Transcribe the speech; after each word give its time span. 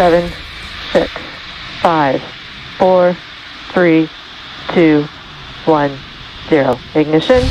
seven, 0.00 0.32
six, 0.92 1.12
five, 1.82 2.22
four, 2.78 3.14
three, 3.74 4.08
two, 4.72 5.06
one, 5.66 5.94
zero. 6.48 6.80
Ignition 6.94 7.42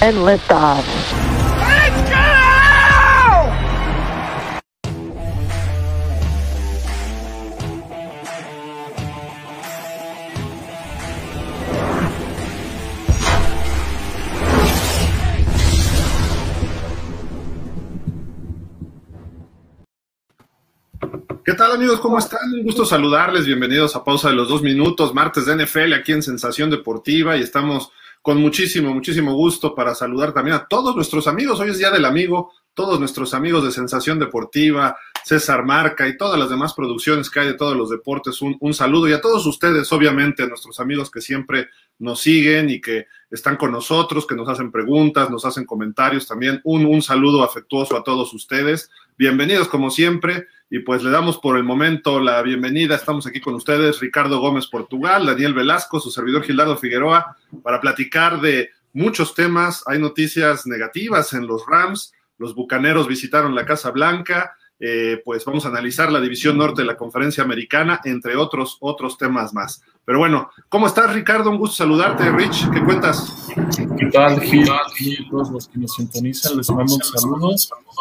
and 0.00 0.16
liftoff. 0.24 0.78
Let's 0.78 0.93
¿Qué 21.44 21.52
tal 21.52 21.72
amigos? 21.72 22.00
¿Cómo 22.00 22.18
están? 22.18 22.54
Un 22.54 22.62
gusto 22.62 22.86
saludarles. 22.86 23.44
Bienvenidos 23.44 23.94
a 23.94 24.02
Pausa 24.02 24.30
de 24.30 24.34
los 24.34 24.48
Dos 24.48 24.62
Minutos, 24.62 25.12
martes 25.12 25.44
de 25.44 25.54
NFL 25.54 25.92
aquí 25.92 26.12
en 26.12 26.22
Sensación 26.22 26.70
Deportiva 26.70 27.36
y 27.36 27.42
estamos 27.42 27.90
con 28.22 28.40
muchísimo, 28.40 28.94
muchísimo 28.94 29.34
gusto 29.34 29.74
para 29.74 29.94
saludar 29.94 30.32
también 30.32 30.56
a 30.56 30.66
todos 30.66 30.96
nuestros 30.96 31.26
amigos. 31.26 31.60
Hoy 31.60 31.68
es 31.68 31.76
Día 31.76 31.90
del 31.90 32.06
Amigo, 32.06 32.52
todos 32.72 32.98
nuestros 32.98 33.34
amigos 33.34 33.62
de 33.62 33.72
Sensación 33.72 34.18
Deportiva, 34.18 34.96
César 35.24 35.64
Marca 35.64 36.06
y 36.06 36.18
todas 36.18 36.38
las 36.38 36.50
demás 36.50 36.74
producciones 36.74 37.30
que 37.30 37.40
hay 37.40 37.46
de 37.46 37.54
todos 37.54 37.74
los 37.74 37.88
deportes. 37.88 38.42
Un, 38.42 38.74
saludo 38.74 39.08
y 39.08 39.14
a 39.14 39.22
todos 39.22 39.46
ustedes, 39.46 39.90
obviamente, 39.90 40.46
nuestros 40.46 40.80
amigos 40.80 41.10
que 41.10 41.22
siempre 41.22 41.70
nos 41.98 42.20
siguen 42.20 42.68
y 42.68 42.78
que 42.78 43.06
están 43.30 43.56
con 43.56 43.72
nosotros, 43.72 44.26
que 44.26 44.34
nos 44.34 44.50
hacen 44.50 44.70
preguntas, 44.70 45.30
nos 45.30 45.46
hacen 45.46 45.64
comentarios 45.64 46.28
también. 46.28 46.60
Un, 46.62 46.84
un 46.84 47.00
saludo 47.00 47.42
afectuoso 47.42 47.96
a 47.96 48.04
todos 48.04 48.34
ustedes. 48.34 48.90
Bienvenidos 49.16 49.68
como 49.68 49.90
siempre 49.90 50.46
y 50.68 50.80
pues 50.80 51.02
le 51.02 51.10
damos 51.10 51.38
por 51.38 51.56
el 51.56 51.64
momento 51.64 52.20
la 52.20 52.42
bienvenida. 52.42 52.94
Estamos 52.94 53.26
aquí 53.26 53.40
con 53.40 53.54
ustedes, 53.54 54.00
Ricardo 54.00 54.40
Gómez 54.40 54.66
Portugal, 54.66 55.24
Daniel 55.24 55.54
Velasco, 55.54 56.00
su 56.00 56.10
servidor 56.10 56.42
Gildardo 56.42 56.76
Figueroa, 56.76 57.38
para 57.62 57.80
platicar 57.80 58.42
de 58.42 58.70
muchos 58.92 59.34
temas. 59.34 59.84
Hay 59.86 59.98
noticias 59.98 60.66
negativas 60.66 61.32
en 61.32 61.46
los 61.46 61.64
Rams, 61.66 62.12
los 62.36 62.54
Bucaneros 62.54 63.08
visitaron 63.08 63.54
la 63.54 63.64
Casa 63.64 63.90
Blanca, 63.90 64.56
eh, 64.86 65.22
pues 65.24 65.46
vamos 65.46 65.64
a 65.64 65.68
analizar 65.68 66.12
la 66.12 66.20
división 66.20 66.58
norte 66.58 66.82
de 66.82 66.86
la 66.86 66.98
conferencia 66.98 67.42
americana, 67.42 68.02
entre 68.04 68.36
otros, 68.36 68.76
otros 68.80 69.16
temas 69.16 69.54
más. 69.54 69.80
Pero 70.04 70.18
bueno, 70.18 70.50
¿cómo 70.68 70.86
estás 70.86 71.14
Ricardo? 71.14 71.48
Un 71.48 71.56
gusto 71.56 71.76
saludarte, 71.76 72.30
Rich, 72.30 72.70
¿qué 72.70 72.84
cuentas? 72.84 73.48
¿Qué 73.96 74.06
tal, 74.12 74.38
Gil? 74.42 74.68
Y 75.00 75.26
todos 75.30 75.50
los 75.50 75.68
que 75.68 75.78
nos 75.78 75.94
sintonizan, 75.94 76.58
les 76.58 76.68
mando 76.68 76.96
un 76.96 77.00
saludo. 77.02 77.54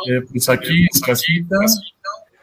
Eh, 0.10 0.26
pues 0.30 0.50
aquí 0.50 0.82
en 0.82 1.02
casita, 1.02 1.56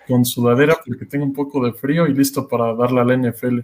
con 0.09 0.25
sudadera 0.25 0.79
porque 0.87 1.05
tengo 1.05 1.27
un 1.27 1.35
poco 1.35 1.63
de 1.63 1.75
frío 1.75 2.07
y 2.07 2.15
listo 2.15 2.49
para 2.49 2.75
darle 2.75 3.01
a 3.03 3.05
la 3.05 3.17
NFL. 3.19 3.59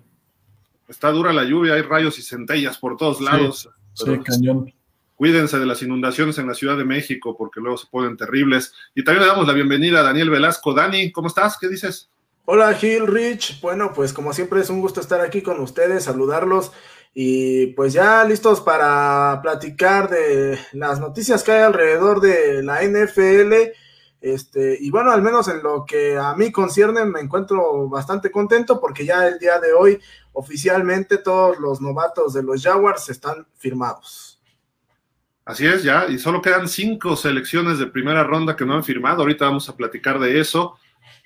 Está 0.88 1.10
dura 1.10 1.32
la 1.32 1.44
lluvia, 1.44 1.72
hay 1.72 1.82
rayos 1.82 2.18
y 2.18 2.22
centellas 2.22 2.76
por 2.76 2.98
todos 2.98 3.22
lados. 3.22 3.70
Sí, 3.94 4.04
sí 4.04 4.18
cañón. 4.22 4.74
Cuídense 5.16 5.58
de 5.58 5.66
las 5.66 5.82
inundaciones 5.82 6.36
en 6.38 6.46
la 6.46 6.54
Ciudad 6.54 6.76
de 6.76 6.84
México 6.84 7.36
porque 7.36 7.60
luego 7.60 7.78
se 7.78 7.86
ponen 7.86 8.16
terribles. 8.16 8.74
Y 8.94 9.02
también 9.02 9.22
le 9.22 9.28
damos 9.28 9.46
la 9.46 9.54
bienvenida 9.54 10.00
a 10.00 10.02
Daniel 10.02 10.30
Velasco. 10.30 10.74
Dani, 10.74 11.10
¿cómo 11.10 11.28
estás? 11.28 11.56
¿Qué 11.58 11.68
dices? 11.68 12.10
Hola 12.44 12.74
Gil, 12.74 13.06
Rich. 13.06 13.60
Bueno, 13.62 13.92
pues 13.94 14.12
como 14.12 14.32
siempre 14.32 14.60
es 14.60 14.70
un 14.70 14.80
gusto 14.80 15.00
estar 15.00 15.20
aquí 15.20 15.42
con 15.42 15.58
ustedes, 15.58 16.04
saludarlos 16.04 16.70
y 17.18 17.68
pues 17.68 17.94
ya 17.94 18.24
listos 18.24 18.60
para 18.60 19.40
platicar 19.42 20.10
de 20.10 20.58
las 20.74 21.00
noticias 21.00 21.42
que 21.42 21.52
hay 21.52 21.62
alrededor 21.62 22.20
de 22.20 22.62
la 22.62 22.82
NFL. 22.82 23.72
Este, 24.20 24.76
y 24.78 24.90
bueno, 24.90 25.10
al 25.12 25.22
menos 25.22 25.48
en 25.48 25.62
lo 25.62 25.86
que 25.86 26.18
a 26.18 26.34
mí 26.36 26.52
concierne, 26.52 27.06
me 27.06 27.20
encuentro 27.20 27.88
bastante 27.88 28.30
contento 28.30 28.78
porque 28.78 29.06
ya 29.06 29.26
el 29.26 29.38
día 29.38 29.58
de 29.58 29.72
hoy 29.72 29.98
oficialmente 30.34 31.16
todos 31.16 31.58
los 31.58 31.80
novatos 31.80 32.34
de 32.34 32.42
los 32.42 32.62
Jaguars 32.62 33.08
están 33.08 33.46
firmados. 33.56 34.35
Así 35.46 35.64
es, 35.64 35.84
ya, 35.84 36.08
y 36.08 36.18
solo 36.18 36.42
quedan 36.42 36.66
cinco 36.66 37.14
selecciones 37.14 37.78
de 37.78 37.86
primera 37.86 38.24
ronda 38.24 38.56
que 38.56 38.66
no 38.66 38.74
han 38.74 38.82
firmado. 38.82 39.22
Ahorita 39.22 39.44
vamos 39.44 39.68
a 39.68 39.76
platicar 39.76 40.18
de 40.18 40.40
eso. 40.40 40.76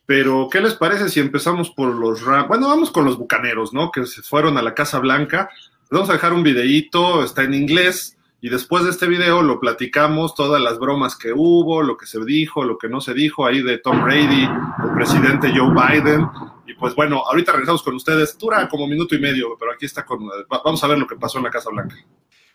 Pero, 0.04 0.48
¿qué 0.52 0.60
les 0.60 0.74
parece 0.74 1.08
si 1.08 1.20
empezamos 1.20 1.70
por 1.70 1.94
los 1.94 2.22
Rams? 2.22 2.46
Bueno, 2.48 2.68
vamos 2.68 2.90
con 2.90 3.06
los 3.06 3.16
bucaneros, 3.16 3.72
¿no? 3.72 3.90
Que 3.90 4.04
se 4.04 4.20
fueron 4.20 4.58
a 4.58 4.62
la 4.62 4.74
Casa 4.74 4.98
Blanca. 4.98 5.48
Les 5.54 5.90
vamos 5.90 6.10
a 6.10 6.12
dejar 6.12 6.34
un 6.34 6.42
videíto, 6.42 7.24
está 7.24 7.44
en 7.44 7.54
inglés. 7.54 8.18
Y 8.42 8.50
después 8.50 8.84
de 8.84 8.90
este 8.90 9.06
video 9.06 9.40
lo 9.40 9.58
platicamos, 9.58 10.34
todas 10.34 10.60
las 10.60 10.78
bromas 10.78 11.16
que 11.16 11.32
hubo, 11.32 11.82
lo 11.82 11.96
que 11.96 12.04
se 12.04 12.22
dijo, 12.22 12.62
lo 12.62 12.76
que 12.76 12.90
no 12.90 13.00
se 13.00 13.14
dijo 13.14 13.46
ahí 13.46 13.62
de 13.62 13.78
Tom 13.78 14.04
Brady, 14.04 14.44
el 14.84 14.94
presidente 14.96 15.50
Joe 15.56 15.72
Biden. 15.72 16.26
Y 16.66 16.74
pues 16.74 16.94
bueno, 16.94 17.22
ahorita 17.26 17.52
regresamos 17.52 17.82
con 17.82 17.94
ustedes. 17.94 18.36
Dura 18.36 18.68
como 18.68 18.86
minuto 18.86 19.14
y 19.14 19.18
medio, 19.18 19.56
pero 19.58 19.72
aquí 19.72 19.86
está 19.86 20.04
con. 20.04 20.28
Vamos 20.62 20.84
a 20.84 20.88
ver 20.88 20.98
lo 20.98 21.06
que 21.06 21.16
pasó 21.16 21.38
en 21.38 21.44
la 21.44 21.50
Casa 21.50 21.70
Blanca. 21.70 21.96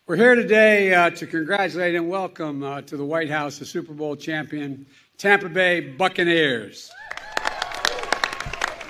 We're 0.08 0.18
here 0.18 0.36
today 0.36 0.94
uh, 0.94 1.10
to 1.10 1.26
congratulate 1.26 1.96
and 1.96 2.08
welcome 2.08 2.62
uh, 2.62 2.84
to 2.84 2.96
the 2.96 3.04
White 3.04 3.32
House 3.32 3.58
the 3.58 3.66
Super 3.66 3.92
Bowl 3.92 4.16
champion, 4.16 4.86
Tampa 5.18 5.50
Bay 5.50 5.80
Buccaneers. 5.80 6.92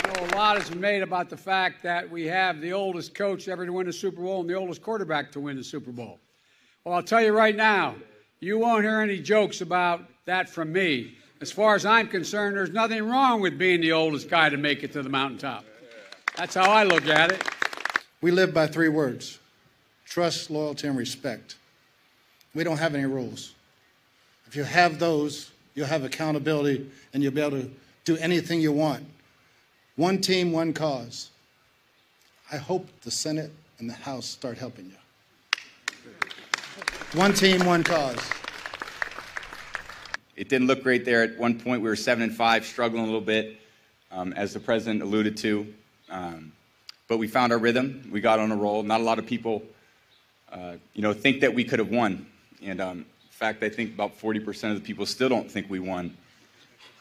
You 0.04 0.14
know, 0.14 0.26
a 0.26 0.36
lot 0.36 0.58
has 0.58 0.70
been 0.70 0.82
made 0.82 1.04
about 1.04 1.30
the 1.30 1.38
fact 1.38 1.82
that 1.84 2.12
we 2.12 2.26
have 2.26 2.60
the 2.60 2.74
oldest 2.74 3.16
coach 3.16 3.48
ever 3.48 3.66
to 3.66 3.72
win 3.72 3.88
a 3.88 3.94
Super 3.94 4.22
Bowl 4.24 4.42
and 4.42 4.50
the 4.50 4.56
oldest 4.56 4.82
quarterback 4.82 5.32
to 5.32 5.40
win 5.40 5.56
the 5.56 5.64
Super 5.64 5.94
Bowl. 5.94 6.20
Well, 6.84 6.96
I'll 6.96 7.02
tell 7.02 7.22
you 7.22 7.32
right 7.32 7.56
now, 7.56 7.96
you 8.42 8.60
won't 8.60 8.84
hear 8.84 9.00
any 9.00 9.22
jokes 9.22 9.62
about 9.62 10.02
that 10.26 10.50
from 10.50 10.74
me. 10.74 11.16
As 11.40 11.50
far 11.50 11.76
as 11.76 11.86
I'm 11.86 12.10
concerned, 12.10 12.58
there's 12.58 12.72
nothing 12.72 13.08
wrong 13.08 13.40
with 13.40 13.58
being 13.58 13.80
the 13.80 13.94
oldest 13.94 14.30
guy 14.30 14.50
to 14.50 14.58
make 14.58 14.84
it 14.84 14.92
to 14.92 15.02
the 15.02 15.08
mountaintop. 15.08 15.64
That's 16.36 16.56
how 16.56 16.70
I 16.70 16.84
look 16.84 17.08
at 17.08 17.32
it. 17.32 17.42
We 18.20 18.32
live 18.32 18.54
by 18.54 18.68
three 18.68 18.90
words 18.90 19.40
trust, 20.06 20.50
loyalty, 20.50 20.88
and 20.88 20.98
respect. 20.98 21.56
We 22.54 22.64
don't 22.64 22.78
have 22.78 22.96
any 22.96 23.06
rules. 23.06 23.54
If 24.48 24.56
you 24.56 24.64
have 24.64 25.00
those, 25.00 25.52
you'll 25.74 25.88
have 25.88 26.04
accountability 26.04 26.90
and 27.14 27.22
you'll 27.22 27.34
be 27.34 27.42
able 27.42 27.62
to 27.62 27.72
do 28.06 28.16
anything 28.18 28.62
you 28.62 28.72
want. 28.72 29.06
One 29.96 30.22
team, 30.22 30.52
one 30.52 30.74
cause. 30.74 31.32
I 32.52 32.58
hope 32.58 32.88
the 33.02 33.12
Senate 33.12 33.52
and 33.80 33.90
the 33.90 33.94
House 33.94 34.26
start 34.26 34.58
helping 34.58 34.86
you. 34.86 34.92
One 37.20 37.34
team, 37.34 37.66
one 37.66 37.84
cause. 37.84 38.20
It 40.36 40.50
didn't 40.50 40.68
look 40.68 40.84
great 40.84 41.06
there. 41.06 41.24
At 41.24 41.38
one 41.38 41.60
point, 41.60 41.82
we 41.82 41.90
were 41.90 41.96
seven 41.96 42.24
and 42.24 42.36
five, 42.36 42.66
struggling 42.66 43.04
a 43.04 43.06
little 43.06 43.22
bit, 43.22 43.58
um, 44.12 44.34
as 44.34 44.54
the 44.54 44.60
president 44.60 45.02
alluded 45.02 45.38
to. 45.38 45.74
Um, 46.10 46.52
but 47.08 47.18
we 47.18 47.28
found 47.28 47.54
our 47.54 47.58
rhythm. 47.58 48.10
We 48.12 48.20
got 48.22 48.40
on 48.40 48.52
a 48.52 48.56
roll. 48.56 48.84
Not 48.84 49.00
a 49.00 49.04
lot 49.04 49.18
of 49.18 49.26
people 49.26 49.64
uh, 50.56 50.76
you 50.94 51.02
know, 51.02 51.14
think 51.14 51.42
that 51.42 51.54
we 51.54 51.64
could 51.64 51.80
have 51.80 51.90
won. 51.90 52.26
And 52.64 52.80
um, 52.80 53.00
in 53.00 53.06
fact, 53.30 53.62
I 53.62 53.70
think 53.70 53.94
about 53.94 54.18
40% 54.18 54.72
of 54.72 54.76
the 54.76 54.82
people 54.82 55.06
still 55.06 55.30
don't 55.30 55.52
think 55.52 55.70
we 55.70 55.80
won. 55.80 56.16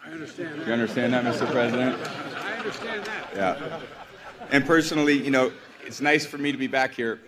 I 0.05 0.11
understand 0.11 0.61
that. 0.61 0.67
You 0.67 0.73
understand 0.73 1.13
that, 1.13 1.25
Mr. 1.25 1.51
President? 1.51 1.97
I 2.37 2.53
understand 2.59 3.05
that. 3.05 3.31
Yeah. 3.35 3.81
And 4.51 4.67
personally, 4.67 5.15
you 5.15 5.31
know, 5.31 5.53
it's 5.87 6.01
nice 6.01 6.27
for 6.27 6.37
me 6.37 6.53
to 6.53 6.59
be 6.59 6.67
back 6.67 6.93
here. 6.95 7.21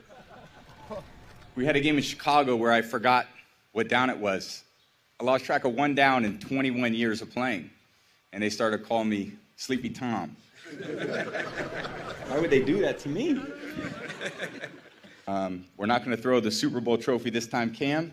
We 1.54 1.64
had 1.64 1.76
a 1.76 1.80
game 1.80 1.96
in 1.96 2.02
Chicago 2.02 2.56
where 2.56 2.72
I 2.72 2.82
forgot 2.82 3.28
what 3.72 3.88
down 3.88 4.10
it 4.10 4.18
was. 4.18 4.64
I 5.20 5.24
lost 5.24 5.44
track 5.44 5.64
of 5.64 5.74
one 5.74 5.94
down 5.94 6.24
in 6.24 6.38
21 6.38 6.92
years 6.92 7.22
of 7.22 7.30
playing. 7.30 7.70
And 8.32 8.42
they 8.42 8.50
started 8.50 8.84
calling 8.84 9.08
me 9.08 9.32
Sleepy 9.56 9.88
Tom. 9.88 10.36
Why 12.28 12.38
would 12.38 12.50
they 12.50 12.62
do 12.62 12.80
that 12.80 12.98
to 13.00 13.08
me? 13.08 13.40
Um, 15.28 15.64
we're 15.76 15.86
not 15.86 16.04
going 16.04 16.16
to 16.16 16.22
throw 16.22 16.38
the 16.38 16.52
Super 16.52 16.80
Bowl 16.80 16.96
trophy 16.96 17.30
this 17.30 17.48
time, 17.48 17.72
Cam, 17.74 18.12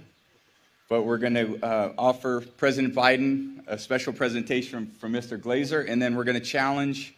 but 0.90 1.04
we're 1.04 1.20
going 1.20 1.36
to 1.36 1.64
uh, 1.64 1.94
offer 1.96 2.42
President 2.58 2.96
Biden 2.96 3.62
a 3.68 3.78
special 3.78 4.12
presentation 4.14 4.88
from, 5.00 5.12
from 5.12 5.14
Mr. 5.14 5.40
Glazer, 5.40 5.88
and 5.88 6.02
then 6.02 6.16
we're 6.16 6.24
going 6.24 6.40
to 6.40 6.46
challenge 6.46 7.14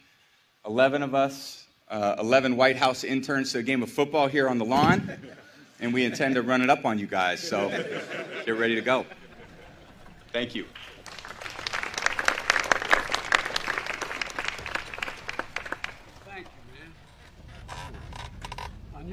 11 0.66 1.02
of 1.02 1.14
us, 1.14 1.66
uh, 1.88 2.16
11 2.18 2.56
White 2.56 2.76
House 2.76 3.04
interns 3.04 3.52
to 3.52 3.58
a 3.60 3.62
game 3.62 3.82
of 3.82 3.90
football 3.90 4.26
here 4.26 4.50
on 4.50 4.58
the 4.58 4.66
lawn, 4.66 5.16
and 5.80 5.94
we 5.94 6.04
intend 6.04 6.34
to 6.34 6.42
run 6.42 6.60
it 6.60 6.68
up 6.68 6.84
on 6.84 6.98
you 6.98 7.06
guys. 7.06 7.40
So 7.40 7.70
get 8.44 8.58
ready 8.58 8.74
to 8.74 8.82
go. 8.82 9.06
Thank 10.30 10.54
you. 10.54 10.66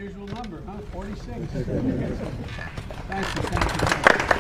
Unusual 0.04 0.28
number, 0.28 0.62
huh? 0.68 0.82
46. 0.92 1.48
thank 1.54 1.68
you, 1.68 1.74
thank 3.14 3.26
you. 3.32 3.48
Thank 3.48 3.82
you. 3.82 4.34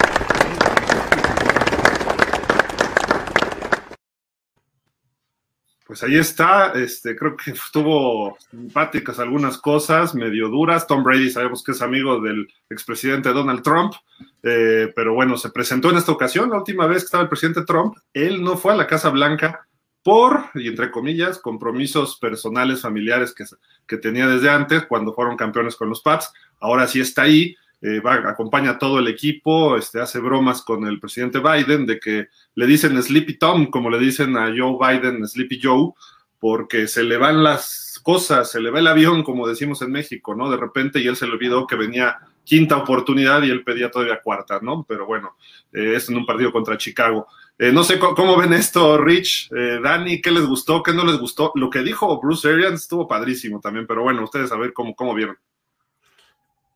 pues 5.93 6.01
ahí 6.03 6.17
está, 6.17 6.71
este, 6.73 7.15
creo 7.15 7.37
que 7.37 7.51
estuvo 7.51 8.35
simpáticas 8.49 9.19
algunas 9.19 9.59
cosas, 9.59 10.15
medio 10.15 10.49
duras. 10.49 10.87
Tom 10.87 11.03
Brady 11.03 11.29
sabemos 11.29 11.63
que 11.63 11.73
es 11.73 11.83
amigo 11.83 12.19
del 12.19 12.47
expresidente 12.67 13.29
Donald 13.29 13.61
Trump, 13.61 13.93
eh, 14.41 14.91
pero 14.95 15.13
bueno, 15.13 15.37
se 15.37 15.51
presentó 15.51 15.91
en 15.91 15.97
esta 15.97 16.11
ocasión, 16.11 16.49
la 16.49 16.57
última 16.57 16.87
vez 16.87 17.03
que 17.03 17.05
estaba 17.05 17.23
el 17.23 17.29
presidente 17.29 17.63
Trump, 17.63 17.95
él 18.11 18.43
no 18.43 18.57
fue 18.57 18.73
a 18.73 18.75
la 18.75 18.87
Casa 18.87 19.11
Blanca 19.11 19.67
por, 20.03 20.49
y 20.53 20.67
entre 20.67 20.91
comillas, 20.91 21.39
compromisos 21.39 22.17
personales, 22.17 22.81
familiares 22.81 23.33
que, 23.33 23.45
que 23.87 23.97
tenía 23.97 24.27
desde 24.27 24.49
antes, 24.49 24.85
cuando 24.85 25.13
fueron 25.13 25.37
campeones 25.37 25.75
con 25.75 25.89
los 25.89 26.01
Pats. 26.01 26.31
Ahora 26.59 26.87
sí 26.87 26.99
está 26.99 27.23
ahí, 27.23 27.55
eh, 27.81 27.99
va, 27.99 28.15
acompaña 28.29 28.71
a 28.71 28.79
todo 28.79 28.99
el 28.99 29.07
equipo, 29.07 29.77
este, 29.77 29.99
hace 29.99 30.19
bromas 30.19 30.61
con 30.61 30.85
el 30.85 30.99
presidente 30.99 31.39
Biden 31.39 31.85
de 31.85 31.99
que 31.99 32.27
le 32.55 32.67
dicen 32.67 33.01
Sleepy 33.01 33.37
Tom, 33.37 33.67
como 33.67 33.89
le 33.89 33.99
dicen 33.99 34.37
a 34.37 34.53
Joe 34.55 34.77
Biden, 34.79 35.27
Sleepy 35.27 35.59
Joe, 35.61 35.91
porque 36.39 36.87
se 36.87 37.03
le 37.03 37.17
van 37.17 37.43
las 37.43 37.82
cosas, 38.03 38.51
se 38.51 38.59
le 38.59 38.69
va 38.69 38.79
el 38.79 38.87
avión, 38.87 39.23
como 39.23 39.47
decimos 39.47 39.81
en 39.81 39.91
México, 39.91 40.35
¿no? 40.35 40.51
De 40.51 40.57
repente 40.57 40.99
y 40.99 41.07
él 41.07 41.15
se 41.15 41.25
le 41.25 41.33
olvidó 41.33 41.65
que 41.65 41.75
venía 41.75 42.19
quinta 42.43 42.77
oportunidad 42.77 43.41
y 43.43 43.49
él 43.49 43.63
pedía 43.63 43.89
todavía 43.89 44.21
cuarta, 44.21 44.59
¿no? 44.61 44.85
Pero 44.87 45.05
bueno, 45.05 45.37
eh, 45.71 45.93
es 45.95 46.09
en 46.09 46.17
un 46.17 46.25
partido 46.25 46.51
contra 46.51 46.77
Chicago. 46.77 47.27
Eh, 47.57 47.71
no 47.71 47.83
sé 47.83 47.97
cómo, 47.97 48.37
ven 48.37 48.53
esto, 48.53 48.97
Rich, 48.97 49.49
eh, 49.55 49.79
Dani, 49.81 50.21
¿qué 50.21 50.31
les 50.31 50.45
gustó, 50.45 50.83
qué 50.83 50.93
no 50.93 51.05
les 51.05 51.17
gustó? 51.17 51.51
Lo 51.55 51.69
que 51.69 51.79
dijo 51.79 52.19
Bruce 52.19 52.49
Arians 52.49 52.81
estuvo 52.81 53.07
padrísimo 53.07 53.59
también, 53.59 53.87
pero 53.87 54.03
bueno, 54.03 54.23
ustedes 54.23 54.51
a 54.51 54.57
ver 54.57 54.73
cómo, 54.73 54.95
cómo 54.95 55.13
vieron. 55.13 55.37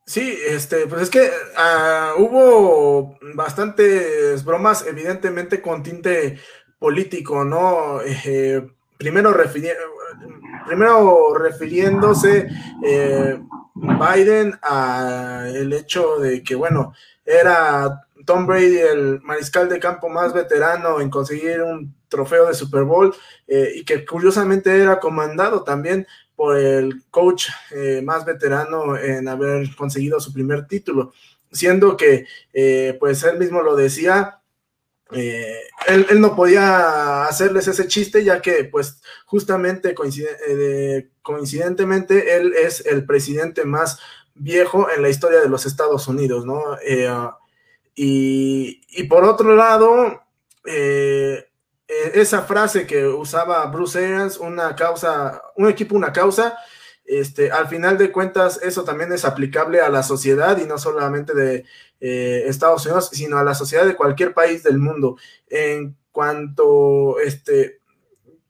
Sí, 0.08 0.40
este, 0.48 0.88
pues 0.88 1.02
es 1.02 1.10
que 1.10 1.20
uh, 1.20 2.22
hubo 2.22 3.20
bastantes 3.36 4.46
bromas, 4.46 4.88
evidentemente 4.88 5.62
con 5.62 5.84
tinte 5.84 6.40
político, 6.80 7.44
¿no? 7.44 8.00
Eh, 8.26 8.66
primero, 8.98 9.36
primero 10.66 11.34
refiriéndose 11.36 12.48
eh, 12.84 13.40
Biden 13.76 14.58
a 14.62 15.46
el 15.48 15.74
hecho 15.74 16.18
de 16.18 16.44
que, 16.44 16.56
bueno, 16.56 16.94
era 17.26 18.08
Tom 18.26 18.46
Brady 18.46 18.80
el 18.80 19.22
mariscal 19.22 19.70
de 19.70 19.80
campo 19.80 20.10
más 20.10 20.34
veterano 20.34 21.00
en 21.00 21.10
conseguir 21.10 21.62
un 21.62 21.96
trofeo 22.08 22.48
de 22.48 22.54
Super 22.54 22.84
Bowl 22.84 23.14
eh, 23.48 23.72
y 23.76 23.86
que 23.86 24.06
curiosamente 24.06 24.76
era 24.76 25.00
comandado 25.00 25.64
también 25.64 26.08
por 26.36 26.58
el 26.58 27.04
coach 27.10 27.48
eh, 27.72 28.02
más 28.04 28.24
veterano 28.26 28.96
en 28.96 29.28
haber 29.28 29.76
conseguido 29.76 30.20
su 30.20 30.32
primer 30.32 30.68
título, 30.68 31.14
siendo 31.52 31.98
que, 31.98 32.28
eh, 32.54 32.96
pues 33.00 33.24
él 33.24 33.40
mismo 33.40 33.62
lo 33.62 33.76
decía, 33.76 34.37
eh, 35.12 35.62
él, 35.88 36.20
no 36.20 36.36
podía 36.36 37.26
hacerles 37.26 37.68
ese 37.68 37.88
chiste, 37.88 38.24
ya 38.24 38.42
que, 38.42 38.66
pues, 38.66 39.02
justamente 39.26 39.96
coincidentemente, 41.22 42.36
él 42.36 42.54
es 42.54 42.86
el 42.86 43.06
presidente 43.06 43.66
más 43.66 44.00
viejo 44.36 44.90
en 44.90 45.02
la 45.02 45.10
historia 45.10 45.40
de 45.40 45.50
los 45.50 45.66
Estados 45.66 46.08
Unidos, 46.08 46.46
¿no? 46.46 46.78
y, 47.96 48.82
y, 48.90 49.04
por 49.04 49.24
otro 49.24 49.56
lado, 49.56 50.22
eh, 50.66 51.48
esa 51.88 52.42
frase 52.44 52.86
que 52.86 53.08
usaba 53.08 53.66
Bruce 53.68 53.98
Arians, 53.98 54.38
una 54.38 54.76
causa, 54.76 55.42
un 55.56 55.70
equipo, 55.70 55.96
una 55.96 56.12
causa, 56.12 56.58
este, 57.08 57.52
al 57.52 57.70
final 57.70 57.98
de 57.98 58.12
cuentas, 58.12 58.60
eso 58.62 58.84
también 58.84 59.14
es 59.14 59.24
aplicable 59.24 59.80
a 59.80 59.90
la 59.90 60.04
sociedad 60.04 60.58
y 60.58 60.66
no 60.66 60.78
solamente 60.78 61.34
de 61.34 61.64
eh, 62.02 62.44
Estados 62.48 62.86
Unidos, 62.86 63.10
sino 63.14 63.38
a 63.38 63.46
la 63.46 63.56
sociedad 63.56 63.86
de 63.86 63.96
cualquier 63.96 64.34
país 64.34 64.62
del 64.62 64.78
mundo. 64.78 65.18
En 65.50 65.96
cuanto 66.12 67.18
este, 67.20 67.80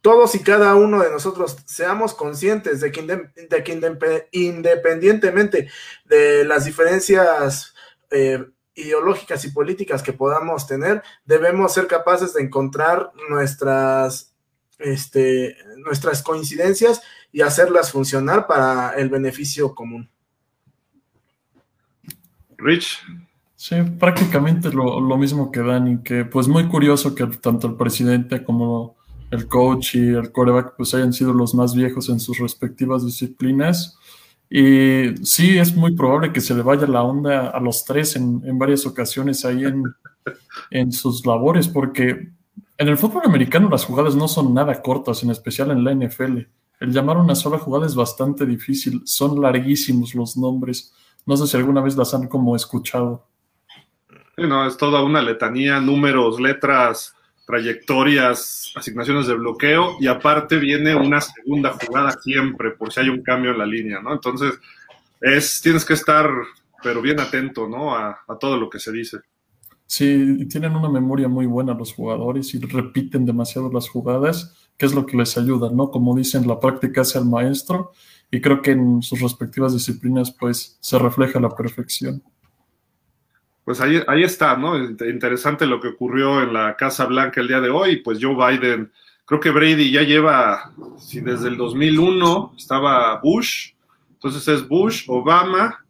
todos 0.02 0.34
y 0.34 0.40
cada 0.40 0.74
uno 0.74 1.04
de 1.04 1.12
nosotros 1.12 1.58
seamos 1.66 2.16
conscientes 2.16 2.82
de 2.82 2.92
que, 2.92 3.04
de 3.04 3.64
que 3.64 4.28
independientemente 4.32 5.70
de 6.06 6.44
las 6.44 6.66
diferencias 6.66 7.76
eh, 8.10 8.44
ideológicas 8.74 9.46
y 9.46 9.52
políticas 9.52 10.02
que 10.02 10.14
podamos 10.14 10.66
tener, 10.66 11.04
debemos 11.26 11.74
ser 11.74 11.86
capaces 11.86 12.34
de 12.34 12.42
encontrar 12.42 13.12
nuestras, 13.30 14.34
este, 14.80 15.56
nuestras 15.78 16.24
coincidencias 16.24 17.02
y 17.32 17.42
hacerlas 17.42 17.92
funcionar 17.92 18.48
para 18.48 18.92
el 18.92 19.10
beneficio 19.10 19.74
común. 19.76 20.10
Rich. 22.58 23.00
Sí, 23.56 23.76
prácticamente 24.00 24.72
lo, 24.72 25.00
lo, 25.00 25.18
mismo 25.18 25.52
que 25.52 25.62
Dani, 25.62 26.04
que 26.04 26.26
pues 26.26 26.48
muy 26.48 26.68
curioso 26.68 27.16
que 27.16 27.26
tanto 27.26 27.68
el 27.68 27.76
presidente 27.76 28.44
como 28.44 28.96
el 29.32 29.48
coach 29.48 29.96
y 29.96 30.10
el 30.10 30.32
coreback 30.32 30.76
pues 30.78 30.94
hayan 30.94 31.12
sido 31.12 31.34
los 31.34 31.56
más 31.56 31.76
viejos 31.76 32.10
en 32.10 32.20
sus 32.20 32.38
respectivas 32.38 33.04
disciplinas 33.04 33.98
y 34.50 35.26
sí, 35.26 35.58
es 35.58 35.76
muy 35.76 35.96
probable 35.96 36.32
que 36.32 36.40
se 36.40 36.56
le 36.56 36.62
vaya 36.62 36.88
la 36.88 37.04
onda 37.04 37.50
a 37.50 37.60
los 37.60 37.84
tres 37.84 38.16
en, 38.16 38.42
en 38.46 38.58
varias 38.58 38.86
ocasiones 38.86 39.44
ahí 39.44 39.66
en, 39.66 39.84
en, 40.72 40.92
sus 40.94 41.26
labores, 41.26 41.68
porque 41.68 42.30
en 42.78 42.88
el 42.88 42.98
fútbol 42.98 43.24
americano 43.26 43.70
las 43.70 43.84
jugadas 43.84 44.16
no 44.16 44.28
son 44.28 44.54
nada 44.54 44.82
cortas, 44.82 45.22
en 45.24 45.32
especial 45.32 45.72
en 45.72 45.84
la 45.84 45.94
NFL. 45.94 46.40
El 46.80 46.92
llamar 46.92 47.18
una 47.18 47.36
sola 47.36 47.58
jugada 47.58 47.86
es 47.86 47.96
bastante 47.96 48.46
difícil, 48.46 49.02
son 49.06 49.42
larguísimos 49.42 50.14
los 50.14 50.38
nombres. 50.38 50.94
No 51.26 51.36
sé 51.36 51.48
si 51.48 51.58
alguna 51.58 51.82
vez 51.82 51.98
las 51.98 52.14
han 52.14 52.28
como 52.28 52.56
escuchado. 52.56 53.28
no, 54.38 54.66
es 54.68 54.78
toda 54.78 55.04
una 55.04 55.22
letanía, 55.22 55.80
números, 55.80 56.40
letras, 56.40 57.16
trayectorias, 57.48 58.74
asignaciones 58.76 59.26
de 59.26 59.34
bloqueo 59.34 59.96
y 60.02 60.08
aparte 60.08 60.58
viene 60.58 60.94
una 60.94 61.22
segunda 61.22 61.72
jugada 61.72 62.12
siempre 62.22 62.72
por 62.72 62.92
si 62.92 63.00
hay 63.00 63.10
un 63.10 63.24
cambio 63.24 63.52
en 63.52 63.58
la 63.58 63.66
línea, 63.66 64.02
¿no? 64.02 64.12
Entonces, 64.12 64.60
es, 65.22 65.62
tienes 65.62 65.86
que 65.86 65.94
estar, 65.94 66.30
pero 66.84 67.02
bien 67.02 67.22
atento, 67.22 67.70
¿no? 67.70 67.96
A, 67.96 68.20
todo 68.38 68.58
lo 68.58 68.70
que 68.70 68.80
se 68.80 68.92
dice. 68.92 69.20
Sí, 69.86 70.46
tienen 70.50 70.76
una 70.76 70.90
memoria 70.90 71.30
muy 71.30 71.46
buena 71.46 71.74
los 71.74 71.94
jugadores 71.94 72.54
y 72.54 72.60
repiten 72.60 73.26
demasiado 73.26 73.72
las 73.72 73.88
jugadas, 73.88 74.67
que 74.78 74.86
es 74.86 74.94
lo 74.94 75.06
que 75.06 75.18
les 75.18 75.38
ayuda, 75.38 75.70
¿no? 75.72 75.92
Como 75.92 76.16
dicen, 76.16 76.48
la 76.48 76.60
práctica 76.60 77.02
hace 77.02 77.18
al 77.18 77.26
maestro 77.26 77.92
y 78.32 78.42
creo 78.42 78.62
que 78.62 78.72
en 78.72 79.02
sus 79.02 79.22
respectivas 79.22 79.74
disciplinas, 79.74 80.32
pues, 80.32 80.78
se 80.80 81.00
refleja 81.00 81.40
la 81.40 81.50
perfección 81.50 82.24
pues 83.68 83.82
ahí, 83.82 84.02
ahí 84.08 84.24
está, 84.24 84.56
¿no? 84.56 84.78
Interesante 84.78 85.66
lo 85.66 85.82
que 85.82 85.90
ocurrió 85.90 86.42
en 86.42 86.54
la 86.54 86.78
Casa 86.78 87.04
Blanca 87.04 87.42
el 87.42 87.50
día 87.50 87.60
de 87.60 87.70
hoy, 87.70 87.98
pues 87.98 88.18
Joe 88.22 88.34
Biden, 88.34 88.94
creo 89.26 89.42
que 89.42 89.50
Brady 89.50 89.92
ya 89.92 90.04
lleva, 90.04 90.72
si 90.98 91.20
desde 91.20 91.50
el 91.50 91.58
2001 91.58 92.54
estaba 92.56 93.20
Bush, 93.20 93.74
entonces 94.14 94.48
es 94.48 94.66
Bush, 94.66 95.04
Obama, 95.10 95.86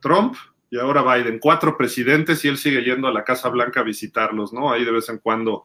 Trump 0.00 0.34
y 0.68 0.80
ahora 0.80 1.14
Biden, 1.14 1.38
cuatro 1.38 1.76
presidentes 1.76 2.44
y 2.44 2.48
él 2.48 2.58
sigue 2.58 2.82
yendo 2.82 3.06
a 3.06 3.12
la 3.12 3.22
Casa 3.22 3.48
Blanca 3.50 3.78
a 3.78 3.84
visitarlos, 3.84 4.52
¿no? 4.52 4.72
Ahí 4.72 4.84
de 4.84 4.90
vez 4.90 5.08
en 5.08 5.18
cuando, 5.18 5.62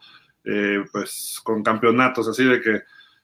eh, 0.49 0.83
pues 0.91 1.39
con 1.43 1.61
campeonatos, 1.61 2.27
así 2.27 2.43
de 2.45 2.61
que 2.61 2.81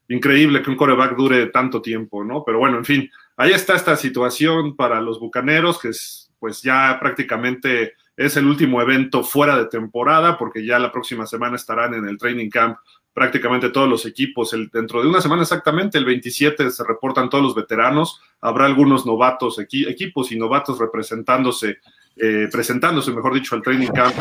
increíble 0.10 0.62
que 0.62 0.70
un 0.70 0.75
coreback 0.75 1.15
dure 1.15 1.46
tanto 1.48 1.82
tiempo, 1.82 2.24
¿no? 2.24 2.44
Pero 2.44 2.60
bueno, 2.60 2.77
en 2.77 2.86
fin, 2.86 3.10
ahí 3.38 3.51
está 3.51 3.75
esta 3.75 3.96
situación 3.96 4.75
para 4.75 5.00
los 5.01 5.20
Bucaneros, 5.20 5.80
que 5.80 5.89
es 5.89 6.24
pues 6.39 6.62
ya 6.62 6.98
prácticamente 7.00 7.94
es 8.18 8.36
el 8.36 8.46
último 8.46 8.82
evento 8.82 9.24
fuera 9.24 9.58
de 9.58 9.68
temporada 9.68 10.38
porque 10.38 10.65
ya 10.65 10.77
la 10.77 10.92
próxima 10.92 11.25
semana 11.25 11.56
estarán 11.56 11.94
en 11.94 12.06
el 12.06 12.18
training 12.18 12.50
camp 12.50 12.77
prácticamente 13.13 13.70
todos 13.70 13.88
los 13.88 14.06
equipos. 14.06 14.53
El, 14.53 14.70
dentro 14.70 15.01
de 15.01 15.08
una 15.08 15.22
semana 15.22 15.44
exactamente, 15.44 15.98
el 15.98 16.03
27, 16.03 16.70
se 16.70 16.84
reportan 16.84 17.30
todos 17.30 17.44
los 17.44 17.56
veteranos. 17.56 18.20
Habrá 18.42 18.65
algunos 18.65 19.06
novatos, 19.06 19.58
equipos 19.58 20.34
y 20.34 20.38
novatos 20.38 20.80
representándose, 20.80 21.77
eh, 22.15 22.48
presentándose, 22.51 23.12
mejor 23.12 23.34
dicho, 23.34 23.55
al 23.55 23.62
training 23.62 23.88
camp 23.88 24.15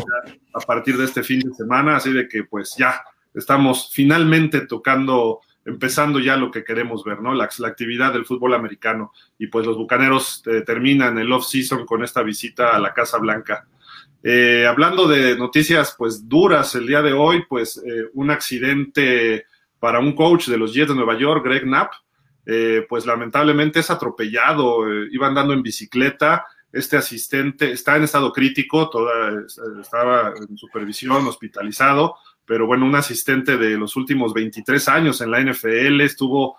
a 0.55 0.61
partir 0.61 0.97
de 0.97 1.05
este 1.05 1.23
fin 1.23 1.41
de 1.41 1.55
semana. 1.55 1.97
Así 1.97 2.13
de 2.13 2.29
que 2.29 2.45
pues 2.45 2.75
ya 2.79 3.03
estamos 3.35 3.91
finalmente 3.93 4.67
tocando, 4.67 5.41
empezando 5.65 6.19
ya 6.19 6.37
lo 6.37 6.51
que 6.51 6.65
queremos 6.65 7.05
ver, 7.05 7.21
¿no? 7.21 7.35
La, 7.35 7.45
actividad 7.45 8.13
del 8.13 8.27
fútbol 8.27 8.55
americano. 8.55 9.13
Y 9.39 9.49
pues 9.49 9.67
los 9.67 9.77
Bucaneros 9.77 10.43
eh, 10.47 10.63
terminan 10.63 11.19
el 11.19 11.33
off-season 11.33 11.87
con 11.87 12.03
esta 12.03 12.23
visita 12.23 12.75
a 12.75 12.79
la 12.79 12.93
Casa 12.93 13.19
Blanca. 13.19 13.67
Eh, 14.25 14.67
hablando 14.69 15.09
de 15.09 15.37
noticias 15.37 15.97
pues 15.99 16.29
duras 16.29 16.75
el 16.77 16.87
día 16.87 17.03
de 17.03 17.13
hoy, 17.13 17.45
pues 17.49 17.79
eh, 17.79 18.09
un 18.15 18.31
accidente 18.31 19.47
para 19.81 19.99
un 19.99 20.15
coach 20.15 20.47
de 20.47 20.57
los 20.57 20.73
Jets 20.73 20.91
de 20.91 20.95
Nueva 20.95 21.19
York, 21.19 21.45
Greg 21.45 21.63
Knapp, 21.65 21.93
eh, 22.47 22.87
pues 22.89 23.05
lamentablemente 23.05 23.81
es 23.81 23.91
atropellado, 23.91 24.87
iba 25.11 25.27
andando 25.27 25.53
en 25.53 25.63
bicicleta, 25.63 26.47
este 26.73 26.97
asistente 26.97 27.73
está 27.73 27.97
en 27.97 28.05
estado 28.05 28.33
crítico, 28.33 28.89
toda, 28.91 29.45
estaba 29.81 30.33
en 30.37 30.57
supervisión, 30.57 31.27
hospitalizado, 31.27 32.17
pero 32.45 32.67
bueno, 32.67 32.87
un 32.87 32.95
asistente 32.95 33.57
de 33.57 33.77
los 33.77 33.97
últimos 33.97 34.33
23 34.33 34.89
años 34.89 35.21
en 35.21 35.31
la 35.31 35.41
NFL, 35.41 36.01
estuvo 36.01 36.57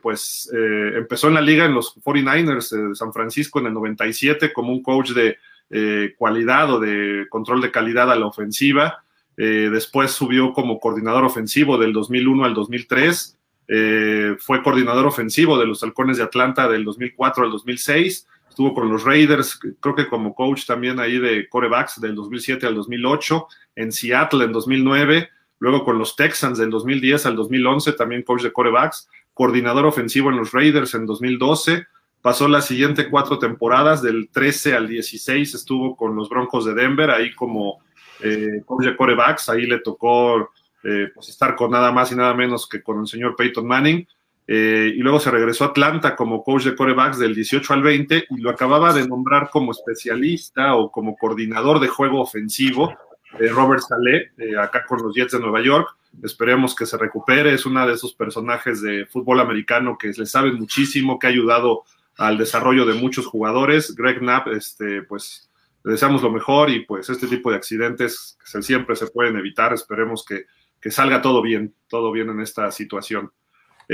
pues 0.00 0.48
empezó 0.52 1.26
en 1.26 1.34
la 1.34 1.40
liga 1.40 1.64
en 1.64 1.74
los 1.74 1.96
49ers 1.96 2.90
de 2.90 2.94
San 2.94 3.12
Francisco 3.12 3.58
en 3.58 3.66
el 3.66 3.74
97 3.74 4.52
como 4.52 4.70
un 4.70 4.84
coach 4.84 5.10
de 5.10 5.36
eh, 5.74 6.14
cualidad 6.18 6.70
o 6.70 6.80
de 6.80 7.26
control 7.30 7.62
de 7.62 7.70
calidad 7.70 8.12
a 8.12 8.16
la 8.16 8.26
ofensiva. 8.26 9.04
Eh, 9.38 9.70
después 9.72 10.10
subió 10.10 10.52
como 10.52 10.78
coordinador 10.78 11.24
ofensivo 11.24 11.78
del 11.78 11.94
2001 11.94 12.44
al 12.44 12.52
2003. 12.54 13.38
eh, 13.68 14.36
fue 14.38 14.62
coordinador 14.62 15.06
ofensivo 15.06 15.58
de 15.58 15.64
los 15.64 15.82
Halcones 15.82 16.18
de 16.18 16.24
Atlanta 16.24 16.68
del 16.68 16.84
2004 16.84 17.44
al 17.44 17.50
2006, 17.50 18.26
estuvo 18.52 18.74
con 18.74 18.90
los 18.90 19.04
Raiders, 19.04 19.58
creo 19.80 19.94
que 19.94 20.08
como 20.08 20.34
coach 20.34 20.66
también 20.66 21.00
ahí 21.00 21.18
de 21.18 21.48
corebacks 21.48 22.00
del 22.00 22.14
2007 22.14 22.66
al 22.66 22.74
2008, 22.74 23.48
en 23.76 23.90
Seattle 23.92 24.44
en 24.44 24.52
2009, 24.52 25.30
luego 25.58 25.84
con 25.84 25.98
los 25.98 26.16
Texans 26.16 26.58
del 26.58 26.68
2010 26.68 27.24
al 27.26 27.36
2011, 27.36 27.94
también 27.94 28.22
coach 28.22 28.42
de 28.42 28.52
corebacks, 28.52 29.08
coordinador 29.32 29.86
ofensivo 29.86 30.28
en 30.28 30.36
los 30.36 30.52
Raiders 30.52 30.94
en 30.94 31.06
2012, 31.06 31.86
pasó 32.20 32.46
las 32.46 32.66
siguientes 32.66 33.08
cuatro 33.10 33.38
temporadas, 33.38 34.02
del 34.02 34.28
13 34.30 34.74
al 34.74 34.86
16 34.86 35.54
estuvo 35.54 35.96
con 35.96 36.14
los 36.14 36.28
Broncos 36.28 36.66
de 36.66 36.74
Denver, 36.74 37.10
ahí 37.10 37.32
como 37.34 37.78
eh, 38.20 38.60
coach 38.66 38.84
de 38.84 38.96
corebacks, 38.96 39.48
ahí 39.48 39.66
le 39.66 39.78
tocó 39.78 40.50
eh, 40.84 41.08
pues 41.14 41.30
estar 41.30 41.56
con 41.56 41.70
nada 41.70 41.90
más 41.90 42.12
y 42.12 42.16
nada 42.16 42.34
menos 42.34 42.68
que 42.68 42.82
con 42.82 43.00
el 43.00 43.06
señor 43.06 43.34
Peyton 43.34 43.66
Manning. 43.66 44.06
Eh, 44.46 44.92
y 44.94 44.98
luego 44.98 45.20
se 45.20 45.30
regresó 45.30 45.64
a 45.64 45.68
Atlanta 45.68 46.16
como 46.16 46.42
coach 46.42 46.64
de 46.64 46.74
corebacks 46.74 47.18
del 47.18 47.34
18 47.34 47.74
al 47.74 47.82
20 47.82 48.24
y 48.30 48.40
lo 48.40 48.50
acababa 48.50 48.92
de 48.92 49.06
nombrar 49.06 49.50
como 49.50 49.70
especialista 49.70 50.74
o 50.74 50.90
como 50.90 51.16
coordinador 51.16 51.78
de 51.78 51.88
juego 51.88 52.20
ofensivo 52.20 52.92
Robert 53.38 53.82
Saleh, 53.82 54.32
eh, 54.36 54.58
acá 54.58 54.84
con 54.86 55.02
los 55.02 55.14
Jets 55.14 55.32
de 55.32 55.40
Nueva 55.40 55.62
York. 55.62 55.96
Esperemos 56.22 56.74
que 56.74 56.84
se 56.84 56.98
recupere, 56.98 57.54
es 57.54 57.64
uno 57.64 57.86
de 57.86 57.94
esos 57.94 58.14
personajes 58.14 58.82
de 58.82 59.06
fútbol 59.06 59.40
americano 59.40 59.96
que 59.98 60.08
le 60.08 60.26
saben 60.26 60.56
muchísimo, 60.56 61.18
que 61.18 61.28
ha 61.28 61.30
ayudado 61.30 61.84
al 62.18 62.36
desarrollo 62.36 62.84
de 62.84 62.94
muchos 62.94 63.26
jugadores. 63.26 63.94
Greg 63.94 64.18
Knapp, 64.18 64.48
este, 64.48 65.02
pues 65.02 65.50
le 65.82 65.92
deseamos 65.92 66.22
lo 66.22 66.30
mejor 66.30 66.68
y 66.68 66.84
pues 66.84 67.08
este 67.08 67.26
tipo 67.26 67.50
de 67.50 67.56
accidentes 67.56 68.38
siempre 68.60 68.96
se 68.96 69.06
pueden 69.06 69.36
evitar. 69.36 69.72
Esperemos 69.72 70.24
que 70.26 70.44
que 70.82 70.90
salga 70.90 71.22
todo 71.22 71.40
bien, 71.40 71.74
todo 71.86 72.10
bien 72.10 72.28
en 72.28 72.40
esta 72.40 72.70
situación. 72.72 73.32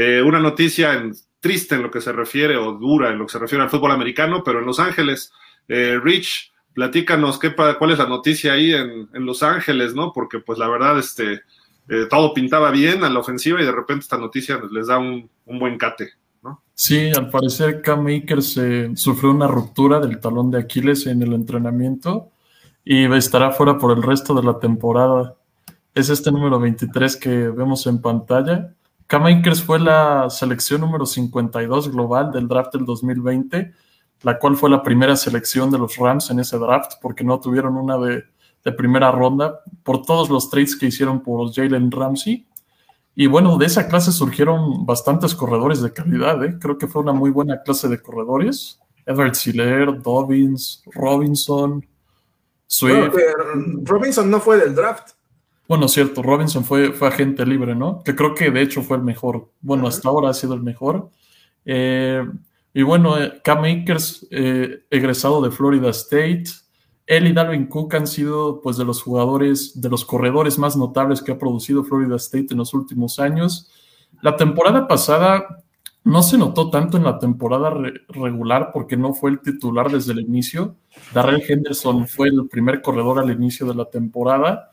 Eh, 0.01 0.23
una 0.23 0.39
noticia 0.39 1.11
triste 1.41 1.75
en 1.75 1.83
lo 1.83 1.91
que 1.91 2.01
se 2.01 2.13
refiere, 2.13 2.57
o 2.57 2.75
dura 2.75 3.11
en 3.11 3.19
lo 3.19 3.27
que 3.27 3.33
se 3.33 3.39
refiere 3.41 3.65
al 3.65 3.69
fútbol 3.69 3.91
americano, 3.91 4.45
pero 4.45 4.61
en 4.61 4.67
Los 4.67 4.79
Ángeles, 4.79 5.33
eh, 5.67 5.99
Rich, 6.01 6.53
platícanos 6.73 7.37
qué, 7.41 7.53
cuál 7.53 7.91
es 7.91 7.99
la 7.99 8.07
noticia 8.07 8.53
ahí 8.53 8.73
en, 8.73 9.09
Los 9.27 9.43
Ángeles, 9.43 9.97
¿no? 9.97 10.13
Porque 10.13 10.39
pues 10.39 10.57
la 10.57 10.69
verdad, 10.69 11.01
este, 11.01 11.41
eh, 11.89 12.07
todo 12.09 12.33
pintaba 12.33 12.71
bien 12.71 13.03
a 13.03 13.09
la 13.09 13.19
ofensiva 13.19 13.61
y 13.61 13.65
de 13.65 13.73
repente 13.73 14.05
esta 14.05 14.19
noticia 14.19 14.61
les 14.71 14.87
da 14.87 14.99
un, 14.99 15.29
buen 15.47 15.77
cate, 15.77 16.11
¿no? 16.45 16.63
Sí, 16.75 17.11
al 17.17 17.29
parecer 17.29 17.83
Cam 17.83 18.07
Akers 18.07 18.57
sufrió 18.95 19.33
una 19.33 19.49
ruptura 19.49 19.99
del 19.99 20.21
talón 20.21 20.53
de 20.53 20.61
Aquiles 20.61 21.09
en 21.09 21.25
el 21.25 21.33
entrenamiento 21.33 22.31
y 22.85 23.13
estará 23.15 23.51
fuera 23.51 23.77
por 23.79 23.97
el 23.97 24.05
resto 24.05 24.33
de 24.33 24.45
la 24.45 24.61
temporada 24.61 25.35
es 25.99 26.11
este 26.11 26.31
número 26.31 26.61
23 26.61 27.17
que 27.17 27.49
vemos 27.49 27.87
en 27.89 28.01
pantalla. 28.01 28.73
Cam 29.09 29.25
Akers 29.25 29.63
fue 29.63 29.81
la 29.81 30.29
selección 30.29 30.83
número 30.83 31.07
52 31.07 31.91
global 31.91 32.31
del 32.31 32.47
draft 32.47 32.75
del 32.75 32.85
2020, 32.85 33.73
la 34.21 34.39
cual 34.39 34.55
fue 34.55 34.69
la 34.69 34.83
primera 34.83 35.17
selección 35.17 35.71
de 35.71 35.79
los 35.79 35.97
Rams 35.97 36.31
en 36.31 36.41
ese 36.41 36.59
draft 36.59 36.93
porque 37.01 37.25
no 37.25 37.41
tuvieron 37.41 37.79
una 37.79 37.97
de, 37.97 38.25
primera 38.77 39.11
ronda 39.11 39.61
por 39.83 40.03
todos 40.03 40.29
los 40.29 40.51
trades 40.51 40.77
que 40.77 40.85
hicieron 40.85 41.23
por 41.23 41.51
Jalen 41.51 41.91
Ramsey. 41.91 42.47
Y 43.15 43.27
bueno, 43.27 43.57
de 43.57 43.65
esa 43.65 43.89
clase 43.89 44.13
surgieron 44.13 44.85
bastantes 44.85 45.35
corredores 45.35 45.81
de 45.81 45.95
calidad. 45.95 46.45
¿eh? 46.45 46.59
Creo 46.61 46.77
que 46.77 46.87
fue 46.87 47.01
una 47.01 47.15
muy 47.15 47.31
buena 47.31 47.63
clase 47.63 47.89
de 47.89 48.03
corredores. 48.03 48.79
Everett 49.07 49.37
Siller, 49.37 50.03
Dobbins, 50.03 50.83
Robinson, 50.93 51.83
Swift. 52.67 53.15
Robinson 53.85 54.31
no 54.31 54.39
fue 54.39 54.59
del 54.59 54.75
draft. 54.75 55.13
Bueno, 55.69 55.87
cierto, 55.87 56.23
Robinson 56.23 56.65
fue, 56.65 56.93
fue 56.93 57.09
agente 57.09 57.45
libre, 57.45 57.75
¿no? 57.75 58.03
Que 58.03 58.17
creo 58.17 58.35
que 58.35 58.51
de 58.51 58.63
hecho 58.63 58.81
fue 58.83 58.97
el 58.97 59.03
mejor. 59.03 59.51
Bueno, 59.61 59.87
hasta 59.87 60.09
ahora 60.09 60.31
ha 60.31 60.35
sido 60.35 60.55
el 60.55 60.63
mejor. 60.63 61.11
Eh, 61.67 62.25
y 62.73 62.83
bueno, 62.83 63.23
eh, 63.23 63.43
Cam 63.45 63.65
Akers, 63.65 64.27
eh, 64.31 64.85
egresado 64.89 65.43
de 65.43 65.51
Florida 65.51 65.91
State. 65.91 66.45
Él 67.07 67.27
y 67.27 67.33
Dalvin 67.35 67.67
Cook 67.67 67.95
han 67.97 68.07
sido 68.07 68.63
pues 68.63 68.79
de 68.79 68.87
los 68.87 69.03
jugadores, 69.03 69.79
de 69.79 69.91
los 69.91 70.07
corredores 70.07 70.59
más 70.59 70.75
notables 70.75 71.21
que 71.21 71.33
ha 71.33 71.39
producido 71.39 71.85
Florida 71.85 72.17
State 72.17 72.49
en 72.53 72.59
los 72.59 72.73
últimos 72.73 73.19
años. 73.19 73.71
La 74.23 74.37
temporada 74.37 74.89
pasada 74.89 75.65
no 76.03 76.23
se 76.23 76.39
notó 76.39 76.71
tanto 76.71 76.97
en 76.97 77.05
la 77.05 77.19
temporada 77.19 77.75
regular 78.09 78.71
porque 78.73 78.97
no 78.97 79.13
fue 79.13 79.33
el 79.33 79.41
titular 79.41 79.91
desde 79.91 80.13
el 80.13 80.21
inicio. 80.21 80.77
Darrell 81.13 81.43
Henderson 81.47 82.09
fue 82.09 82.29
el 82.29 82.49
primer 82.49 82.81
corredor 82.81 83.19
al 83.19 83.31
inicio 83.31 83.67
de 83.67 83.75
la 83.75 83.85
temporada 83.85 84.71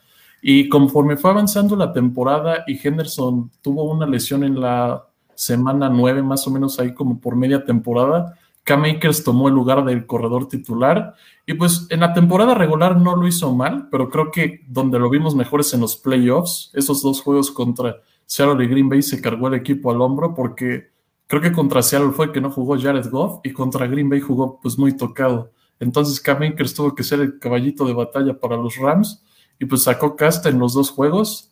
y 0.47 0.69
conforme 0.69 1.17
fue 1.17 1.31
avanzando 1.31 1.75
la 1.75 1.91
temporada 1.91 2.65
y 2.67 2.77
Henderson 2.77 3.49
tuvo 3.63 3.91
una 3.91 4.05
lesión 4.05 4.43
en 4.43 4.61
la 4.61 5.07
semana 5.33 5.89
9, 5.89 6.21
más 6.21 6.45
o 6.45 6.51
menos 6.51 6.79
ahí 6.79 6.93
como 6.93 7.19
por 7.19 7.35
media 7.35 7.65
temporada, 7.65 8.37
Cam 8.63 8.83
Akers 8.83 9.23
tomó 9.23 9.47
el 9.47 9.55
lugar 9.55 9.83
del 9.83 10.05
corredor 10.05 10.47
titular. 10.47 11.15
Y 11.47 11.55
pues 11.55 11.87
en 11.89 12.01
la 12.01 12.13
temporada 12.13 12.53
regular 12.53 12.95
no 12.95 13.15
lo 13.15 13.25
hizo 13.25 13.55
mal, 13.55 13.87
pero 13.89 14.11
creo 14.11 14.29
que 14.29 14.61
donde 14.67 14.99
lo 14.99 15.09
vimos 15.09 15.33
mejor 15.33 15.61
es 15.61 15.73
en 15.73 15.81
los 15.81 15.97
playoffs. 15.97 16.69
Esos 16.75 17.01
dos 17.01 17.23
juegos 17.23 17.49
contra 17.49 17.95
Seattle 18.27 18.63
y 18.63 18.67
Green 18.67 18.87
Bay 18.87 19.01
se 19.01 19.19
cargó 19.19 19.47
el 19.47 19.55
equipo 19.55 19.89
al 19.89 19.99
hombro 19.99 20.35
porque 20.35 20.91
creo 21.25 21.41
que 21.41 21.53
contra 21.53 21.81
Seattle 21.81 22.11
fue 22.11 22.31
que 22.31 22.39
no 22.39 22.51
jugó 22.51 22.79
Jared 22.79 23.09
Goff 23.09 23.39
y 23.43 23.51
contra 23.51 23.87
Green 23.87 24.09
Bay 24.09 24.19
jugó 24.19 24.59
pues 24.61 24.77
muy 24.77 24.95
tocado. 24.95 25.49
Entonces 25.79 26.19
Cam 26.19 26.43
Akers 26.43 26.75
tuvo 26.75 26.93
que 26.93 27.03
ser 27.03 27.19
el 27.21 27.39
caballito 27.39 27.83
de 27.83 27.93
batalla 27.93 28.39
para 28.39 28.57
los 28.57 28.77
Rams 28.77 29.23
y 29.59 29.65
pues 29.65 29.83
sacó 29.83 30.15
casta 30.15 30.49
en 30.49 30.59
los 30.59 30.73
dos 30.73 30.91
juegos. 30.91 31.49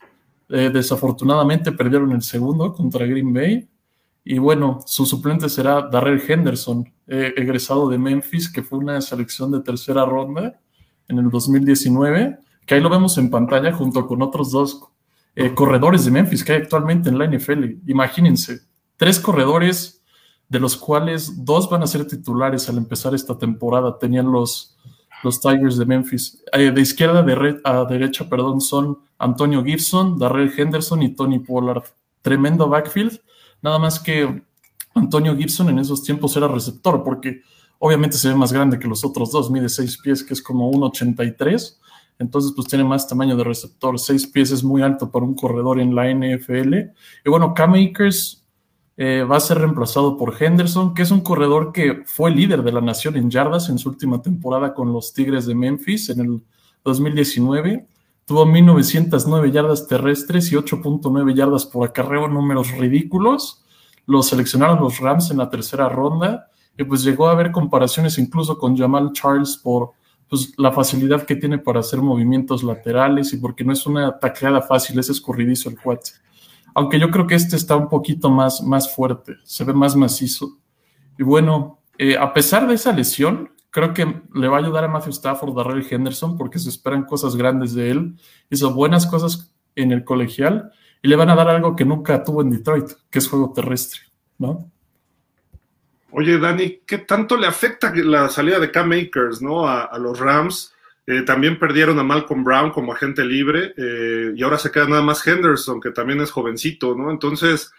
Eh, 0.50 0.70
desafortunadamente 0.72 1.72
perdieron 1.72 2.12
el 2.12 2.22
segundo 2.22 2.74
contra 2.74 3.06
Green 3.06 3.34
Bay. 3.34 3.68
Y 4.26 4.38
bueno, 4.38 4.80
su 4.86 5.06
suplente 5.06 5.50
será 5.50 5.82
Darrell 5.90 6.22
Henderson, 6.26 6.92
eh, 7.08 7.34
egresado 7.36 7.90
de 7.90 7.98
Memphis, 7.98 8.50
que 8.52 8.64
fue 8.64 8.80
una 8.80 9.02
selección 9.02 9.52
de 9.52 9.62
tercera 9.62 10.06
ronda 10.06 10.60
en 11.08 11.18
el 11.18 11.30
2019, 11.30 12.40
que 12.66 12.76
ahí 12.76 12.82
lo 12.82 12.90
vemos 12.90 13.18
en 13.18 13.30
pantalla 13.30 13.74
junto 13.74 14.08
con 14.08 14.22
otros 14.22 14.52
dos 14.52 14.82
eh, 15.36 15.54
corredores 15.54 16.06
de 16.06 16.12
Memphis 16.12 16.44
que 16.44 16.54
hay 16.54 16.62
actualmente 16.62 17.10
en 17.10 17.18
la 17.18 17.28
NFL. 17.28 17.64
Imagínense, 17.88 18.62
tres 18.98 19.20
corredores 19.20 20.02
de 20.48 20.60
los 20.60 20.78
cuales 20.78 21.44
dos 21.44 21.70
van 21.70 21.84
a 21.84 21.88
ser 21.88 22.06
titulares 22.08 22.70
al 22.70 22.78
empezar 22.78 23.16
esta 23.16 23.38
temporada. 23.38 23.98
Tenían 23.98 24.32
los, 24.32 24.78
los 25.24 25.39
Tigers 25.39 25.77
de 25.77 25.86
Memphis. 25.86 26.44
Eh, 26.51 26.72
de 26.72 26.82
izquierda 26.82 27.24
de 27.24 27.60
a 27.63 27.86
derecha, 27.86 28.30
perdón, 28.30 28.62
son 28.62 29.00
Antonio 29.18 29.63
Gibson, 29.63 30.20
Darrell 30.20 30.51
Henderson 30.56 31.01
y 31.01 31.15
Tony 31.15 31.39
Pollard. 31.39 31.84
Tremendo 32.22 32.70
backfield. 32.70 33.20
Nada 33.62 33.80
más 33.80 34.00
que 34.00 34.44
Antonio 34.94 35.36
Gibson 35.36 35.70
en 35.70 35.80
esos 35.80 36.03
tiempos 36.03 36.36
era 36.38 36.48
receptor, 36.48 37.03
porque 37.03 37.42
obviamente 37.80 38.18
se 38.18 38.30
ve 38.30 38.36
más 38.36 38.53
grande 38.53 38.77
que 38.77 38.88
los 38.88 39.03
otros 39.03 39.32
dos, 39.32 39.50
mide 39.50 39.70
6 39.70 39.98
pies, 40.03 40.24
que 40.24 40.34
es 40.34 40.42
como 40.42 40.72
1,83. 40.72 41.77
Entonces, 42.20 42.53
pues 42.56 42.68
tiene 42.68 42.84
más 42.84 43.08
tamaño 43.08 43.36
de 43.36 43.44
receptor. 43.44 44.00
6 44.00 44.27
pies 44.27 44.51
es 44.51 44.63
muy 44.63 44.82
alto 44.82 45.12
para 45.12 45.25
un 45.25 45.34
corredor 45.34 45.80
en 45.80 45.96
la 45.96 46.10
NFL. 46.10 46.74
Y 47.25 47.30
bueno, 47.30 47.53
Cam 47.53 47.74
Akers 47.74 48.43
eh, 48.96 49.24
va 49.24 49.38
a 49.38 49.40
ser 49.40 49.58
reemplazado 49.58 50.18
por 50.18 50.36
Henderson, 50.42 50.94
que 50.94 51.02
es 51.02 51.12
un 51.12 51.22
corredor 51.22 51.72
que 51.72 52.04
fue 52.06 52.30
líder 52.32 52.62
de 52.62 52.72
la 52.72 52.82
nación 52.82 53.16
en 53.16 53.30
yardas 53.30 53.70
en 53.70 53.80
su 53.80 53.90
última 53.90 54.22
temporada 54.22 54.74
con 54.74 54.94
los 54.94 55.14
Tigres 55.14 55.48
de 55.48 55.56
Memphis 55.56 56.10
en 56.10 56.20
el 56.20 56.42
2019. 56.84 57.88
Tuvo 58.26 58.46
1909 58.46 59.52
yardas 59.52 59.88
terrestres 59.88 60.52
y 60.52 60.56
8.9 60.56 61.34
yardas 61.34 61.66
por 61.66 61.88
acarreo, 61.88 62.28
números 62.28 62.72
ridículos. 62.72 63.64
Lo 64.06 64.22
seleccionaron 64.22 64.80
los 64.80 65.00
Rams 65.00 65.32
en 65.32 65.38
la 65.38 65.50
tercera 65.50 65.90
ronda 65.90 66.48
y 66.78 66.84
pues 66.84 67.04
llegó 67.04 67.28
a 67.28 67.32
haber 67.32 67.52
comparaciones 67.52 68.18
incluso 68.18 68.58
con 68.58 68.78
Jamal 68.78 69.12
Charles 69.14 69.58
por 69.58 69.92
pues, 70.30 70.54
la 70.58 70.72
facilidad 70.72 71.26
que 71.26 71.36
tiene 71.36 71.58
para 71.58 71.80
hacer 71.80 72.00
movimientos 72.02 72.64
laterales 72.64 73.34
y 73.34 73.38
porque 73.38 73.64
no 73.64 73.74
es 73.74 73.86
una 73.86 74.20
tacleada 74.20 74.62
fácil, 74.62 75.00
es 75.00 75.10
escurridizo 75.10 75.70
el 75.70 75.80
cuate. 75.80 76.12
Aunque 76.74 77.00
yo 77.00 77.12
creo 77.12 77.27
que 77.27 77.36
este 77.36 77.56
está 77.56 77.75
un 77.75 77.89
poquito 77.89 78.30
más, 78.30 78.62
más 78.62 78.94
fuerte, 78.94 79.38
se 79.44 79.63
ve 79.63 79.74
más 79.74 79.96
macizo. 79.96 80.58
Y 81.18 81.24
bueno, 81.24 81.80
eh, 81.98 82.18
a 82.18 82.34
pesar 82.34 82.68
de 82.68 82.75
esa 82.75 82.92
lesión, 82.92 83.51
creo 83.70 83.94
que 83.94 84.22
le 84.34 84.48
va 84.48 84.58
a 84.58 84.60
ayudar 84.60 84.84
a 84.84 84.88
Matthew 84.88 85.12
Stafford, 85.12 85.58
Ray 85.58 85.86
Henderson, 85.89 86.38
porque 86.38 86.60
se 86.60 86.70
esperan 86.70 87.06
cosas 87.06 87.36
grandes 87.36 87.74
de 87.74 87.92
él. 87.92 88.15
Hizo 88.50 88.74
buenas 88.74 89.06
cosas 89.06 89.53
en 89.75 89.92
el 89.92 90.03
colegial 90.03 90.72
y 91.01 91.08
le 91.08 91.15
van 91.15 91.30
a 91.30 91.36
dar 91.36 91.50
algo 91.50 91.75
que 91.75 91.86
nunca 91.86 92.24
tuvo 92.24 92.42
en 92.42 92.50
Detroit, 92.50 92.89
que 93.10 93.20
es 93.20 93.27
juego 93.27 93.51
terrestre, 93.53 94.01
¿no? 94.38 94.70
Oye, 96.12 96.38
Dani, 96.38 96.82
¿qué 96.86 97.00
tanto 97.00 97.36
le 97.38 97.48
afecta 97.48 97.92
la 97.96 98.30
salida 98.30 98.60
de 98.60 98.70
Cam 98.70 98.92
Akers, 98.92 99.42
¿no? 99.42 99.68
a 99.68 99.98
los 99.98 100.20
Rams 100.20 100.73
eh, 101.06 101.22
también 101.24 101.60
perdieron 101.60 102.00
a 102.00 102.04
Malcolm 102.04 102.44
Brown 102.44 102.72
como 102.72 102.94
agente 102.94 103.26
libre 103.26 103.74
eh, 103.78 104.34
y 104.36 104.44
ahora 104.44 104.58
se 104.58 104.72
queda 104.72 104.88
nada 104.88 105.02
más 105.02 105.26
Henderson, 105.26 105.82
que 105.82 105.92
también 105.92 106.22
es 106.22 106.32
jovencito, 106.32 106.96
¿no? 106.96 107.12
Entonces, 107.12 107.72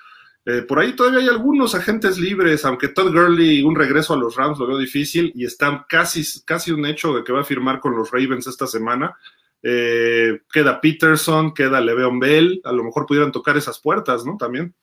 eh, 0.45 0.63
por 0.63 0.79
ahí 0.79 0.95
todavía 0.95 1.21
hay 1.21 1.29
algunos 1.29 1.75
agentes 1.75 2.19
libres, 2.19 2.65
aunque 2.65 2.89
Todd 2.89 3.13
Gurley, 3.13 3.63
un 3.63 3.77
regreso 3.77 4.13
a 4.13 4.19
los 4.19 4.37
Rams 4.37 4.59
lo 4.59 4.67
veo 4.67 4.79
difícil 4.79 5.33
y 5.35 5.47
está 5.47 5.87
casi, 5.89 6.23
casi 6.45 6.71
un 6.71 6.85
hecho 6.85 7.15
de 7.15 7.25
que 7.25 7.33
va 7.33 7.41
a 7.41 7.45
firmar 7.45 7.81
con 7.81 7.97
los 7.97 8.11
Ravens 8.11 8.47
esta 8.47 8.67
semana. 8.67 9.17
queda 9.63 10.81
Peterson, 10.83 11.55
queda 11.55 11.81
Le'Veon 11.81 12.21
Bell, 12.21 12.61
a 12.65 12.73
lo 12.73 12.85
mejor 12.85 13.07
pudieran 13.07 13.33
tocar 13.33 13.57
esas 13.57 13.81
puertas, 13.81 14.27
¿no? 14.27 14.37
También. 14.37 14.75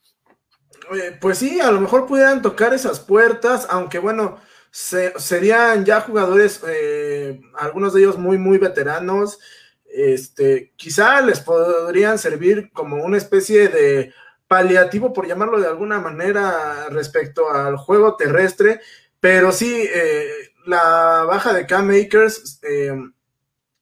Eh, 0.94 1.18
pues 1.20 1.38
sí, 1.38 1.60
a 1.62 1.72
lo 1.72 1.80
mejor 1.80 2.06
pudieran 2.06 2.42
tocar 2.42 2.74
esas 2.74 3.00
puertas, 3.00 3.68
aunque 3.70 4.00
bueno, 4.00 4.38
serían 4.72 5.86
ya 5.86 6.01
jugadores, 6.01 6.62
eh, 6.68 7.40
algunos 7.56 7.94
de 7.94 8.01
ellos 8.01 8.18
muy, 8.18 8.38
muy 8.38 8.58
veteranos. 8.58 9.40
Este, 9.86 10.72
quizá 10.78 11.22
les 11.22 11.42
podrían 11.42 12.18
servir 12.18 12.72
como 12.72 13.04
una 13.04 13.18
especie 13.18 13.68
de 13.68 14.13
paliativo, 14.48 15.13
por 15.13 15.28
llamarlo 15.28 15.60
de 15.60 15.68
alguna 15.68 16.00
manera, 16.00 16.88
respecto 16.90 17.51
al 17.51 17.78
juego 17.78 18.16
terrestre, 18.16 18.80
pero 19.20 19.51
sí, 19.51 19.88
eh, 19.94 20.30
la 20.66 21.25
baja 21.28 21.54
de 21.54 21.66
Cam 21.66 21.88
Makers 21.88 22.60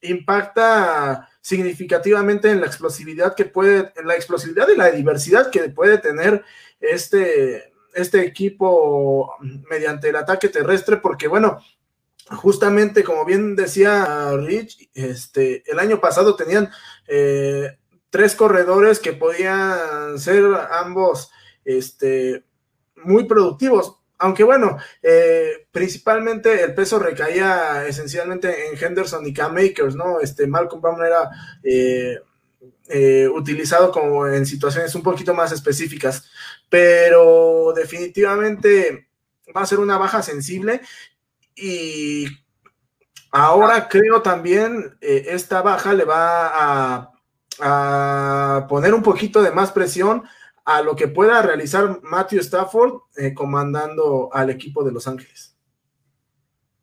impacta 0.02 1.30
significativamente 1.42 2.52
en 2.52 2.62
la 2.62 2.68
explosividad 2.68 3.36
que 3.36 3.46
puede, 3.46 3.92
en 3.96 4.08
la 4.08 4.16
explosividad 4.16 4.68
y 4.70 4.78
la 4.78 4.92
diversidad 4.92 5.50
que 5.50 5.70
puede 5.70 5.98
tener 5.98 6.44
este, 6.80 7.69
este 7.94 8.22
equipo 8.22 9.36
mediante 9.70 10.10
el 10.10 10.16
ataque 10.16 10.50
terrestre, 10.50 10.98
porque 10.98 11.28
bueno, 11.28 11.60
justamente 12.30 13.04
como 13.04 13.26
bien 13.26 13.56
decía 13.56 14.32
Rich, 14.38 14.90
este, 14.94 15.64
el 15.70 15.80
año 15.80 16.00
pasado 16.00 16.36
tenían 16.36 16.70
eh, 17.08 17.78
tres 18.10 18.36
corredores 18.36 19.00
que 19.00 19.14
podían 19.14 20.18
ser 20.20 20.46
ambos 20.72 21.32
este, 21.66 22.44
muy 22.98 23.26
productivos. 23.26 23.96
Aunque 24.22 24.44
bueno, 24.44 24.78
eh, 25.02 25.68
principalmente 25.72 26.62
el 26.62 26.76
peso 26.76 27.00
recaía 27.00 27.88
esencialmente 27.88 28.68
en 28.68 28.78
Henderson 28.78 29.26
y 29.26 29.34
Cam 29.34 29.54
Makers, 29.54 29.96
¿no? 29.96 30.20
Este 30.20 30.46
Malcolm 30.46 30.82
Brown 30.82 31.02
era 31.06 31.30
eh, 32.92 33.28
utilizado 33.28 33.92
como 33.92 34.28
en 34.28 34.46
situaciones 34.48 34.94
un 34.96 35.04
poquito 35.04 35.34
más 35.34 35.52
específicas, 35.52 36.26
pero 36.70 37.74
definitivamente 37.76 39.10
va 39.56 39.62
a 39.62 39.66
ser 39.66 39.80
una 39.80 39.98
baja 39.98 40.22
sensible 40.22 40.82
y 41.56 42.26
ahora 43.32 43.88
creo 43.90 44.22
también 44.22 44.98
esta 45.02 45.62
baja 45.62 45.94
le 45.94 46.06
va 46.06 46.52
a, 46.54 47.12
a 47.60 48.68
poner 48.68 48.94
un 48.94 49.04
poquito 49.04 49.42
de 49.42 49.52
más 49.52 49.72
presión 49.72 50.24
a 50.70 50.84
lo 50.84 50.96
que 50.96 51.08
pueda 51.08 51.42
realizar 51.42 52.00
Matthew 52.04 52.42
Stafford 52.42 53.02
eh, 53.18 53.34
comandando 53.34 54.30
al 54.32 54.52
equipo 54.52 54.84
de 54.84 54.92
Los 54.92 55.08
Ángeles. 55.08 55.58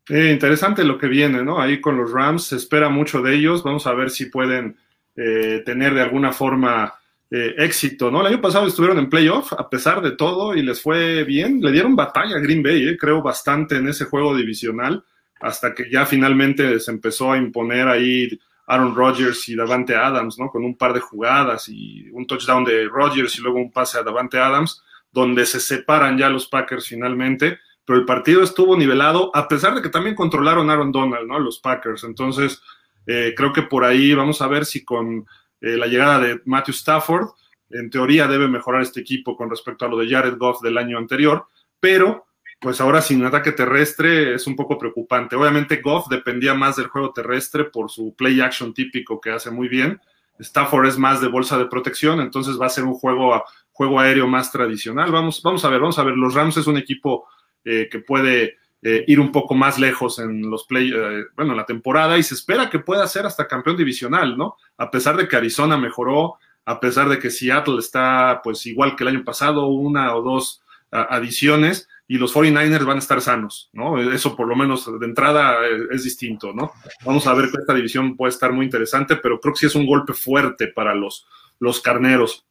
interesante 0.09 0.83
lo 0.83 0.97
que 0.97 1.07
viene, 1.07 1.41
¿no? 1.41 1.61
Ahí 1.61 1.79
con 1.79 1.95
los 1.95 2.11
Rams 2.11 2.47
se 2.47 2.57
espera 2.57 2.89
mucho 2.89 3.21
de 3.21 3.35
ellos. 3.35 3.63
Vamos 3.63 3.87
a 3.87 3.93
ver 3.93 4.09
si 4.09 4.25
pueden 4.25 4.77
eh, 5.15 5.63
tener 5.65 5.93
de 5.93 6.01
alguna 6.01 6.33
forma 6.33 6.96
eh, 7.29 7.55
éxito, 7.57 8.09
¿no? 8.09 8.21
El 8.21 8.27
año 8.27 8.41
pasado 8.41 8.67
estuvieron 8.67 8.97
en 8.99 9.09
playoff 9.09 9.51
a 9.53 9.69
pesar 9.69 10.01
de 10.01 10.11
todo 10.11 10.55
y 10.55 10.61
les 10.61 10.81
fue 10.81 11.23
bien. 11.23 11.59
Le 11.61 11.71
dieron 11.71 11.95
batalla 11.95 12.37
a 12.37 12.39
Green 12.39 12.63
Bay, 12.63 12.97
creo 12.97 13.21
bastante 13.21 13.77
en 13.77 13.87
ese 13.87 14.05
juego 14.05 14.35
divisional 14.35 15.03
hasta 15.39 15.73
que 15.73 15.89
ya 15.91 16.05
finalmente 16.05 16.79
se 16.79 16.91
empezó 16.91 17.31
a 17.31 17.37
imponer 17.37 17.87
ahí 17.87 18.39
Aaron 18.67 18.95
Rodgers 18.95 19.47
y 19.49 19.55
Davante 19.55 19.95
Adams, 19.95 20.37
¿no? 20.39 20.49
Con 20.49 20.63
un 20.65 20.77
par 20.77 20.93
de 20.93 20.99
jugadas 20.99 21.69
y 21.69 22.09
un 22.11 22.25
touchdown 22.27 22.65
de 22.65 22.87
Rodgers 22.87 23.37
y 23.37 23.41
luego 23.41 23.59
un 23.59 23.71
pase 23.71 23.97
a 23.97 24.03
Davante 24.03 24.39
Adams, 24.39 24.83
donde 25.11 25.45
se 25.45 25.59
separan 25.59 26.17
ya 26.17 26.29
los 26.29 26.47
Packers 26.47 26.87
finalmente, 26.87 27.59
pero 27.85 27.99
el 27.99 28.05
partido 28.05 28.43
estuvo 28.43 28.75
nivelado, 28.75 29.31
a 29.33 29.47
pesar 29.47 29.73
de 29.75 29.81
que 29.81 29.89
también 29.89 30.15
controlaron 30.15 30.69
Aaron 30.69 30.91
Donald, 30.91 31.27
¿no? 31.27 31.39
Los 31.39 31.59
Packers. 31.59 32.03
Entonces, 32.03 32.61
eh, 33.05 33.33
creo 33.35 33.53
que 33.53 33.61
por 33.61 33.85
ahí 33.85 34.13
vamos 34.13 34.41
a 34.41 34.47
ver 34.47 34.65
si 34.65 34.83
con 34.83 35.25
eh, 35.61 35.77
la 35.77 35.87
llegada 35.87 36.19
de 36.19 36.41
Matthew 36.45 36.73
Stafford, 36.73 37.29
en 37.69 37.89
teoría 37.89 38.27
debe 38.27 38.47
mejorar 38.47 38.81
este 38.81 39.01
equipo 39.01 39.35
con 39.35 39.49
respecto 39.49 39.85
a 39.85 39.89
lo 39.89 39.97
de 39.97 40.09
Jared 40.09 40.37
Goff 40.37 40.61
del 40.61 40.77
año 40.77 40.97
anterior, 40.97 41.47
pero 41.79 42.27
pues 42.59 42.81
ahora 42.81 43.01
sin 43.01 43.23
ataque 43.23 43.51
terrestre 43.51 44.33
es 44.33 44.47
un 44.47 44.55
poco 44.55 44.77
preocupante. 44.77 45.35
Obviamente 45.35 45.77
Goff 45.77 46.07
dependía 46.09 46.53
más 46.53 46.75
del 46.75 46.87
juego 46.87 47.13
terrestre 47.13 47.65
por 47.65 47.91
su 47.91 48.15
play 48.15 48.41
action 48.41 48.73
típico 48.73 49.21
que 49.21 49.31
hace 49.31 49.51
muy 49.51 49.67
bien. 49.67 49.99
Stafford 50.39 50.87
es 50.87 50.97
más 50.97 51.21
de 51.21 51.27
bolsa 51.27 51.57
de 51.57 51.65
protección, 51.65 52.19
entonces 52.19 52.59
va 52.59 52.67
a 52.67 52.69
ser 52.69 52.83
un 52.83 52.93
juego, 52.93 53.43
juego 53.71 53.99
aéreo 53.99 54.27
más 54.27 54.51
tradicional. 54.51 55.11
Vamos, 55.11 55.41
vamos 55.43 55.65
a 55.65 55.69
ver, 55.69 55.79
vamos 55.79 55.99
a 55.99 56.03
ver. 56.03 56.15
Los 56.15 56.33
Rams 56.33 56.57
es 56.57 56.67
un 56.67 56.77
equipo 56.77 57.27
eh, 57.63 57.89
que 57.91 57.99
puede 57.99 58.57
eh, 58.89 59.03
ir 59.05 59.19
un 59.19 59.33
poco 59.33 59.53
más 59.53 59.77
lejos 59.77 60.17
en 60.19 60.49
los 60.49 60.65
play, 60.65 60.93
eh, 60.95 61.25
bueno, 61.35 61.51
en 61.51 61.57
la 61.57 61.65
temporada 61.65 62.17
y 62.17 62.23
se 62.23 62.35
espera 62.35 62.69
que 62.69 62.79
pueda 62.79 63.05
ser 63.05 63.25
hasta 63.25 63.45
campeón 63.45 63.75
divisional, 63.75 64.37
¿no? 64.37 64.55
A 64.77 64.89
pesar 64.89 65.17
de 65.17 65.27
que 65.27 65.35
Arizona 65.35 65.75
mejoró, 65.75 66.35
a 66.63 66.79
pesar 66.79 67.09
de 67.09 67.19
que 67.19 67.29
Seattle 67.29 67.79
está 67.79 68.39
pues 68.41 68.65
igual 68.65 68.95
que 68.95 69.03
el 69.03 69.09
año 69.09 69.25
pasado, 69.25 69.67
una 69.67 70.15
o 70.15 70.21
dos 70.21 70.61
adiciones 70.89 71.89
y 72.07 72.17
los 72.17 72.33
49ers 72.33 72.85
van 72.85 72.95
a 72.95 72.99
estar 72.99 73.19
sanos, 73.19 73.69
¿no? 73.73 73.99
Eso 73.99 74.35
por 74.37 74.47
lo 74.47 74.55
menos 74.55 74.89
de 74.99 75.05
entrada 75.05 75.57
eh, 75.67 75.87
es, 75.91 76.05
distinto, 76.05 76.53
¿no? 76.53 76.71
Vamos 77.03 77.27
a 77.27 77.33
ver 77.33 77.51
que 77.51 77.57
esta 77.59 77.73
división 77.73 78.15
puede 78.15 78.29
estar 78.29 78.53
muy 78.53 78.65
interesante, 78.65 79.17
pero 79.17 79.41
creo 79.41 79.53
que 79.53 79.59
sí 79.59 79.65
es 79.65 79.75
un 79.75 79.85
golpe 79.85 80.13
fuerte 80.13 80.67
para 80.67 80.95
los, 80.95 81.27
los 81.59 81.81
carneros. 81.81 82.45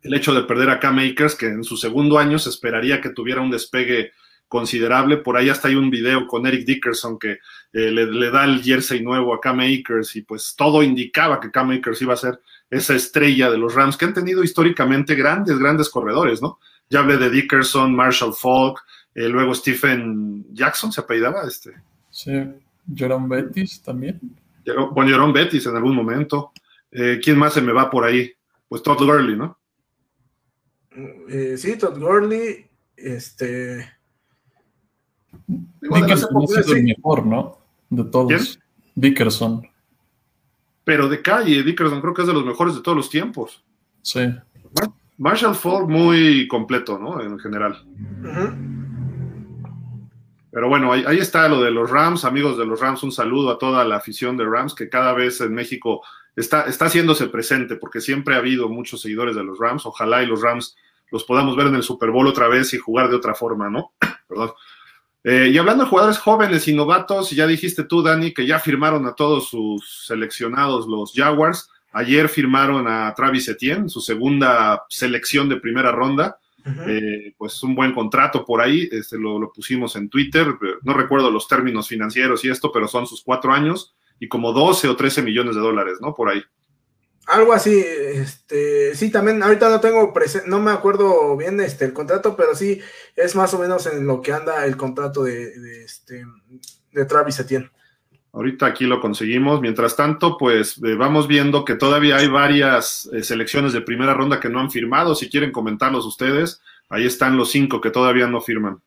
El 0.00 0.14
hecho 0.14 0.32
de 0.32 0.44
perder 0.44 0.70
a 0.70 0.80
K-Makers, 0.80 1.34
que 1.34 1.48
en 1.48 1.64
su 1.64 1.76
segundo 1.76 2.18
año 2.18 2.38
se 2.38 2.48
esperaría 2.48 3.02
que 3.02 3.10
tuviera 3.10 3.42
un 3.42 3.50
despegue 3.50 4.12
considerable. 4.48 5.18
Por 5.18 5.36
ahí 5.36 5.48
hasta 5.48 5.68
hay 5.68 5.74
un 5.74 5.90
video 5.90 6.26
con 6.26 6.46
Eric 6.46 6.64
Dickerson 6.64 7.18
que 7.18 7.38
eh, 7.72 7.90
le, 7.90 8.30
da 8.30 8.44
el 8.44 8.62
jersey 8.62 9.02
nuevo 9.02 9.34
a 9.34 9.40
K-Makers 9.40 10.16
y 10.16 10.22
pues 10.22 10.54
todo 10.56 10.82
indicaba 10.82 11.40
que 11.40 11.50
K-Makers 11.50 12.02
iba 12.02 12.14
a 12.14 12.18
ser 12.18 12.40
esa 12.70 12.94
estrella 12.94 13.50
de 13.50 13.58
los 13.58 13.74
Rams, 13.74 13.96
que 13.96 14.04
han 14.04 14.14
tenido 14.14 14.42
históricamente 14.42 15.14
grandes, 15.14 15.58
grandes 15.58 15.88
corredores, 15.88 16.42
¿no? 16.42 16.58
Ya 16.88 17.00
hablé 17.00 17.16
de 17.16 17.30
Dickerson, 17.30 17.94
Marshall 17.94 18.34
Falk, 18.34 18.84
eh, 19.14 19.28
luego 19.28 19.54
Stephen 19.54 20.46
Jackson 20.52 20.92
se 20.92 21.00
apellidaba 21.00 21.46
este. 21.46 21.74
Sí, 22.10 22.32
Jerome 22.94 23.36
Bettis 23.36 23.82
también. 23.82 24.20
Bueno, 24.92 25.10
Jerome 25.10 25.32
Bettis 25.32 25.66
en 25.66 25.76
algún 25.76 25.94
momento. 25.94 26.52
Eh, 26.90 27.20
¿Quién 27.22 27.38
más 27.38 27.54
se 27.54 27.62
me 27.62 27.72
va 27.72 27.90
por 27.90 28.04
ahí? 28.04 28.32
Pues 28.68 28.82
Todd 28.82 28.98
Gurley, 28.98 29.36
¿no? 29.36 29.58
Eh, 31.28 31.56
sí, 31.56 31.76
Todd 31.76 31.98
Gurley, 31.98 32.66
este. 32.96 33.95
Dickerson 35.46 36.42
ha 36.42 36.46
sido 36.46 36.76
el 36.76 36.84
mejor, 36.84 37.26
¿no? 37.26 37.58
De 37.90 38.04
todos. 38.04 38.58
Dickerson. 38.94 39.66
Pero 40.84 41.08
de 41.08 41.22
calle, 41.22 41.62
Dickerson 41.62 42.00
creo 42.00 42.14
que 42.14 42.22
es 42.22 42.28
de 42.28 42.34
los 42.34 42.44
mejores 42.44 42.74
de 42.74 42.80
todos 42.80 42.96
los 42.96 43.10
tiempos. 43.10 43.64
Sí. 44.02 44.20
Marshall 45.18 45.54
Falk 45.54 45.88
muy 45.88 46.46
completo, 46.48 46.98
¿no? 46.98 47.20
En 47.20 47.38
general. 47.38 47.84
Pero 50.50 50.68
bueno, 50.68 50.92
ahí, 50.92 51.18
está 51.18 51.48
lo 51.48 51.60
de 51.60 51.70
los 51.70 51.90
Rams, 51.90 52.24
amigos 52.24 52.56
de 52.56 52.64
los 52.64 52.80
Rams, 52.80 53.02
un 53.02 53.12
saludo 53.12 53.50
a 53.50 53.58
toda 53.58 53.84
la 53.84 53.96
afición 53.96 54.36
de 54.36 54.44
Rams 54.44 54.74
que 54.74 54.88
cada 54.88 55.12
vez 55.12 55.40
en 55.40 55.54
México 55.54 56.02
está, 56.34 56.62
está 56.62 56.86
haciéndose 56.86 57.28
presente 57.28 57.76
porque 57.76 58.00
siempre 58.00 58.34
ha 58.34 58.38
habido 58.38 58.68
muchos 58.68 59.00
seguidores 59.00 59.36
de 59.36 59.44
los 59.44 59.58
Rams. 59.58 59.86
Ojalá 59.86 60.22
y 60.22 60.26
los 60.26 60.40
Rams 60.40 60.76
los 61.10 61.24
podamos 61.24 61.56
ver 61.56 61.66
en 61.66 61.74
el 61.74 61.82
Super 61.82 62.10
Bowl 62.10 62.26
otra 62.26 62.48
vez 62.48 62.72
y 62.74 62.78
jugar 62.78 63.08
de 63.08 63.16
otra 63.16 63.34
forma, 63.34 63.68
¿no? 63.68 63.92
Perdón. 64.28 64.52
Eh, 65.28 65.50
y 65.52 65.58
hablando 65.58 65.82
de 65.82 65.90
jugadores 65.90 66.18
jóvenes 66.18 66.68
y 66.68 66.72
novatos, 66.72 67.32
ya 67.32 67.48
dijiste 67.48 67.82
tú, 67.82 68.00
Dani, 68.00 68.32
que 68.32 68.46
ya 68.46 68.60
firmaron 68.60 69.06
a 69.06 69.14
todos 69.14 69.48
sus 69.48 70.04
seleccionados 70.06 70.86
los 70.86 71.12
Jaguars. 71.12 71.68
Ayer 71.90 72.28
firmaron 72.28 72.86
a 72.86 73.12
Travis 73.12 73.48
Etienne, 73.48 73.88
su 73.88 74.00
segunda 74.00 74.84
selección 74.88 75.48
de 75.48 75.56
primera 75.56 75.90
ronda. 75.90 76.38
Eh, 76.86 77.34
pues 77.36 77.60
un 77.64 77.74
buen 77.74 77.92
contrato 77.92 78.44
por 78.44 78.60
ahí, 78.60 78.88
este, 78.92 79.18
lo, 79.18 79.52
pusimos 79.52 79.96
en 79.96 80.08
Twitter, 80.08 80.46
no 80.82 80.94
recuerdo 80.94 81.30
los 81.30 81.46
términos 81.48 81.88
financieros 81.88 82.44
y 82.44 82.48
esto, 82.48 82.70
pero 82.72 82.86
son 82.86 83.06
sus 83.06 83.22
cuatro 83.22 83.52
años 83.52 83.94
y 84.18 84.28
como 84.28 84.52
12 84.52 84.88
o 84.88 84.96
13 84.96 85.22
millones 85.22 85.56
de 85.56 85.60
dólares, 85.60 85.98
¿no? 86.00 86.14
Por 86.14 86.28
ahí. 86.28 86.42
Algo 87.26 87.52
así, 87.52 87.84
este, 87.84 88.94
sí, 88.94 89.10
también, 89.10 89.42
ahorita 89.42 89.68
no 89.68 89.80
tengo, 89.80 90.14
no 90.46 90.60
me 90.60 90.70
acuerdo 90.70 91.36
bien 91.36 91.60
este, 91.60 91.84
el 91.84 91.92
contrato, 91.92 92.36
pero 92.36 92.54
sí 92.54 92.80
es 93.16 93.34
más 93.34 93.52
o 93.52 93.58
menos 93.58 93.86
en 93.86 94.06
lo 94.06 94.22
que 94.22 94.32
anda 94.32 94.64
el 94.64 94.76
contrato 94.76 95.24
de, 95.24 95.58
de, 95.58 95.84
este, 95.84 96.24
de 96.92 97.04
Travis 97.04 97.40
Etienne. 97.40 97.70
Ahorita 98.36 98.66
aquí 98.66 98.84
lo 98.84 99.00
conseguimos. 99.00 99.62
Mientras 99.62 99.96
tanto, 99.96 100.36
pues 100.36 100.76
eh, 100.84 100.94
vamos 100.94 101.26
viendo 101.26 101.64
que 101.64 101.74
todavía 101.74 102.16
hay 102.16 102.28
varias 102.28 103.08
eh, 103.12 103.22
selecciones 103.22 103.72
de 103.72 103.80
primera 103.80 104.12
ronda 104.12 104.38
que 104.40 104.50
no 104.50 104.60
han 104.60 104.70
firmado. 104.70 105.14
Si 105.14 105.30
quieren 105.30 105.50
comentarlos 105.50 106.04
ustedes, 106.04 106.60
ahí 106.90 107.06
están 107.06 107.38
los 107.38 107.50
cinco 107.50 107.80
que 107.80 107.90
todavía 107.90 108.26
no 108.26 108.42
firman. 108.42 108.82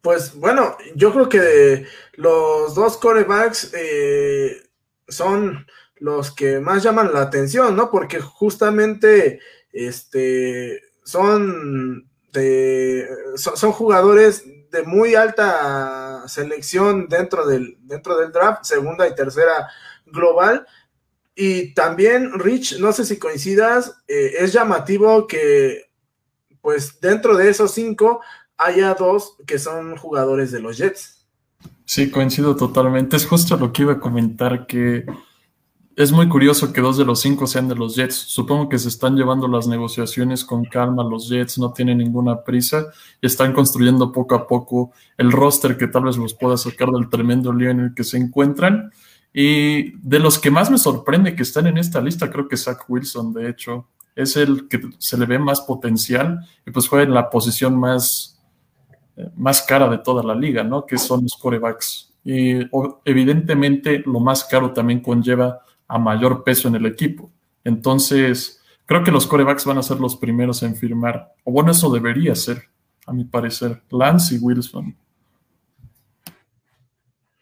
Pues 0.00 0.34
bueno, 0.34 0.76
yo 0.96 1.12
creo 1.12 1.28
que 1.28 1.86
los 2.14 2.74
dos 2.74 2.96
corebacks 2.96 3.72
eh, 3.74 4.60
son 5.06 5.66
los 6.04 6.32
que 6.32 6.60
más 6.60 6.82
llaman 6.82 7.14
la 7.14 7.22
atención, 7.22 7.74
¿no? 7.74 7.90
Porque 7.90 8.20
justamente 8.20 9.40
este, 9.72 10.82
son, 11.02 12.10
de, 12.30 13.08
son 13.36 13.72
jugadores 13.72 14.44
de 14.70 14.82
muy 14.82 15.14
alta 15.14 16.24
selección 16.28 17.08
dentro 17.08 17.46
del, 17.46 17.78
dentro 17.80 18.18
del 18.18 18.32
draft, 18.32 18.64
segunda 18.64 19.08
y 19.08 19.14
tercera 19.14 19.70
global. 20.04 20.66
Y 21.34 21.72
también, 21.72 22.38
Rich, 22.38 22.80
no 22.80 22.92
sé 22.92 23.06
si 23.06 23.18
coincidas, 23.18 23.96
eh, 24.06 24.34
es 24.40 24.52
llamativo 24.52 25.26
que 25.26 25.90
pues 26.60 27.00
dentro 27.00 27.34
de 27.34 27.48
esos 27.48 27.70
cinco 27.70 28.20
haya 28.58 28.92
dos 28.92 29.36
que 29.46 29.58
son 29.58 29.96
jugadores 29.96 30.52
de 30.52 30.60
los 30.60 30.76
Jets. 30.76 31.26
Sí, 31.86 32.10
coincido 32.10 32.56
totalmente. 32.56 33.16
Es 33.16 33.24
justo 33.24 33.56
lo 33.56 33.72
que 33.72 33.82
iba 33.82 33.94
a 33.94 34.00
comentar, 34.00 34.66
que 34.66 35.06
es 35.96 36.10
muy 36.12 36.28
curioso 36.28 36.72
que 36.72 36.80
dos 36.80 36.98
de 36.98 37.04
los 37.04 37.20
cinco 37.20 37.46
sean 37.46 37.68
de 37.68 37.76
los 37.76 37.94
Jets. 37.94 38.14
Supongo 38.16 38.68
que 38.68 38.78
se 38.78 38.88
están 38.88 39.16
llevando 39.16 39.46
las 39.46 39.68
negociaciones 39.68 40.44
con 40.44 40.64
calma. 40.64 41.04
Los 41.04 41.28
Jets 41.28 41.58
no 41.58 41.72
tienen 41.72 41.98
ninguna 41.98 42.42
prisa 42.42 42.86
y 43.20 43.26
están 43.26 43.52
construyendo 43.52 44.10
poco 44.10 44.34
a 44.34 44.46
poco 44.46 44.92
el 45.16 45.30
roster 45.30 45.76
que 45.76 45.86
tal 45.86 46.04
vez 46.04 46.16
los 46.16 46.34
pueda 46.34 46.56
sacar 46.56 46.90
del 46.90 47.08
tremendo 47.08 47.52
lío 47.52 47.70
en 47.70 47.80
el 47.80 47.94
que 47.94 48.02
se 48.02 48.16
encuentran. 48.16 48.90
Y 49.32 49.92
de 49.98 50.18
los 50.18 50.38
que 50.38 50.50
más 50.50 50.70
me 50.70 50.78
sorprende 50.78 51.36
que 51.36 51.42
están 51.42 51.66
en 51.66 51.78
esta 51.78 52.00
lista, 52.00 52.30
creo 52.30 52.48
que 52.48 52.56
Zach 52.56 52.84
Wilson, 52.88 53.32
de 53.32 53.48
hecho, 53.48 53.86
es 54.16 54.36
el 54.36 54.68
que 54.68 54.80
se 54.98 55.16
le 55.16 55.26
ve 55.26 55.38
más 55.38 55.60
potencial 55.60 56.40
y 56.66 56.70
pues 56.70 56.88
fue 56.88 57.02
en 57.02 57.14
la 57.14 57.30
posición 57.30 57.78
más, 57.78 58.40
más 59.36 59.62
cara 59.62 59.88
de 59.88 59.98
toda 59.98 60.22
la 60.22 60.34
liga, 60.34 60.64
¿no? 60.64 60.86
Que 60.86 60.98
son 60.98 61.22
los 61.22 61.36
corebacks. 61.36 62.12
Y 62.24 62.60
evidentemente 63.04 64.02
lo 64.06 64.18
más 64.18 64.44
caro 64.44 64.72
también 64.72 65.00
conlleva 65.00 65.60
a 65.88 65.98
mayor 65.98 66.44
peso 66.44 66.68
en 66.68 66.76
el 66.76 66.86
equipo. 66.86 67.30
Entonces, 67.64 68.62
creo 68.86 69.02
que 69.04 69.10
los 69.10 69.26
corebacks 69.26 69.64
van 69.64 69.78
a 69.78 69.82
ser 69.82 70.00
los 70.00 70.16
primeros 70.16 70.62
en 70.62 70.76
firmar. 70.76 71.32
O 71.44 71.52
bueno, 71.52 71.70
eso 71.70 71.92
debería 71.92 72.34
ser, 72.34 72.68
a 73.06 73.12
mi 73.12 73.24
parecer, 73.24 73.82
Lance 73.90 74.34
y 74.34 74.38
Wilson. 74.38 74.96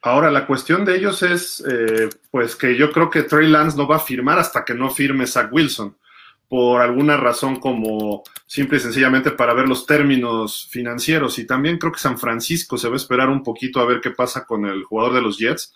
Ahora, 0.05 0.33
la 0.33 0.47
cuestión 0.49 0.85
de 0.85 0.97
ellos 0.97 1.23
es, 1.23 1.65
eh, 1.65 2.09
pues 2.31 2.57
que 2.57 2.77
yo 2.77 2.91
creo 2.91 3.09
que 3.09 3.23
Trey 3.23 3.49
Lance 3.49 3.77
no 3.77 3.87
va 3.87 3.97
a 3.97 4.01
firmar 4.01 4.39
hasta 4.39 4.65
que 4.65 4.75
no 4.75 4.91
firme 4.91 5.29
Zach 5.29 5.53
Wilson, 5.53 5.97
por 6.49 6.83
alguna 6.83 7.17
razón 7.17 7.61
como 7.61 8.25
simple 8.47 8.79
y 8.79 8.81
sencillamente 8.81 9.31
para 9.31 9.55
ver 9.55 9.69
los 9.69 9.87
términos 9.87 10.69
financieros. 10.71 11.39
Y 11.39 11.47
también 11.47 11.79
creo 11.79 11.93
que 11.93 12.01
San 12.01 12.19
Francisco 12.19 12.77
se 12.77 12.89
va 12.89 12.95
a 12.95 12.97
esperar 12.97 13.29
un 13.29 13.45
poquito 13.45 13.79
a 13.79 13.87
ver 13.87 14.01
qué 14.01 14.11
pasa 14.11 14.45
con 14.45 14.67
el 14.67 14.83
jugador 14.83 15.15
de 15.15 15.23
los 15.23 15.39
Jets, 15.39 15.73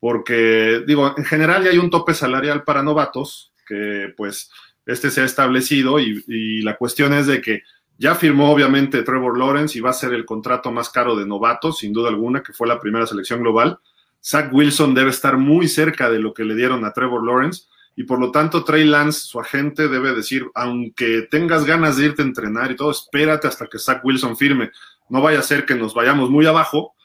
porque 0.00 0.82
digo, 0.86 1.14
en 1.16 1.24
general 1.24 1.64
ya 1.64 1.70
hay 1.70 1.78
un 1.78 1.90
tope 1.90 2.14
salarial 2.14 2.64
para 2.64 2.82
novatos, 2.82 3.52
que 3.66 4.12
pues 4.16 4.50
este 4.84 5.10
se 5.10 5.20
ha 5.20 5.24
establecido 5.24 5.98
y, 5.98 6.62
la 6.62 6.76
cuestión 6.76 7.12
es 7.12 7.26
de 7.26 7.40
que 7.40 7.62
ya 7.98 8.14
firmó 8.14 8.52
obviamente 8.52 9.02
Trevor 9.02 9.38
Lawrence 9.38 9.76
y 9.76 9.80
va 9.80 9.90
a 9.90 9.94
ser 9.94 10.12
el 10.12 10.24
contrato 10.24 10.70
más 10.70 10.90
caro 10.90 11.16
de 11.16 11.26
novatos, 11.26 11.78
sin 11.78 11.92
duda 11.92 12.10
alguna, 12.10 12.42
que 12.42 12.52
fue 12.52 12.68
la 12.68 12.78
primera 12.78 13.06
selección 13.06 13.40
global. 13.40 13.78
Zach 14.22 14.52
Wilson 14.52 14.94
debe 14.94 15.10
estar 15.10 15.38
muy 15.38 15.68
cerca 15.68 16.10
de 16.10 16.18
lo 16.18 16.34
que 16.34 16.44
le 16.44 16.54
dieron 16.54 16.84
a 16.84 16.92
Trevor 16.92 17.24
Lawrence 17.24 17.64
y 17.94 18.04
por 18.04 18.20
lo 18.20 18.30
tanto 18.30 18.64
Trey 18.64 18.84
Lance, 18.84 19.20
su 19.20 19.40
agente, 19.40 19.88
debe 19.88 20.14
decir, 20.14 20.46
aunque 20.54 21.26
tengas 21.30 21.64
ganas 21.64 21.96
de 21.96 22.06
irte 22.06 22.22
a 22.22 22.26
entrenar 22.26 22.70
y 22.70 22.76
todo, 22.76 22.90
espérate 22.90 23.48
hasta 23.48 23.66
que 23.66 23.78
Zach 23.78 24.04
Wilson 24.04 24.36
firme. 24.36 24.70
No 25.08 25.22
vaya 25.22 25.38
a 25.38 25.42
ser 25.42 25.64
que 25.64 25.74
nos 25.74 25.94
vayamos 25.94 26.28
muy 26.28 26.44
abajo 26.46 26.95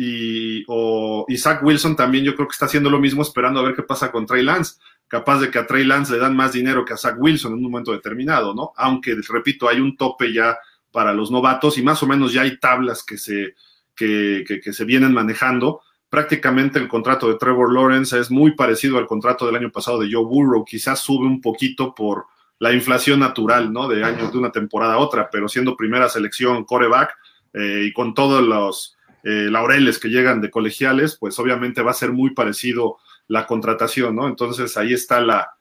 y, 0.00 0.62
o, 0.68 1.26
Zach 1.36 1.60
Wilson 1.60 1.96
también 1.96 2.22
yo 2.22 2.36
creo 2.36 2.46
que 2.46 2.52
está 2.52 2.66
haciendo 2.66 2.88
lo 2.88 3.00
mismo 3.00 3.20
esperando 3.20 3.58
a 3.58 3.64
ver 3.64 3.74
qué 3.74 3.82
pasa 3.82 4.12
con 4.12 4.26
Trey 4.26 4.44
Lance. 4.44 4.76
Capaz 5.08 5.40
de 5.40 5.50
que 5.50 5.58
a 5.58 5.66
Trey 5.66 5.84
Lance 5.84 6.12
le 6.12 6.20
dan 6.20 6.36
más 6.36 6.52
dinero 6.52 6.84
que 6.84 6.92
a 6.92 6.96
Zach 6.96 7.16
Wilson 7.18 7.50
en 7.50 7.58
un 7.58 7.72
momento 7.72 7.90
determinado, 7.90 8.54
¿no? 8.54 8.72
Aunque, 8.76 9.16
repito, 9.28 9.68
hay 9.68 9.80
un 9.80 9.96
tope 9.96 10.32
ya 10.32 10.56
para 10.92 11.12
los 11.12 11.32
novatos 11.32 11.78
y 11.78 11.82
más 11.82 12.00
o 12.04 12.06
menos 12.06 12.32
ya 12.32 12.42
hay 12.42 12.58
tablas 12.58 13.02
que 13.02 13.18
se, 13.18 13.56
que, 13.96 14.44
que, 14.46 14.72
se 14.72 14.84
vienen 14.84 15.12
manejando. 15.12 15.80
Prácticamente 16.08 16.78
el 16.78 16.86
contrato 16.86 17.26
de 17.26 17.34
Trevor 17.34 17.74
Lawrence 17.74 18.16
es 18.20 18.30
muy 18.30 18.52
parecido 18.52 18.98
al 18.98 19.06
contrato 19.08 19.46
del 19.46 19.56
año 19.56 19.72
pasado 19.72 19.98
de 19.98 20.12
Joe 20.12 20.24
Burrow. 20.24 20.64
Quizás 20.64 21.00
sube 21.00 21.26
un 21.26 21.40
poquito 21.40 21.92
por 21.92 22.26
la 22.60 22.72
inflación 22.72 23.18
natural, 23.18 23.72
¿no? 23.72 23.88
De 23.88 24.04
años 24.04 24.30
de 24.30 24.38
una 24.38 24.52
temporada 24.52 24.94
a 24.94 24.98
otra, 24.98 25.28
pero 25.28 25.48
siendo 25.48 25.76
primera 25.76 26.08
selección 26.08 26.64
coreback 26.64 27.16
eh, 27.52 27.86
y 27.88 27.92
con 27.92 28.14
todos 28.14 28.44
los 28.44 28.94
eh, 29.24 29.48
laureles 29.50 29.98
que 29.98 30.08
llegan 30.08 30.40
de 30.40 30.50
colegiales, 30.50 31.16
pues 31.18 31.38
obviamente 31.38 31.82
va 31.82 31.90
a 31.90 31.94
ser 31.94 32.12
muy 32.12 32.30
parecido 32.30 32.98
la 33.26 33.46
contratación, 33.46 34.14
¿no? 34.14 34.28
Entonces 34.28 34.76
ahí 34.76 34.92
está 34.92 35.20
la, 35.20 35.54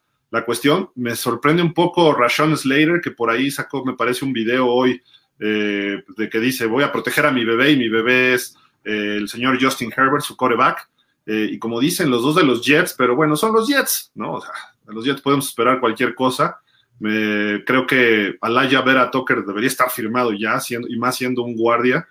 cuestión. 0.45 0.89
Me 0.95 1.15
sorprende 1.15 1.63
un 1.63 1.73
poco 1.73 2.13
Rashon 2.13 2.55
Slater, 2.55 3.01
que 3.01 3.11
por 3.11 3.31
ahí 3.31 3.49
sacó, 3.49 3.83
me 3.83 3.95
parece, 3.95 4.23
un 4.23 4.33
video 4.33 4.67
hoy 4.67 5.01
eh, 5.39 6.03
de 6.15 6.29
que 6.29 6.39
dice, 6.39 6.67
voy 6.67 6.83
a 6.83 6.91
proteger 6.91 7.25
a 7.25 7.31
mi 7.31 7.43
bebé 7.43 7.71
y 7.71 7.77
mi 7.77 7.89
bebé 7.89 8.35
es 8.35 8.55
eh, 8.85 9.15
el 9.17 9.27
señor 9.27 9.57
Justin 9.59 9.91
Herbert, 9.95 10.23
su 10.23 10.37
coreback. 10.37 10.89
y 11.25 11.57
como 11.59 11.79
dicen 11.79 12.09
los 12.09 12.21
dos 12.21 12.35
de 12.35 12.43
los 12.43 12.61
Jets, 12.65 12.93
pero 12.93 13.15
bueno, 13.15 13.35
son 13.35 13.53
los 13.53 13.67
Jets, 13.67 14.11
¿no? 14.15 14.33
O 14.33 14.41
sea, 14.41 14.53
de 14.85 14.93
los 14.93 15.03
Jets 15.03 15.21
podemos 15.21 15.47
esperar 15.47 15.79
cualquier 15.79 16.13
cosa. 16.13 16.59
creo 16.99 17.87
que 17.87 18.37
Alaya 18.39 18.81
Vera 18.81 19.09
Tucker 19.09 19.43
debería 19.43 19.67
estar 19.67 19.89
firmado 19.89 20.31
ya, 20.33 20.59
siendo, 20.59 20.87
y 20.87 20.97
más 20.97 21.15
siendo 21.15 21.41
un 21.41 21.55
guardia. 21.55 22.07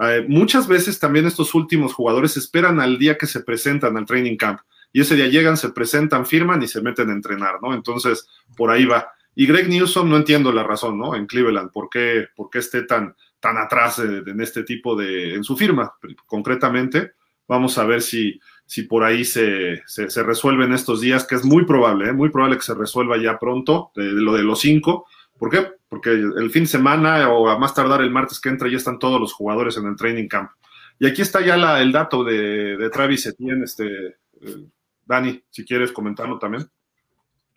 Eh, 0.00 0.24
muchas 0.28 0.66
veces 0.66 0.98
también 0.98 1.26
estos 1.26 1.54
últimos 1.54 1.92
jugadores 1.92 2.36
esperan 2.36 2.80
al 2.80 2.98
día 2.98 3.18
que 3.18 3.26
se 3.26 3.40
presentan 3.40 3.96
al 3.96 4.06
training 4.06 4.36
camp 4.36 4.60
y 4.92 5.00
ese 5.02 5.14
día 5.14 5.26
llegan, 5.26 5.56
se 5.56 5.70
presentan, 5.70 6.26
firman 6.26 6.62
y 6.62 6.68
se 6.68 6.80
meten 6.80 7.10
a 7.10 7.12
entrenar, 7.12 7.56
¿no? 7.62 7.74
Entonces, 7.74 8.26
por 8.56 8.70
ahí 8.70 8.86
va. 8.86 9.08
Y 9.34 9.46
Greg 9.46 9.68
Newsom, 9.68 10.08
no 10.08 10.16
entiendo 10.16 10.52
la 10.52 10.64
razón, 10.64 10.98
¿no? 10.98 11.14
En 11.14 11.26
Cleveland, 11.26 11.70
¿por 11.70 11.88
qué, 11.88 12.26
por 12.34 12.50
qué 12.50 12.58
esté 12.58 12.82
tan, 12.82 13.14
tan 13.38 13.56
atrás 13.58 14.00
en 14.00 14.40
este 14.40 14.64
tipo 14.64 14.96
de, 14.96 15.34
en 15.34 15.44
su 15.44 15.56
firma, 15.56 15.94
concretamente? 16.26 17.12
Vamos 17.46 17.78
a 17.78 17.84
ver 17.84 18.02
si, 18.02 18.40
si 18.66 18.82
por 18.82 19.04
ahí 19.04 19.24
se, 19.24 19.82
se, 19.86 20.22
resuelve 20.22 20.64
en 20.64 20.72
estos 20.72 21.00
días, 21.00 21.26
que 21.26 21.34
es 21.34 21.44
muy 21.44 21.64
probable, 21.64 22.08
¿eh? 22.08 22.12
muy 22.12 22.30
probable 22.30 22.56
que 22.56 22.62
se 22.62 22.74
resuelva 22.74 23.16
ya 23.16 23.38
pronto, 23.38 23.90
de 23.94 24.04
lo 24.04 24.32
de 24.32 24.44
los 24.44 24.60
cinco, 24.60 25.06
¿Por 25.40 25.50
qué? 25.50 25.72
Porque 25.88 26.10
el 26.10 26.50
fin 26.50 26.64
de 26.64 26.68
semana 26.68 27.30
o 27.30 27.48
a 27.48 27.58
más 27.58 27.72
tardar 27.72 28.02
el 28.02 28.10
martes 28.10 28.38
que 28.38 28.50
entra 28.50 28.68
ya 28.68 28.76
están 28.76 28.98
todos 28.98 29.18
los 29.18 29.32
jugadores 29.32 29.74
en 29.78 29.86
el 29.86 29.96
training 29.96 30.28
camp. 30.28 30.50
Y 30.98 31.06
aquí 31.08 31.22
está 31.22 31.40
ya 31.40 31.80
el 31.80 31.92
dato 31.92 32.22
de, 32.22 32.90
Travis 32.92 33.24
Etienne, 33.24 33.64
este, 33.64 33.86
eh, 33.86 34.66
Dani, 35.06 35.42
si 35.48 35.64
quieres 35.64 35.92
comentarlo 35.92 36.38
también. 36.38 36.70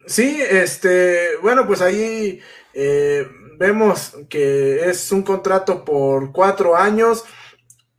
Sí, 0.06 0.42
este, 0.50 1.36
bueno, 1.42 1.68
pues 1.68 1.82
ahí 1.82 2.40
eh, 2.74 3.28
vemos 3.58 4.16
que 4.30 4.90
es 4.90 5.12
un 5.12 5.24
contrato 5.24 5.84
por 5.84 6.32
cuatro 6.32 6.78
años 6.78 7.26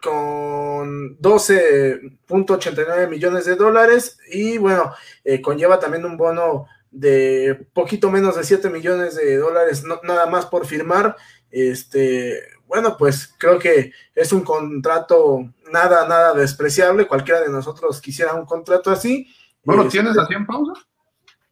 con 0.02 1.18
12.89 1.18 3.10
millones 3.10 3.44
de 3.44 3.56
dólares 3.56 4.16
y 4.32 4.56
bueno, 4.56 4.94
eh, 5.24 5.42
conlleva 5.42 5.78
también 5.78 6.06
un 6.06 6.16
bono 6.16 6.68
de 6.94 7.66
poquito 7.72 8.10
menos 8.10 8.36
de 8.36 8.44
7 8.44 8.70
millones 8.70 9.16
de 9.16 9.36
dólares, 9.36 9.84
nada 10.04 10.26
más 10.26 10.46
por 10.46 10.64
firmar. 10.64 11.16
Este, 11.50 12.40
bueno, 12.66 12.96
pues 12.96 13.34
creo 13.36 13.58
que 13.58 13.92
es 14.14 14.32
un 14.32 14.42
contrato 14.42 15.40
nada, 15.72 16.06
nada 16.08 16.34
despreciable. 16.34 17.06
Cualquiera 17.06 17.40
de 17.40 17.50
nosotros 17.50 18.00
quisiera 18.00 18.34
un 18.34 18.46
contrato 18.46 18.90
así. 18.90 19.26
¿No 19.64 19.74
lo 19.76 19.88
tienes 19.88 20.16
así 20.16 20.34
en 20.34 20.46
pausa? 20.46 20.72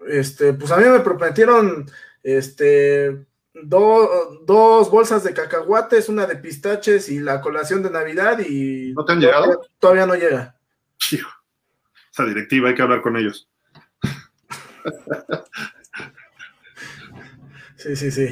Este, 0.09 0.52
pues 0.52 0.70
a 0.70 0.76
mí 0.76 0.85
me 0.85 1.00
prometieron 1.00 1.90
este 2.22 3.26
dos 3.55 4.90
bolsas 4.90 5.24
de 5.24 5.35
cacahuates, 5.35 6.09
una 6.09 6.26
de 6.26 6.37
pistaches 6.37 7.09
y 7.09 7.20
la 7.20 7.40
colación 7.40 7.83
de 7.83 7.90
Navidad 7.90 8.38
y 8.40 8.92
¿No 8.94 9.05
te 9.05 9.12
han 9.12 9.20
llegado? 9.20 9.61
Todavía 9.78 10.07
no 10.07 10.14
llega. 10.14 10.57
Hijo, 11.11 11.31
esa 12.11 12.24
directiva 12.24 12.68
hay 12.68 12.74
que 12.74 12.83
hablar 12.83 13.02
con 13.02 13.16
ellos. 13.16 13.48
Sí, 17.77 17.97
sí, 17.97 18.11
sí. 18.12 18.29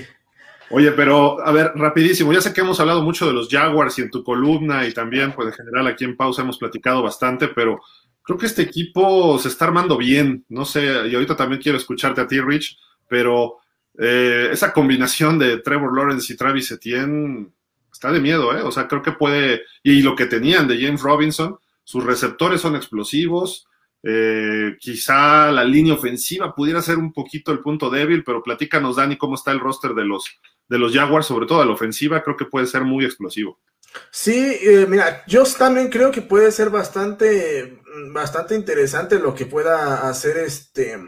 Oye, 0.70 0.92
pero 0.92 1.44
a 1.44 1.50
ver, 1.50 1.72
rapidísimo, 1.74 2.32
ya 2.32 2.40
sé 2.40 2.52
que 2.52 2.60
hemos 2.60 2.78
hablado 2.78 3.02
mucho 3.02 3.26
de 3.26 3.32
los 3.32 3.48
Jaguars 3.48 3.98
y 3.98 4.02
en 4.02 4.10
tu 4.10 4.22
columna 4.22 4.86
y 4.86 4.92
también, 4.92 5.32
pues 5.32 5.48
en 5.48 5.54
general 5.54 5.88
aquí 5.88 6.04
en 6.04 6.16
pausa 6.16 6.42
hemos 6.42 6.58
platicado 6.58 7.02
bastante, 7.02 7.48
pero 7.48 7.80
creo 8.22 8.38
que 8.38 8.46
este 8.46 8.62
equipo 8.62 9.36
se 9.40 9.48
está 9.48 9.64
armando 9.64 9.96
bien, 9.98 10.44
no 10.48 10.64
sé, 10.64 11.08
y 11.08 11.14
ahorita 11.14 11.34
también 11.34 11.60
quiero 11.60 11.76
escucharte 11.76 12.20
a 12.20 12.28
ti, 12.28 12.40
Rich, 12.40 12.78
pero 13.08 13.56
eh, 13.98 14.50
esa 14.52 14.72
combinación 14.72 15.40
de 15.40 15.58
Trevor 15.58 15.96
Lawrence 15.96 16.32
y 16.32 16.36
Travis 16.36 16.70
Etienne 16.70 17.48
está 17.92 18.12
de 18.12 18.20
miedo, 18.20 18.56
¿eh? 18.56 18.62
O 18.62 18.70
sea, 18.70 18.86
creo 18.86 19.02
que 19.02 19.12
puede, 19.12 19.62
y 19.82 20.02
lo 20.02 20.14
que 20.14 20.26
tenían 20.26 20.68
de 20.68 20.80
James 20.80 21.02
Robinson, 21.02 21.58
sus 21.82 22.04
receptores 22.04 22.60
son 22.60 22.76
explosivos, 22.76 23.66
eh, 24.02 24.76
quizá 24.78 25.52
la 25.52 25.64
línea 25.64 25.94
ofensiva 25.94 26.54
pudiera 26.54 26.80
ser 26.80 26.96
un 26.96 27.12
poquito 27.12 27.52
el 27.52 27.60
punto 27.60 27.90
débil, 27.90 28.24
pero 28.24 28.42
platícanos, 28.42 28.96
Dani, 28.96 29.16
cómo 29.16 29.34
está 29.34 29.52
el 29.52 29.60
roster 29.60 29.92
de 29.92 30.04
los, 30.04 30.24
de 30.68 30.78
los 30.78 30.94
Jaguars, 30.94 31.26
sobre 31.26 31.46
todo 31.46 31.64
la 31.64 31.72
ofensiva, 31.72 32.22
creo 32.22 32.36
que 32.36 32.46
puede 32.46 32.66
ser 32.66 32.82
muy 32.82 33.04
explosivo. 33.04 33.60
Sí, 34.10 34.58
eh, 34.62 34.86
mira, 34.88 35.24
yo 35.26 35.42
también 35.58 35.90
creo 35.90 36.10
que 36.10 36.22
puede 36.22 36.52
ser 36.52 36.70
bastante, 36.70 37.82
bastante 38.12 38.54
interesante 38.54 39.18
lo 39.18 39.34
que 39.34 39.46
pueda 39.46 40.08
hacer 40.08 40.38
este 40.38 40.98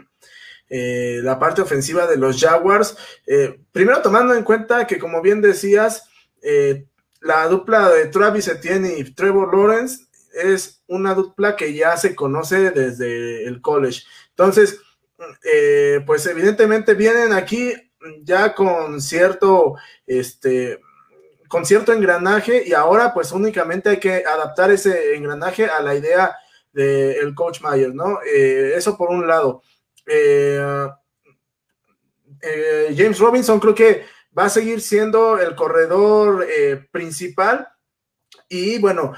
eh, 0.69 1.19
la 1.23 1.39
parte 1.39 1.61
ofensiva 1.61 2.07
de 2.07 2.17
los 2.17 2.39
Jaguars. 2.39 2.97
primero 3.71 4.01
tomando 4.01 4.33
en 4.33 4.43
cuenta 4.43 4.85
que, 4.85 4.99
como 4.99 5.21
bien 5.21 5.41
decías, 5.41 6.09
la 7.21 7.47
dupla 7.47 7.89
de 7.89 8.07
Travis 8.07 8.49
Etienne 8.49 8.95
y 8.97 9.03
Trevor 9.13 9.55
Lawrence 9.55 10.07
es 10.33 10.83
una 10.87 11.13
dupla 11.13 11.55
que 11.55 11.73
ya 11.73 11.95
se 11.97 12.15
conoce 12.15 12.71
desde 12.71 13.45
el 13.45 13.61
college. 13.61 14.03
Entonces, 14.29 14.79
eh, 15.51 16.01
pues 16.05 16.25
evidentemente 16.25 16.93
vienen 16.95 17.33
aquí 17.33 17.73
ya 18.23 18.53
con 18.53 19.01
cierto, 19.01 19.75
este, 20.05 20.81
con 21.47 21.65
cierto 21.65 21.93
engranaje 21.93 22.63
y 22.65 22.73
ahora 22.73 23.13
pues 23.13 23.31
únicamente 23.31 23.89
hay 23.89 23.99
que 23.99 24.23
adaptar 24.25 24.71
ese 24.71 25.15
engranaje 25.15 25.65
a 25.65 25.81
la 25.81 25.95
idea 25.95 26.35
del 26.71 27.35
coach 27.35 27.61
Mayer, 27.61 27.93
¿no? 27.93 28.19
Eh, 28.23 28.73
eso 28.75 28.97
por 28.97 29.09
un 29.09 29.27
lado. 29.27 29.61
Eh, 30.07 30.87
eh, 32.41 32.93
James 32.97 33.19
Robinson 33.19 33.59
creo 33.59 33.75
que 33.75 34.05
va 34.37 34.45
a 34.45 34.49
seguir 34.49 34.81
siendo 34.81 35.39
el 35.39 35.55
corredor 35.55 36.47
principal 36.91 37.67
y 38.49 38.79
bueno, 38.79 39.13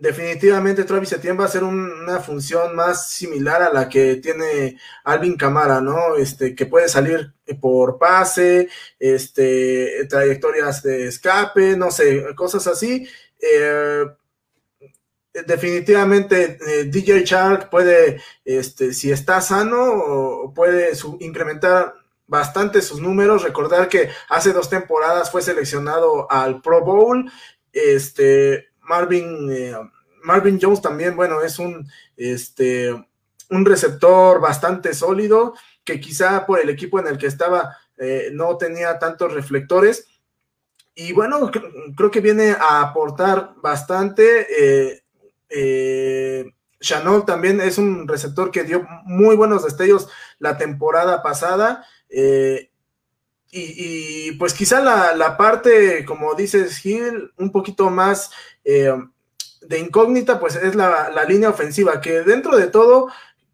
definitivamente 0.00 0.84
Travis 0.84 1.12
Etienne 1.12 1.38
va 1.38 1.44
a 1.46 1.48
ser 1.48 1.64
una 1.64 2.20
función 2.20 2.74
más 2.74 3.10
similar 3.10 3.62
a 3.62 3.72
la 3.72 3.88
que 3.88 4.16
tiene 4.16 4.78
Alvin 5.04 5.36
Camara, 5.36 5.80
¿no? 5.80 6.16
Este, 6.16 6.54
que 6.54 6.66
puede 6.66 6.88
salir 6.88 7.32
por 7.60 7.98
pase, 7.98 8.68
este, 8.98 10.06
trayectorias 10.08 10.82
de 10.82 11.06
escape, 11.08 11.76
no 11.76 11.90
sé, 11.90 12.24
cosas 12.34 12.66
así. 12.66 13.08
Eh, 13.40 14.04
definitivamente 15.46 16.58
eh, 16.66 16.84
DJ 16.84 17.24
Shark 17.24 17.70
puede, 17.70 18.20
este, 18.44 18.94
si 18.94 19.10
está 19.12 19.40
sano, 19.40 20.52
puede 20.54 20.92
incrementar 21.20 21.94
bastante 22.26 22.82
sus 22.82 23.00
números. 23.00 23.42
Recordar 23.42 23.88
que 23.88 24.10
hace 24.28 24.52
dos 24.52 24.68
temporadas 24.70 25.30
fue 25.30 25.42
seleccionado 25.42 26.30
al 26.30 26.60
Pro 26.62 26.84
Bowl. 26.84 27.30
Este, 27.72 28.65
Marvin, 28.88 29.50
eh, 29.50 29.74
Marvin 30.22 30.58
Jones 30.60 30.82
también, 30.82 31.16
bueno, 31.16 31.40
es 31.42 31.58
un, 31.58 31.88
este, 32.16 32.92
un 33.50 33.64
receptor 33.64 34.40
bastante 34.40 34.94
sólido, 34.94 35.54
que 35.84 36.00
quizá 36.00 36.46
por 36.46 36.60
el 36.60 36.68
equipo 36.68 36.98
en 36.98 37.06
el 37.06 37.18
que 37.18 37.26
estaba 37.26 37.76
eh, 37.98 38.30
no 38.32 38.56
tenía 38.56 38.98
tantos 38.98 39.32
reflectores. 39.32 40.08
Y 40.94 41.12
bueno, 41.12 41.50
creo 41.96 42.10
que 42.10 42.20
viene 42.20 42.56
a 42.58 42.80
aportar 42.80 43.54
bastante. 43.62 44.46
Eh, 44.50 45.02
eh 45.50 46.50
también 47.26 47.60
es 47.60 47.78
un 47.78 48.06
receptor 48.06 48.50
que 48.50 48.62
dio 48.62 48.86
muy 49.04 49.34
buenos 49.34 49.64
destellos 49.64 50.08
la 50.38 50.56
temporada 50.56 51.22
pasada. 51.22 51.84
Y, 53.58 54.32
pues 54.32 54.54
quizá 54.54 54.80
la, 54.80 55.36
parte, 55.36 56.04
como 56.04 56.34
dices, 56.34 56.78
Gil, 56.78 57.32
un 57.38 57.50
poquito 57.52 57.90
más 57.90 58.30
de 58.64 59.78
incógnita, 59.78 60.38
pues 60.38 60.56
es 60.56 60.74
la, 60.74 61.24
línea 61.28 61.50
ofensiva, 61.50 62.00
que 62.00 62.22
dentro 62.22 62.56
de 62.56 62.68
todo, 62.68 63.08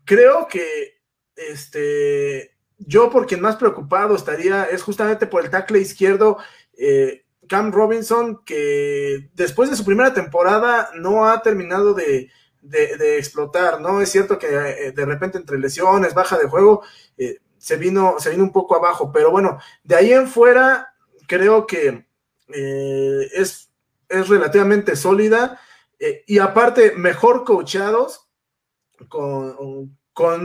creo 0.05 0.47
que 0.49 1.01
este, 1.37 2.55
yo 2.79 3.11
por 3.11 3.27
quien 3.27 3.41
más 3.41 3.57
preocupado 3.57 4.15
estaría 4.15 4.65
es 4.65 4.83
justamente 4.83 5.27
por 5.27 5.45
el 5.45 5.51
tackle 5.51 5.81
izquierdo. 5.81 6.39
Eh, 6.77 7.25
Cam 7.49 7.73
Robinson, 7.73 8.43
que 8.45 9.31
después 9.35 9.69
de 9.69 9.77
su 9.77 9.85
primera 9.85 10.15
temporada 10.15 10.91
no 10.95 11.27
ha 11.29 11.43
terminado 11.43 11.95
de, 11.95 12.31
explotar, 13.19 13.81
¿no? 13.81 14.01
Es 14.01 14.11
cierto 14.11 14.39
que 14.39 14.47
eh, 14.47 14.93
de 14.93 15.05
repente 15.05 15.37
entre 15.37 15.59
lesiones, 15.59 16.15
baja 16.15 16.39
de 16.39 16.47
juego, 16.47 16.83
eh, 17.19 17.39
se, 17.63 17.77
vino, 17.77 18.17
se 18.19 18.31
vino 18.31 18.43
un 18.43 18.53
poco 18.53 18.77
abajo, 18.77 19.13
pero 19.13 19.31
bueno, 19.31 19.59
de 19.85 19.97
ahí 19.97 20.13
en 20.13 20.29
fuera 20.29 20.95
creo 21.27 21.67
que 21.67 22.07
es, 22.49 23.71
es 24.09 24.29
relativamente 24.29 24.97
sólida 24.97 25.59
eh, 26.05 26.25
y 26.27 26.39
aparte, 26.41 26.97
mejor 26.97 27.45
coachados 27.45 28.29
con, 29.09 29.89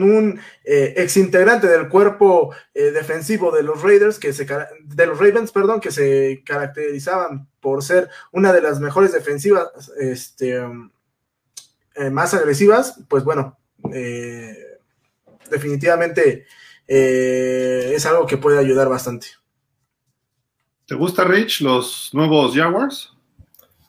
un 0.03 0.39
eh, 0.63 0.93
exintegrante 0.97 1.67
del 1.67 1.89
cuerpo 1.89 2.53
eh, 2.75 2.91
defensivo 2.91 3.51
de 3.51 3.63
los 3.63 3.81
Raiders, 3.81 4.19
que 4.19 4.33
se, 4.33 4.45
de 4.45 5.05
los 5.07 5.17
Ravens, 5.17 5.51
perdón, 5.51 5.79
que 5.79 5.89
se 5.89 6.43
caracterizaban 6.45 7.49
por 7.59 7.83
ser 7.83 8.07
una 8.31 8.53
de 8.53 8.61
las 8.61 8.79
mejores 8.79 9.11
defensivas 9.11 9.91
este, 9.99 10.61
más 12.11 12.35
agresivas, 12.35 12.99
pues 13.09 13.23
bueno, 13.23 13.57
definitivamente 15.49 16.45
es 16.87 18.05
algo 18.05 18.25
que 18.25 18.37
puede 18.37 18.59
ayudar 18.59 18.89
bastante. 18.89 19.27
¿Te 20.85 20.95
gusta, 20.95 21.25
Rich, 21.25 21.61
los 21.61 22.11
nuevos 22.13 22.55
Jaguars? 22.55 23.13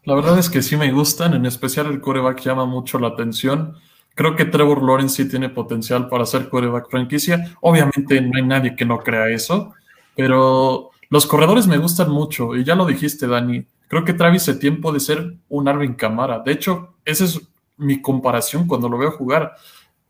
La 0.04 0.14
verdad 0.14 0.38
es 0.38 0.50
que 0.50 0.62
sí 0.62 0.76
me 0.76 0.90
gustan, 0.90 1.34
en 1.34 1.46
especial 1.46 1.86
el 1.86 2.00
coreback 2.00 2.40
llama 2.40 2.64
mucho 2.64 2.98
la 2.98 3.08
atención. 3.08 3.76
Creo 4.14 4.34
que 4.34 4.46
Trevor 4.46 4.82
Lawrence 4.82 5.22
sí 5.22 5.28
tiene 5.28 5.48
potencial 5.48 6.08
para 6.08 6.26
ser 6.26 6.48
coreback 6.48 6.90
franquicia. 6.90 7.56
Obviamente 7.60 8.20
no 8.20 8.32
hay 8.36 8.42
nadie 8.42 8.74
que 8.74 8.84
no 8.84 8.98
crea 8.98 9.28
eso, 9.28 9.74
pero 10.16 10.90
los 11.10 11.26
corredores 11.26 11.66
me 11.66 11.78
gustan 11.78 12.10
mucho 12.10 12.56
y 12.56 12.64
ya 12.64 12.74
lo 12.74 12.84
dijiste, 12.84 13.26
Dani. 13.26 13.64
Creo 13.86 14.04
que 14.04 14.12
Travis 14.12 14.48
Etienne 14.48 14.80
puede 14.80 14.98
ser 14.98 15.36
un 15.48 15.68
Arvin 15.68 15.94
Camara. 15.94 16.40
De 16.40 16.52
hecho, 16.52 16.96
esa 17.04 17.24
es 17.24 17.40
mi 17.76 18.02
comparación 18.02 18.66
cuando 18.66 18.88
lo 18.88 18.98
veo 18.98 19.12
jugar. 19.12 19.54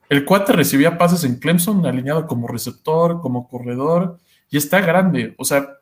El 0.08 0.24
cuate 0.24 0.52
recibía 0.52 0.96
pases 0.96 1.24
en 1.24 1.36
Clemson 1.36 1.84
alineado 1.84 2.26
como 2.26 2.48
receptor, 2.48 3.20
como 3.20 3.48
corredor 3.48 4.18
y 4.50 4.56
está 4.56 4.80
grande. 4.80 5.34
O 5.36 5.44
sea, 5.44 5.78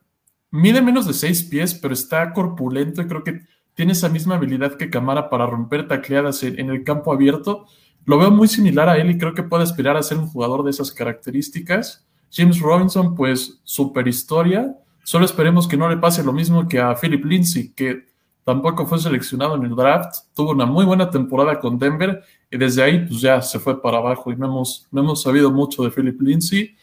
mide 0.50 0.82
menos 0.82 1.06
de 1.06 1.14
seis 1.14 1.44
pies, 1.44 1.74
pero 1.74 1.94
está 1.94 2.32
corpulento 2.32 3.02
y 3.02 3.06
creo 3.06 3.22
que 3.22 3.42
tiene 3.74 3.92
esa 3.92 4.08
misma 4.08 4.36
habilidad 4.36 4.76
que 4.76 4.90
Camara 4.90 5.28
para 5.28 5.46
romper 5.46 5.86
tacleadas 5.86 6.42
en, 6.42 6.70
el 6.70 6.82
campo 6.82 7.12
abierto. 7.12 7.66
Lo 8.04 8.18
veo 8.18 8.30
muy 8.30 8.48
similar 8.48 8.88
a 8.88 8.96
él 8.96 9.10
y 9.10 9.18
creo 9.18 9.34
que 9.34 9.42
puede 9.42 9.64
aspirar 9.64 9.96
a 9.96 10.02
ser 10.02 10.18
un 10.18 10.26
jugador 10.26 10.64
de 10.64 10.70
esas 10.70 10.90
características. 10.90 12.06
James 12.32 12.58
Robinson, 12.60 13.14
pues 13.14 13.60
super 13.64 14.08
historia. 14.08 14.74
Solo 15.04 15.24
esperemos 15.24 15.68
que 15.68 15.76
no 15.76 15.88
le 15.88 15.98
pase 15.98 16.24
lo 16.24 16.32
mismo 16.32 16.66
que 16.66 16.80
a 16.80 16.96
Philip 16.96 17.24
Lindsay, 17.24 17.68
que 17.68 18.06
tampoco 18.46 18.86
fue 18.86 19.00
seleccionado 19.00 19.56
en 19.56 19.64
el 19.64 19.74
draft. 19.74 20.18
Tuvo 20.32 20.52
una 20.52 20.66
muy 20.66 20.84
buena 20.84 21.10
temporada 21.10 21.58
con 21.58 21.80
Denver 21.80 22.22
y 22.48 22.56
desde 22.56 22.80
ahí 22.80 23.04
pues 23.04 23.20
ya 23.20 23.42
se 23.42 23.58
fue 23.58 23.82
para 23.82 23.98
abajo 23.98 24.30
y 24.30 24.36
no 24.36 24.46
hemos, 24.46 24.86
no 24.92 25.00
hemos 25.00 25.20
sabido 25.20 25.50
mucho 25.50 25.82
de 25.82 25.90
Philip 25.90 26.20
Lindsay. 26.20 26.76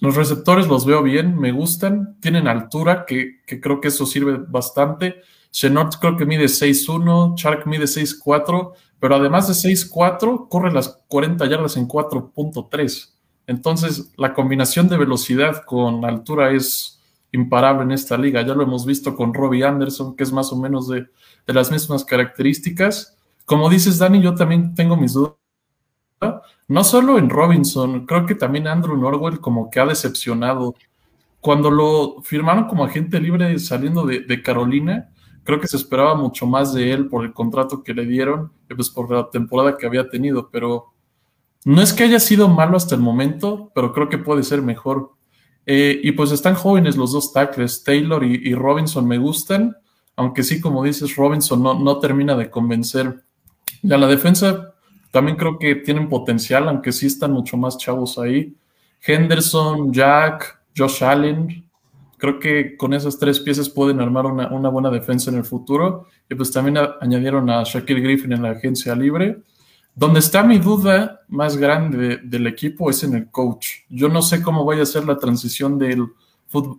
Los 0.00 0.14
receptores 0.14 0.68
los 0.68 0.86
veo 0.86 1.02
bien, 1.02 1.36
me 1.36 1.50
gustan, 1.50 2.16
tienen 2.20 2.46
altura, 2.46 3.04
que, 3.04 3.40
que 3.44 3.60
creo 3.60 3.80
que 3.80 3.88
eso 3.88 4.06
sirve 4.06 4.38
bastante. 4.38 5.16
Chenot 5.50 5.98
creo 5.98 6.16
que 6.16 6.24
mide 6.24 6.44
6'1, 6.44 7.34
Shark 7.36 7.66
mide 7.66 7.86
6'4, 7.86 8.72
pero 9.00 9.16
además 9.16 9.48
de 9.48 9.54
6'4, 9.54 10.48
corre 10.48 10.72
las 10.72 11.02
40 11.08 11.46
yardas 11.46 11.76
en 11.76 11.88
4.3. 11.88 13.12
Entonces, 13.48 14.12
la 14.16 14.34
combinación 14.34 14.88
de 14.88 14.98
velocidad 14.98 15.64
con 15.64 16.04
altura 16.04 16.52
es 16.52 16.95
imparable 17.36 17.84
en 17.84 17.92
esta 17.92 18.16
liga. 18.16 18.42
Ya 18.42 18.54
lo 18.54 18.62
hemos 18.62 18.84
visto 18.84 19.14
con 19.14 19.32
Robbie 19.32 19.64
Anderson, 19.64 20.16
que 20.16 20.24
es 20.24 20.32
más 20.32 20.52
o 20.52 20.56
menos 20.56 20.88
de, 20.88 21.06
de 21.46 21.52
las 21.54 21.70
mismas 21.70 22.04
características. 22.04 23.16
Como 23.44 23.70
dices, 23.70 23.98
Dani, 23.98 24.20
yo 24.20 24.34
también 24.34 24.74
tengo 24.74 24.96
mis 24.96 25.12
dudas. 25.12 25.34
No 26.68 26.82
solo 26.82 27.18
en 27.18 27.30
Robinson, 27.30 28.06
creo 28.06 28.26
que 28.26 28.34
también 28.34 28.66
Andrew 28.66 28.96
Norwell 28.96 29.40
como 29.40 29.70
que 29.70 29.78
ha 29.78 29.86
decepcionado. 29.86 30.74
Cuando 31.40 31.70
lo 31.70 32.22
firmaron 32.22 32.64
como 32.64 32.84
agente 32.84 33.20
libre 33.20 33.56
saliendo 33.60 34.04
de, 34.04 34.20
de 34.20 34.42
Carolina, 34.42 35.10
creo 35.44 35.60
que 35.60 35.68
se 35.68 35.76
esperaba 35.76 36.16
mucho 36.16 36.46
más 36.46 36.74
de 36.74 36.90
él 36.92 37.08
por 37.08 37.24
el 37.24 37.32
contrato 37.32 37.84
que 37.84 37.94
le 37.94 38.04
dieron 38.04 38.50
pues 38.74 38.90
por 38.90 39.10
la 39.10 39.30
temporada 39.30 39.76
que 39.78 39.86
había 39.86 40.08
tenido, 40.08 40.48
pero 40.50 40.92
no 41.64 41.82
es 41.82 41.92
que 41.92 42.04
haya 42.04 42.20
sido 42.20 42.48
malo 42.48 42.76
hasta 42.76 42.94
el 42.94 43.00
momento, 43.00 43.70
pero 43.74 43.92
creo 43.92 44.08
que 44.08 44.18
puede 44.18 44.42
ser 44.42 44.62
mejor. 44.62 45.12
Eh, 45.66 46.00
y 46.02 46.12
pues 46.12 46.30
están 46.30 46.54
jóvenes 46.54 46.96
los 46.96 47.12
dos 47.12 47.32
tackles, 47.32 47.82
Taylor 47.82 48.24
y, 48.24 48.54
Robinson 48.54 49.06
me 49.06 49.18
gustan, 49.18 49.76
aunque 50.14 50.44
sí, 50.44 50.60
como 50.60 50.84
dices, 50.84 51.16
Robinson 51.16 51.62
no, 51.62 51.74
no 51.74 51.98
termina 51.98 52.36
de 52.36 52.48
convencer. 52.48 53.24
Y 53.82 53.92
a 53.92 53.98
la 53.98 54.06
defensa 54.06 54.74
también 55.10 55.36
creo 55.36 55.58
que 55.58 55.74
tienen 55.76 56.08
potencial, 56.08 56.68
aunque 56.68 56.92
sí 56.92 57.06
están 57.06 57.32
mucho 57.32 57.56
más 57.56 57.78
chavos 57.78 58.18
ahí. 58.18 58.54
Henderson, 59.04 59.92
Jack, 59.92 60.60
Josh 60.76 61.02
Allen, 61.02 61.66
creo 62.18 62.38
que 62.38 62.76
con 62.76 62.94
esas 62.94 63.18
tres 63.18 63.40
piezas 63.40 63.68
pueden 63.68 64.00
armar 64.00 64.26
una, 64.26 64.68
buena 64.68 64.90
defensa 64.90 65.30
en 65.30 65.38
el 65.38 65.44
futuro. 65.44 66.06
Y 66.28 66.34
pues 66.34 66.50
también 66.52 66.78
añadieron 67.00 67.48
a 67.50 67.62
Shaquille 67.64 68.00
Griffin 68.00 68.32
en 68.32 68.42
la 68.42 68.50
agencia 68.50 68.94
libre. 68.94 69.38
Donde 69.96 70.20
está 70.20 70.42
mi 70.42 70.58
duda 70.58 71.22
más 71.26 71.56
grande 71.56 72.20
del 72.22 72.46
equipo 72.46 72.90
es 72.90 73.02
en 73.02 73.14
el 73.14 73.30
coach. 73.30 73.68
Yo 73.88 74.10
no 74.10 74.20
sé 74.20 74.42
cómo 74.42 74.66
vaya 74.66 74.82
a 74.82 74.86
ser 74.86 75.06
la 75.06 75.16
transición 75.16 75.78
del, 75.78 76.06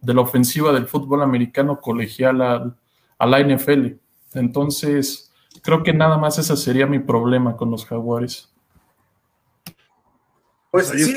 de 0.01 0.13
la 0.13 0.21
ofensiva 0.21 0.71
del 0.71 0.87
fútbol 0.87 1.23
americano 1.23 1.81
colegial 1.81 2.41
a 2.43 3.25
la 3.25 3.39
NFL. 3.39 3.93
Entonces, 4.35 5.31
creo 5.63 5.81
que 5.81 5.93
nada 5.93 6.19
más 6.19 6.37
ese 6.37 6.55
sería 6.55 6.85
mi 6.85 6.99
problema 6.99 7.57
con 7.57 7.71
los 7.71 7.87
Jaguares. 7.87 8.53
Pues 10.69 10.89
sí. 10.89 11.15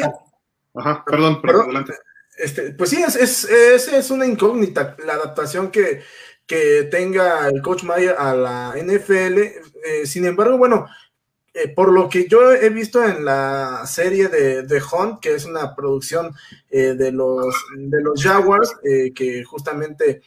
Ajá, 0.74 1.04
perdón, 1.04 1.42
perdón, 1.42 1.64
adelante. 1.64 1.92
Este, 2.38 2.72
pues 2.72 2.88
sí, 2.88 3.02
es, 3.02 3.14
es, 3.16 3.44
es, 3.88 4.10
una 4.10 4.26
incógnita 4.26 4.96
la 5.04 5.14
adaptación 5.14 5.70
que, 5.70 6.00
que 6.46 6.88
tenga 6.90 7.46
el 7.48 7.60
coach 7.60 7.82
Mayer 7.82 8.16
a 8.18 8.34
la 8.34 8.74
NFL. 8.76 9.38
Eh, 9.38 10.06
sin 10.06 10.24
embargo, 10.24 10.56
bueno, 10.56 10.86
eh, 11.52 11.68
por 11.68 11.92
lo 11.92 12.08
que 12.08 12.28
yo 12.28 12.52
he 12.52 12.68
visto 12.70 13.04
en 13.04 13.24
la 13.24 13.84
serie 13.84 14.28
de, 14.28 14.62
de 14.62 14.80
Hunt, 14.80 15.18
que 15.20 15.34
es 15.34 15.46
una 15.46 15.74
producción 15.74 16.32
eh, 16.68 16.94
de, 16.94 17.10
los, 17.10 17.54
de 17.76 18.00
los 18.02 18.22
Jaguars, 18.22 18.72
eh, 18.84 19.12
que 19.12 19.42
justamente 19.44 20.22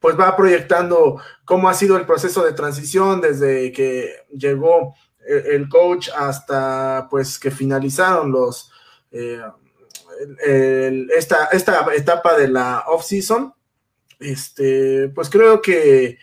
pues 0.00 0.18
va 0.18 0.34
proyectando 0.34 1.20
cómo 1.44 1.68
ha 1.68 1.74
sido 1.74 1.98
el 1.98 2.06
proceso 2.06 2.42
de 2.42 2.54
transición 2.54 3.20
desde 3.20 3.70
que 3.70 4.24
llegó 4.30 4.94
el, 5.26 5.68
coach 5.68 6.08
hasta 6.16 7.06
pues 7.10 7.38
que 7.38 7.50
finalizaron 7.50 8.32
los 8.32 8.72
esta, 11.14 11.48
esta 11.52 11.86
etapa 11.94 12.38
de 12.38 12.48
la 12.48 12.84
off-season. 12.86 13.52
Este, 14.18 15.10
pues 15.14 15.28
creo 15.28 15.60
que 15.60 16.16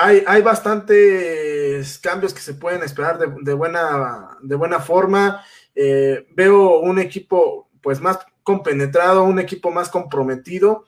hay, 0.00 0.42
bastantes 0.42 1.98
cambios 1.98 2.32
que 2.32 2.40
se 2.40 2.54
pueden 2.54 2.82
esperar 2.82 3.18
de, 3.18 3.52
buena, 3.52 4.38
de 4.40 4.54
buena 4.54 4.80
forma. 4.80 5.44
Eh, 5.74 6.26
veo 6.34 6.80
un 6.80 6.98
equipo 6.98 7.68
pues 7.82 8.00
más 8.00 8.18
compenetrado, 8.42 9.24
un 9.24 9.38
equipo 9.38 9.70
más 9.70 9.88
comprometido. 9.88 10.86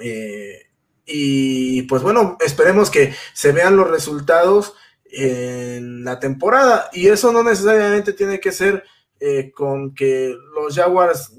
Eh, 0.00 0.66
y 1.04 1.82
pues 1.82 2.02
bueno, 2.02 2.38
esperemos 2.40 2.90
que 2.90 3.14
se 3.34 3.52
vean 3.52 3.76
los 3.76 3.90
resultados 3.90 4.74
en 5.04 6.04
la 6.04 6.18
temporada. 6.18 6.88
Y 6.92 7.08
eso 7.08 7.32
no 7.32 7.42
necesariamente 7.42 8.14
tiene 8.14 8.40
que 8.40 8.52
ser 8.52 8.84
eh, 9.20 9.52
con 9.52 9.94
que 9.94 10.34
los 10.54 10.74
Jaguars 10.74 11.32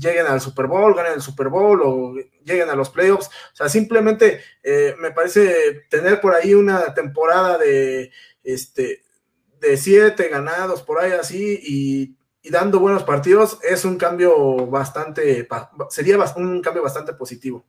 lleguen 0.00 0.26
al 0.26 0.40
Super 0.40 0.66
Bowl, 0.66 0.94
ganen 0.94 1.14
el 1.14 1.22
Super 1.22 1.48
Bowl 1.48 1.80
o 1.84 2.14
lleguen 2.44 2.70
a 2.70 2.74
los 2.74 2.90
playoffs. 2.90 3.26
O 3.26 3.56
sea, 3.56 3.68
simplemente 3.68 4.40
eh, 4.62 4.94
me 4.98 5.10
parece 5.12 5.84
tener 5.88 6.20
por 6.20 6.34
ahí 6.34 6.54
una 6.54 6.94
temporada 6.94 7.58
de, 7.58 8.10
este, 8.42 9.02
de 9.60 9.76
siete 9.76 10.28
ganados, 10.28 10.82
por 10.82 11.00
ahí 11.00 11.12
así, 11.12 11.60
y, 11.62 12.16
dando 12.50 12.80
buenos 12.80 13.04
partidos, 13.04 13.58
es 13.62 13.84
un 13.84 13.96
cambio 13.96 14.66
bastante, 14.66 15.46
sería 15.90 16.18
un 16.36 16.60
cambio 16.62 16.82
bastante 16.82 17.12
positivo. 17.12 17.64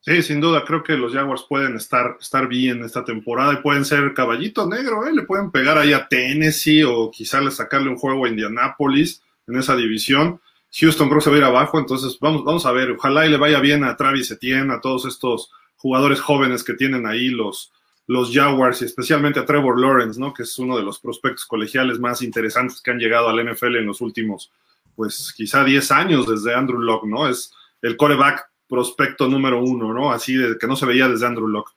Sí, 0.00 0.22
sin 0.22 0.40
duda, 0.40 0.62
creo 0.64 0.84
que 0.84 0.92
los 0.92 1.12
Jaguars 1.12 1.46
pueden 1.48 1.74
estar, 1.74 2.16
estar 2.20 2.46
bien 2.46 2.84
esta 2.84 3.04
temporada 3.04 3.54
y 3.54 3.62
pueden 3.62 3.84
ser 3.84 4.14
caballito 4.14 4.68
negro, 4.68 5.04
¿eh? 5.04 5.12
le 5.12 5.22
pueden 5.22 5.50
pegar 5.50 5.78
ahí 5.78 5.92
a 5.92 6.06
Tennessee 6.06 6.84
o 6.84 7.10
quizá 7.10 7.40
le 7.40 7.50
sacarle 7.50 7.88
un 7.88 7.96
juego 7.96 8.24
a 8.24 8.28
Indianapolis 8.28 9.20
en 9.48 9.56
esa 9.56 9.74
división. 9.74 10.40
Houston 10.72 11.08
creo 11.08 11.18
que 11.18 11.24
se 11.24 11.30
va 11.30 11.36
a 11.36 11.38
ir 11.38 11.44
abajo, 11.44 11.78
entonces 11.78 12.18
vamos, 12.20 12.44
vamos 12.44 12.66
a 12.66 12.72
ver, 12.72 12.90
ojalá 12.92 13.26
y 13.26 13.30
le 13.30 13.36
vaya 13.36 13.60
bien 13.60 13.84
a 13.84 13.96
Travis 13.96 14.30
Etienne, 14.30 14.72
a 14.72 14.80
todos 14.80 15.06
estos 15.06 15.50
jugadores 15.76 16.20
jóvenes 16.20 16.64
que 16.64 16.74
tienen 16.74 17.06
ahí 17.06 17.28
los, 17.28 17.72
los 18.06 18.32
Jaguars 18.32 18.82
y 18.82 18.84
especialmente 18.84 19.40
a 19.40 19.44
Trevor 19.44 19.80
Lawrence, 19.80 20.18
¿no? 20.18 20.32
Que 20.32 20.44
es 20.44 20.58
uno 20.58 20.76
de 20.76 20.82
los 20.82 21.00
prospectos 21.00 21.44
colegiales 21.46 21.98
más 21.98 22.22
interesantes 22.22 22.80
que 22.80 22.90
han 22.90 22.98
llegado 22.98 23.28
al 23.28 23.44
NFL 23.44 23.76
en 23.76 23.86
los 23.86 24.00
últimos, 24.00 24.52
pues 24.94 25.32
quizá 25.36 25.64
10 25.64 25.90
años 25.92 26.26
desde 26.26 26.54
Andrew 26.54 26.80
Locke, 26.80 27.06
¿no? 27.06 27.28
Es 27.28 27.52
el 27.82 27.96
coreback 27.96 28.50
prospecto 28.68 29.28
número 29.28 29.62
uno, 29.62 29.92
¿no? 29.92 30.12
Así 30.12 30.34
de 30.34 30.58
que 30.58 30.66
no 30.66 30.76
se 30.76 30.86
veía 30.86 31.08
desde 31.08 31.26
Andrew 31.26 31.48
Locke. 31.48 31.72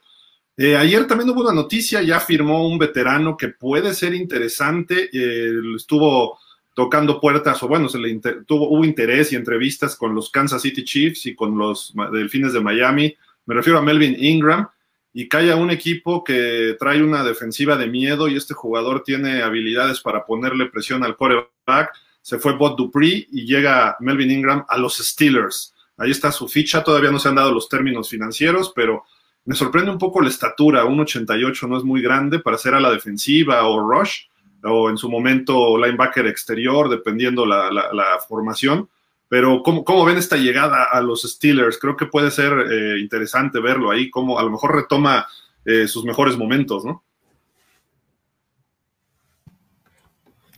Eh, 0.58 0.76
ayer 0.76 1.08
también 1.08 1.30
hubo 1.30 1.42
una 1.42 1.54
noticia, 1.54 2.02
ya 2.02 2.20
firmó 2.20 2.68
un 2.68 2.78
veterano 2.78 3.38
que 3.38 3.48
puede 3.48 3.94
ser 3.94 4.14
interesante, 4.14 5.10
eh, 5.14 5.54
estuvo 5.76 6.38
tocando 6.80 7.20
puertas, 7.20 7.62
o 7.62 7.68
bueno, 7.68 7.90
se 7.90 8.00
le 8.00 8.18
tuvo, 8.48 8.70
hubo 8.70 8.86
interés 8.86 9.34
y 9.34 9.36
entrevistas 9.36 9.98
con 9.98 10.16
los 10.16 10.30
Kansas 10.30 10.62
City 10.62 10.86
Chiefs 10.86 11.26
y 11.26 11.36
con 11.36 11.58
los 11.58 11.94
Delfines 12.14 12.54
de 12.54 12.62
Miami. 12.62 13.14
Me 13.46 13.54
refiero 13.54 13.80
a 13.80 13.82
Melvin 13.82 14.16
Ingram, 14.18 14.66
y 15.12 15.28
cae 15.28 15.54
un 15.54 15.72
equipo 15.72 16.24
que 16.24 16.78
trae 16.80 17.04
una 17.04 17.26
defensiva 17.26 17.76
de 17.76 17.88
miedo 17.88 18.30
y 18.30 18.38
este 18.38 18.54
jugador 18.54 19.04
tiene 19.04 19.42
habilidades 19.42 20.00
para 20.00 20.26
ponerle 20.26 20.68
presión 20.68 21.04
al 21.04 21.18
quarterback. 21.18 21.92
Se 22.22 22.40
fue 22.40 22.56
Bob 22.56 22.78
Dupree 22.78 23.28
y 23.30 23.46
llega 23.46 23.98
Melvin 24.00 24.32
Ingram 24.32 24.66
a 24.70 24.78
los 24.78 25.00
Steelers. 25.00 25.74
Ahí 25.98 26.12
está 26.12 26.32
su 26.32 26.48
ficha, 26.48 26.82
todavía 26.82 27.12
no 27.12 27.20
se 27.20 27.28
han 27.28 27.36
dado 27.36 27.52
los 27.52 27.68
términos 27.68 28.08
financieros, 28.08 28.72
pero 28.74 29.04
me 29.44 29.56
sorprende 29.56 29.92
un 29.92 29.98
poco 29.98 30.22
la 30.22 30.30
estatura, 30.30 30.86
1.88 30.86 31.68
no 31.68 31.78
es 31.78 31.84
muy 31.84 32.02
grande 32.02 32.40
para 32.40 32.58
ser 32.58 32.76
a 32.76 32.80
la 32.80 32.90
defensiva 32.90 33.68
o 33.68 33.82
rush, 33.82 34.29
o 34.64 34.90
en 34.90 34.98
su 34.98 35.10
momento 35.10 35.78
linebacker 35.78 36.28
exterior, 36.28 36.90
dependiendo 36.90 37.46
la, 37.46 37.72
la, 37.72 38.20
formación. 38.28 38.90
Pero 39.28 39.62
¿cómo, 39.64 39.84
¿cómo, 39.84 40.06
ven 40.06 40.18
esta 40.18 40.38
llegada 40.38 40.86
a 40.86 41.02
los 41.02 41.22
Steelers? 41.22 41.78
Creo 41.78 41.96
que 41.96 42.08
puede 42.08 42.32
ser 42.32 42.52
eh, 42.72 43.00
interesante 43.00 43.60
verlo 43.60 43.92
ahí, 43.92 44.10
como 44.10 44.40
a 44.40 44.44
lo 44.44 44.50
mejor 44.50 44.76
retoma 44.76 45.28
eh, 45.66 45.88
sus 45.88 46.04
mejores 46.04 46.38
momentos, 46.38 46.84
¿no? 46.84 47.04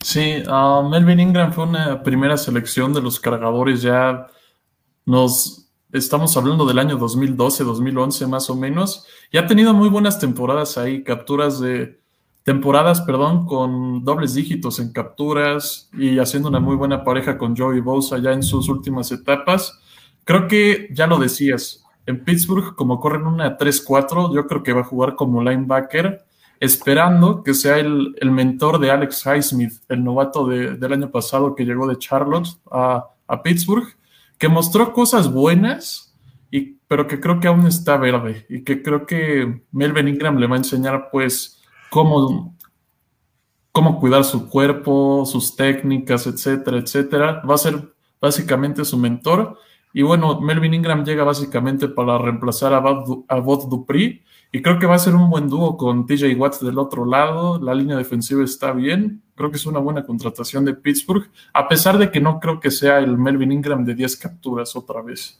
Sí, 0.00 0.42
uh, 0.48 0.88
Melvin 0.88 1.20
Ingram 1.20 1.52
fue 1.52 1.64
una 1.64 2.02
primera 2.02 2.36
selección 2.36 2.92
de 2.92 3.00
los 3.00 3.20
cargadores 3.20 3.82
ya 3.82 4.26
nos 5.04 5.70
estamos 5.92 6.36
hablando 6.36 6.66
del 6.66 6.78
año 6.78 6.96
2012, 6.96 7.64
2011 7.64 8.26
más 8.26 8.50
o 8.50 8.56
menos, 8.56 9.06
y 9.30 9.38
ha 9.38 9.46
tenido 9.46 9.74
muy 9.74 9.88
buenas 9.88 10.18
temporadas 10.18 10.78
ahí, 10.78 11.04
capturas 11.04 11.60
de 11.60 12.01
temporadas, 12.44 13.00
perdón, 13.02 13.46
con 13.46 14.04
dobles 14.04 14.34
dígitos 14.34 14.80
en 14.80 14.92
capturas 14.92 15.88
y 15.96 16.18
haciendo 16.18 16.48
una 16.48 16.60
muy 16.60 16.76
buena 16.76 17.04
pareja 17.04 17.38
con 17.38 17.56
Joey 17.56 17.80
Bosa 17.80 18.18
ya 18.18 18.32
en 18.32 18.42
sus 18.42 18.68
últimas 18.68 19.12
etapas. 19.12 19.78
Creo 20.24 20.48
que 20.48 20.88
ya 20.92 21.06
lo 21.06 21.18
decías, 21.18 21.84
en 22.06 22.24
Pittsburgh, 22.24 22.74
como 22.74 22.98
corren 23.00 23.26
una 23.26 23.56
3-4, 23.58 24.34
yo 24.34 24.46
creo 24.46 24.62
que 24.62 24.72
va 24.72 24.80
a 24.80 24.84
jugar 24.84 25.14
como 25.14 25.42
linebacker, 25.42 26.24
esperando 26.58 27.42
que 27.42 27.54
sea 27.54 27.78
el, 27.78 28.14
mentor 28.22 28.78
de 28.78 28.90
Alex 28.90 29.24
Highsmith, 29.26 29.74
el 29.88 30.02
novato 30.02 30.46
del 30.46 30.92
año 30.92 31.10
pasado 31.10 31.54
que 31.54 31.64
llegó 31.64 31.86
de 31.86 31.98
Charlotte 31.98 32.48
a, 32.70 33.06
a 33.26 33.42
Pittsburgh, 33.42 33.86
que 34.38 34.48
mostró 34.48 34.92
cosas 34.92 35.32
buenas, 35.32 36.14
y, 36.50 36.78
pero 36.86 37.06
que 37.06 37.20
creo 37.20 37.40
que 37.40 37.48
aún 37.48 37.66
está 37.66 37.96
verde 37.96 38.46
y 38.48 38.62
que 38.62 38.82
creo 38.82 39.06
que 39.06 39.62
Melvin 39.72 40.08
Ingram 40.08 40.36
le 40.36 40.46
va 40.46 40.56
a 40.56 40.58
enseñar 40.58 41.08
pues 41.10 41.61
cómo, 41.92 42.56
cómo 43.70 44.00
cuidar 44.00 44.24
su 44.24 44.48
cuerpo, 44.48 45.26
sus 45.26 45.54
técnicas, 45.54 46.26
etcétera, 46.26 46.78
etcétera. 46.78 47.42
Va 47.42 47.54
a 47.54 47.58
ser 47.58 47.92
básicamente 48.18 48.86
su 48.86 48.96
mentor. 48.96 49.58
Y 49.92 50.00
bueno, 50.00 50.40
Melvin 50.40 50.72
Ingram 50.72 51.04
llega 51.04 51.22
básicamente 51.22 51.88
para 51.88 52.16
reemplazar 52.16 52.72
a 52.72 52.80
Bob 52.80 53.68
Dupree. 53.68 54.24
Y 54.52 54.62
creo 54.62 54.78
que 54.78 54.86
va 54.86 54.94
a 54.94 54.98
ser 54.98 55.14
un 55.14 55.28
buen 55.28 55.50
dúo 55.50 55.76
con 55.76 56.06
TJ 56.06 56.34
Watts 56.34 56.64
del 56.64 56.78
otro 56.78 57.04
lado. 57.04 57.60
La 57.60 57.74
línea 57.74 57.98
defensiva 57.98 58.42
está 58.42 58.72
bien. 58.72 59.22
Creo 59.34 59.50
que 59.50 59.58
es 59.58 59.66
una 59.66 59.78
buena 59.78 60.06
contratación 60.06 60.64
de 60.64 60.72
Pittsburgh, 60.72 61.30
a 61.52 61.68
pesar 61.68 61.98
de 61.98 62.10
que 62.10 62.22
no 62.22 62.40
creo 62.40 62.58
que 62.58 62.70
sea 62.70 63.00
el 63.00 63.18
Melvin 63.18 63.52
Ingram 63.52 63.84
de 63.84 63.94
10 63.94 64.16
capturas 64.16 64.74
otra 64.76 65.02
vez. 65.02 65.38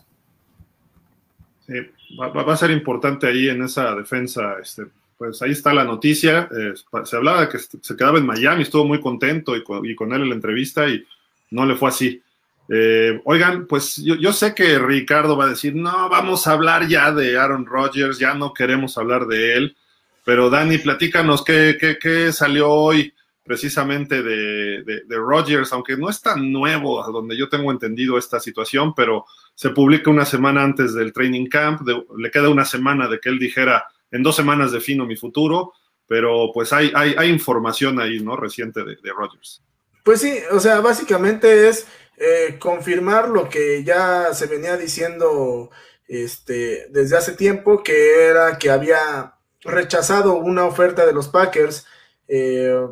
Sí, 1.66 1.74
va, 2.20 2.28
va 2.28 2.52
a 2.52 2.56
ser 2.58 2.70
importante 2.72 3.26
ahí 3.26 3.48
en 3.48 3.62
esa 3.62 3.94
defensa 3.94 4.56
este, 4.60 4.82
pues 5.22 5.40
ahí 5.40 5.52
está 5.52 5.72
la 5.72 5.84
noticia. 5.84 6.48
Eh, 6.50 6.74
se 7.04 7.16
hablaba 7.16 7.48
que 7.48 7.58
se 7.58 7.96
quedaba 7.96 8.18
en 8.18 8.26
Miami, 8.26 8.62
estuvo 8.62 8.84
muy 8.84 9.00
contento 9.00 9.54
y 9.56 9.62
con, 9.62 10.12
él 10.12 10.22
en 10.22 10.28
la 10.28 10.34
entrevista 10.34 10.88
y 10.88 11.04
no 11.50 11.64
le 11.64 11.76
fue 11.76 11.90
así. 11.90 12.20
Eh, 12.68 13.20
oigan, 13.24 13.66
pues 13.68 13.98
yo, 13.98 14.32
sé 14.32 14.52
que 14.52 14.80
Ricardo 14.80 15.36
va 15.36 15.44
a 15.44 15.50
decir, 15.50 15.76
no, 15.76 16.08
vamos 16.08 16.46
a 16.46 16.52
hablar 16.52 16.88
ya 16.88 17.12
de 17.12 17.38
Aaron 17.38 17.66
Rodgers, 17.66 18.18
ya 18.18 18.34
no 18.34 18.52
queremos 18.52 18.98
hablar 18.98 19.26
de 19.26 19.54
él, 19.56 19.76
pero 20.24 20.50
Dani, 20.50 20.78
platícanos 20.78 21.44
qué, 21.44 21.76
qué, 22.00 22.32
salió 22.32 22.70
hoy 22.70 23.14
precisamente 23.44 24.24
de, 24.24 25.04
Rodgers, 25.08 25.72
aunque 25.72 25.96
no 25.96 26.10
es 26.10 26.20
tan 26.20 26.50
nuevo, 26.50 27.00
donde 27.12 27.36
yo 27.36 27.48
tengo 27.48 27.70
entendido 27.70 28.18
esta 28.18 28.40
situación, 28.40 28.92
pero 28.94 29.26
se 29.54 29.70
publica 29.70 30.10
una 30.10 30.24
semana 30.24 30.64
antes 30.64 30.94
del 30.94 31.12
training 31.12 31.46
camp, 31.46 31.82
le 32.16 32.30
queda 32.30 32.48
una 32.48 32.64
semana 32.64 33.06
de 33.06 33.20
que 33.20 33.28
él 33.28 33.38
dijera, 33.38 33.84
en 34.12 34.22
dos 34.22 34.36
semanas 34.36 34.70
defino 34.70 35.04
mi 35.04 35.16
futuro, 35.16 35.72
pero 36.06 36.50
pues 36.52 36.72
hay, 36.72 36.92
hay, 36.94 37.30
información 37.30 37.98
ahí, 37.98 38.20
¿no? 38.20 38.36
Reciente 38.36 38.84
de, 38.84 39.12
Rogers. 39.16 39.62
Pues 40.04 40.20
sí, 40.20 40.38
o 40.50 40.60
sea, 40.60 40.80
básicamente 40.80 41.68
es 41.68 41.86
eh, 42.18 42.56
confirmar 42.58 43.28
lo 43.28 43.48
que 43.48 43.82
ya 43.82 44.34
se 44.34 44.46
venía 44.46 44.76
diciendo 44.76 45.70
este, 46.06 46.86
desde 46.90 47.16
hace 47.16 47.32
tiempo, 47.32 47.82
que 47.82 48.26
era 48.26 48.58
que 48.58 48.70
había 48.70 49.34
rechazado 49.62 50.34
una 50.34 50.66
oferta 50.66 51.06
de 51.06 51.12
los 51.12 51.28
Packers 51.28 51.86
eh, 52.28 52.86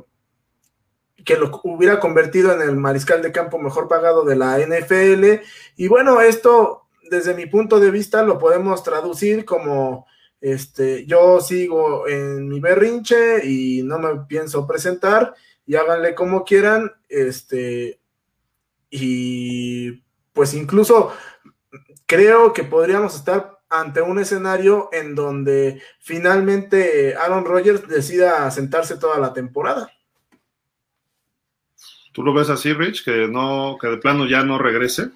que 1.25 1.37
lo 1.37 1.61
hubiera 1.65 2.01
convertido 2.01 2.53
en 2.55 2.63
el 2.63 2.77
mariscal 2.77 3.21
de 3.23 3.33
campo 3.33 3.59
mejor 3.59 3.89
pagado 3.89 4.25
de 4.25 4.37
la 4.37 4.59
NFL. 4.59 5.43
Y 5.77 5.89
bueno, 5.89 6.21
esto 6.21 6.89
desde 7.11 7.35
mi 7.35 7.47
punto 7.47 7.81
de 7.81 7.91
vista 7.91 8.23
lo 8.23 8.39
podemos 8.39 8.83
traducir 8.83 9.45
como 9.45 10.07
este, 10.41 11.07
yo 11.07 11.41
sigo 11.41 12.09
en 12.09 12.49
mi 12.49 12.61
berrinche 12.61 13.47
y 13.47 13.83
no 13.83 13.99
me 13.99 14.25
pienso 14.27 14.67
presentar 14.67 15.35
y 15.67 15.77
háganle 15.77 16.15
como 16.15 16.45
quieran, 16.45 16.93
este, 17.09 18.01
y 18.91 20.03
pues 20.33 20.55
incluso 20.55 21.13
creo 22.07 22.53
que 22.53 22.65
podríamos 22.65 23.15
estar 23.15 23.61
ante 23.69 24.03
un 24.03 24.19
escenario 24.19 24.89
en 24.93 25.15
donde 25.15 25.81
finalmente 26.01 27.15
Aaron 27.15 27.45
Rodgers 27.45 27.87
decida 27.87 28.51
sentarse 28.51 28.97
toda 28.97 29.19
la 29.19 29.33
temporada. 29.33 29.93
¿Tú 32.13 32.25
lo 32.25 32.35
ves 32.35 32.51
así, 32.51 32.73
Rich? 32.73 33.05
Que 33.05 33.29
no, 33.29 33.79
que 33.81 33.87
de 33.87 33.99
plano 33.99 34.27
ya 34.27 34.43
no 34.43 34.59
regrese. 34.59 35.11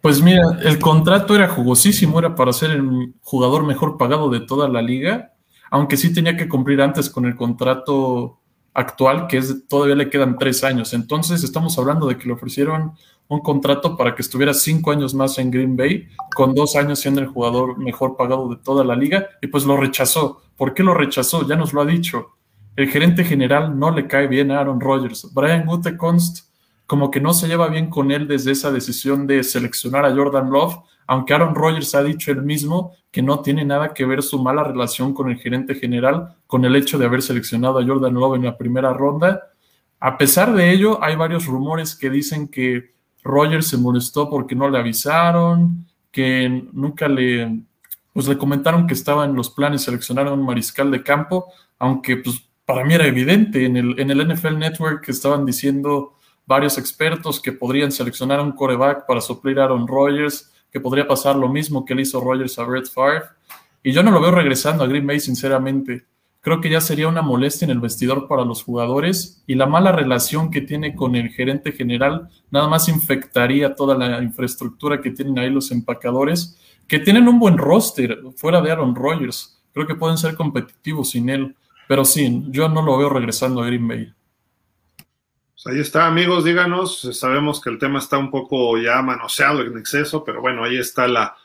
Pues 0.00 0.22
mira, 0.22 0.58
el 0.62 0.78
contrato 0.78 1.34
era 1.34 1.48
jugosísimo, 1.48 2.18
era 2.18 2.34
para 2.34 2.52
ser 2.52 2.70
el 2.70 3.14
jugador 3.20 3.64
mejor 3.66 3.98
pagado 3.98 4.30
de 4.30 4.40
toda 4.40 4.68
la 4.68 4.80
liga, 4.80 5.34
aunque 5.70 5.98
sí 5.98 6.12
tenía 6.12 6.36
que 6.36 6.48
cumplir 6.48 6.80
antes 6.80 7.10
con 7.10 7.26
el 7.26 7.36
contrato 7.36 8.38
actual, 8.72 9.26
que 9.26 9.38
es 9.38 9.68
todavía 9.68 9.94
le 9.94 10.08
quedan 10.08 10.38
tres 10.38 10.64
años. 10.64 10.94
Entonces 10.94 11.44
estamos 11.44 11.78
hablando 11.78 12.06
de 12.06 12.16
que 12.16 12.26
le 12.26 12.32
ofrecieron 12.32 12.92
un 13.28 13.40
contrato 13.40 13.96
para 13.96 14.14
que 14.14 14.22
estuviera 14.22 14.54
cinco 14.54 14.90
años 14.90 15.14
más 15.14 15.38
en 15.38 15.50
Green 15.50 15.76
Bay, 15.76 16.08
con 16.34 16.54
dos 16.54 16.76
años 16.76 16.98
siendo 16.98 17.20
el 17.20 17.28
jugador 17.28 17.78
mejor 17.78 18.16
pagado 18.16 18.48
de 18.48 18.56
toda 18.56 18.84
la 18.84 18.96
liga, 18.96 19.26
y 19.42 19.48
pues 19.48 19.64
lo 19.64 19.76
rechazó. 19.76 20.42
¿Por 20.56 20.74
qué 20.74 20.82
lo 20.82 20.94
rechazó? 20.94 21.46
Ya 21.46 21.56
nos 21.56 21.72
lo 21.72 21.82
ha 21.82 21.86
dicho. 21.86 22.30
El 22.74 22.88
gerente 22.88 23.24
general 23.24 23.78
no 23.78 23.90
le 23.90 24.06
cae 24.06 24.26
bien 24.26 24.50
a 24.50 24.60
Aaron 24.60 24.80
Rodgers. 24.80 25.28
Brian 25.32 25.66
Gutekunst 25.66 26.49
como 26.90 27.08
que 27.08 27.20
no 27.20 27.32
se 27.32 27.46
lleva 27.46 27.68
bien 27.68 27.88
con 27.88 28.10
él 28.10 28.26
desde 28.26 28.50
esa 28.50 28.72
decisión 28.72 29.24
de 29.24 29.44
seleccionar 29.44 30.04
a 30.04 30.12
Jordan 30.12 30.50
Love, 30.50 30.74
aunque 31.06 31.32
Aaron 31.32 31.54
Rodgers 31.54 31.94
ha 31.94 32.02
dicho 32.02 32.32
él 32.32 32.42
mismo 32.42 32.96
que 33.12 33.22
no 33.22 33.42
tiene 33.42 33.64
nada 33.64 33.94
que 33.94 34.04
ver 34.04 34.24
su 34.24 34.42
mala 34.42 34.64
relación 34.64 35.14
con 35.14 35.30
el 35.30 35.38
gerente 35.38 35.76
general 35.76 36.34
con 36.48 36.64
el 36.64 36.74
hecho 36.74 36.98
de 36.98 37.04
haber 37.04 37.22
seleccionado 37.22 37.78
a 37.78 37.86
Jordan 37.86 38.14
Love 38.14 38.34
en 38.34 38.44
la 38.46 38.58
primera 38.58 38.92
ronda. 38.92 39.52
A 40.00 40.18
pesar 40.18 40.52
de 40.52 40.72
ello, 40.72 40.98
hay 41.00 41.14
varios 41.14 41.46
rumores 41.46 41.94
que 41.94 42.10
dicen 42.10 42.48
que 42.48 42.90
Rodgers 43.22 43.68
se 43.68 43.76
molestó 43.76 44.28
porque 44.28 44.56
no 44.56 44.68
le 44.68 44.78
avisaron, 44.78 45.86
que 46.10 46.64
nunca 46.72 47.06
le, 47.06 47.60
pues 48.12 48.26
le 48.26 48.36
comentaron 48.36 48.88
que 48.88 48.94
estaba 48.94 49.26
en 49.26 49.36
los 49.36 49.50
planes 49.50 49.82
seleccionar 49.82 50.26
a 50.26 50.32
un 50.32 50.44
mariscal 50.44 50.90
de 50.90 51.04
campo, 51.04 51.52
aunque 51.78 52.16
pues 52.16 52.50
para 52.64 52.82
mí 52.84 52.94
era 52.94 53.06
evidente, 53.06 53.64
en 53.64 53.76
el, 53.76 54.00
en 54.00 54.10
el 54.10 54.34
NFL 54.34 54.58
Network 54.58 55.08
estaban 55.08 55.46
diciendo 55.46 56.16
varios 56.50 56.78
expertos 56.78 57.38
que 57.40 57.52
podrían 57.52 57.92
seleccionar 57.92 58.40
un 58.40 58.50
coreback 58.50 59.06
para 59.06 59.20
suplir 59.20 59.60
a 59.60 59.66
Aaron 59.66 59.86
Rodgers, 59.86 60.50
que 60.72 60.80
podría 60.80 61.06
pasar 61.06 61.36
lo 61.36 61.48
mismo 61.48 61.84
que 61.84 61.94
le 61.94 62.02
hizo 62.02 62.20
Rodgers 62.20 62.58
a 62.58 62.64
Brett 62.64 62.90
Favre. 62.90 63.22
Y 63.84 63.92
yo 63.92 64.02
no 64.02 64.10
lo 64.10 64.20
veo 64.20 64.32
regresando 64.32 64.82
a 64.82 64.88
Green 64.88 65.06
Bay, 65.06 65.20
sinceramente. 65.20 66.06
Creo 66.40 66.60
que 66.60 66.68
ya 66.68 66.80
sería 66.80 67.06
una 67.06 67.22
molestia 67.22 67.66
en 67.66 67.70
el 67.70 67.78
vestidor 67.78 68.26
para 68.26 68.44
los 68.44 68.64
jugadores 68.64 69.44
y 69.46 69.54
la 69.54 69.66
mala 69.66 69.92
relación 69.92 70.50
que 70.50 70.60
tiene 70.60 70.96
con 70.96 71.14
el 71.14 71.28
gerente 71.28 71.70
general 71.70 72.28
nada 72.50 72.66
más 72.66 72.88
infectaría 72.88 73.76
toda 73.76 73.96
la 73.96 74.20
infraestructura 74.20 75.00
que 75.00 75.12
tienen 75.12 75.38
ahí 75.38 75.50
los 75.50 75.70
empacadores, 75.70 76.58
que 76.88 76.98
tienen 76.98 77.28
un 77.28 77.38
buen 77.38 77.58
roster 77.58 78.18
fuera 78.34 78.60
de 78.60 78.72
Aaron 78.72 78.96
Rodgers. 78.96 79.62
Creo 79.72 79.86
que 79.86 79.94
pueden 79.94 80.18
ser 80.18 80.34
competitivos 80.34 81.10
sin 81.10 81.28
él, 81.28 81.54
pero 81.86 82.04
sí, 82.04 82.42
yo 82.48 82.68
no 82.68 82.82
lo 82.82 82.98
veo 82.98 83.08
regresando 83.08 83.62
a 83.62 83.66
Green 83.66 83.86
Bay. 83.86 84.12
Pues 85.62 85.74
ahí 85.74 85.82
está, 85.82 86.06
amigos, 86.06 86.44
díganos. 86.44 87.00
Sabemos 87.12 87.60
que 87.60 87.68
el 87.68 87.78
tema 87.78 87.98
está 87.98 88.16
un 88.16 88.30
poco 88.30 88.78
ya 88.78 89.02
manoseado 89.02 89.60
en 89.60 89.76
exceso, 89.76 90.24
pero 90.24 90.40
bueno, 90.40 90.64
ahí 90.64 90.78
está 90.78 91.06
la, 91.06 91.36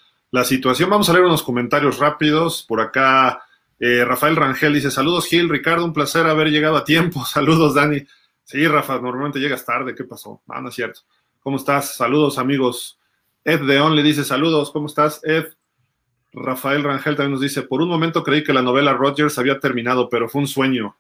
situación. 0.46 0.90
Vamos 0.90 1.10
a 1.10 1.14
leer 1.14 1.26
unos 1.26 1.44
comentarios 1.44 2.00
rápidos. 2.00 2.64
Por 2.64 2.80
acá, 2.80 3.42
eh, 3.78 4.06
Rafael 4.06 4.38
Rangel 4.38 4.74
dice: 4.74 4.90
Saludos, 4.90 5.28
Gil, 5.28 5.50
Ricardo, 5.50 5.84
un 5.84 5.92
placer 5.92 6.26
haber 6.28 6.50
llegado 6.50 6.78
a 6.78 6.86
tiempo. 6.86 7.26
Saludos, 7.30 7.74
Dani. 7.74 8.06
Sí, 8.44 8.66
Rafa, 8.68 9.00
normalmente 9.00 9.40
llegas 9.40 9.66
tarde. 9.66 9.94
¿Qué 9.94 10.06
pasó? 10.06 10.42
Ah, 10.48 10.62
no 10.62 10.70
es 10.70 10.76
cierto. 10.76 11.02
¿Cómo 11.42 11.58
estás? 11.58 11.96
Saludos, 11.96 12.38
amigos. 12.38 12.98
Ed 13.44 13.62
Deón 13.62 13.98
le 13.98 14.04
dice: 14.04 14.24
Saludos, 14.24 14.72
¿cómo 14.72 14.88
estás, 14.88 15.20
Ed? 15.26 15.46
Rafael 16.32 16.84
Rangel 16.84 17.18
también 17.18 17.34
nos 17.34 17.42
dice: 17.42 17.64
Por 17.64 17.82
un 17.82 17.90
momento 17.90 18.24
creí 18.24 18.44
que 18.44 18.54
la 18.54 18.62
novela 18.62 18.94
Rogers 18.94 19.38
había 19.40 19.60
terminado, 19.60 20.10
pero 20.10 20.30
fue 20.30 20.42
un 20.42 20.48
sueño. 20.48 20.96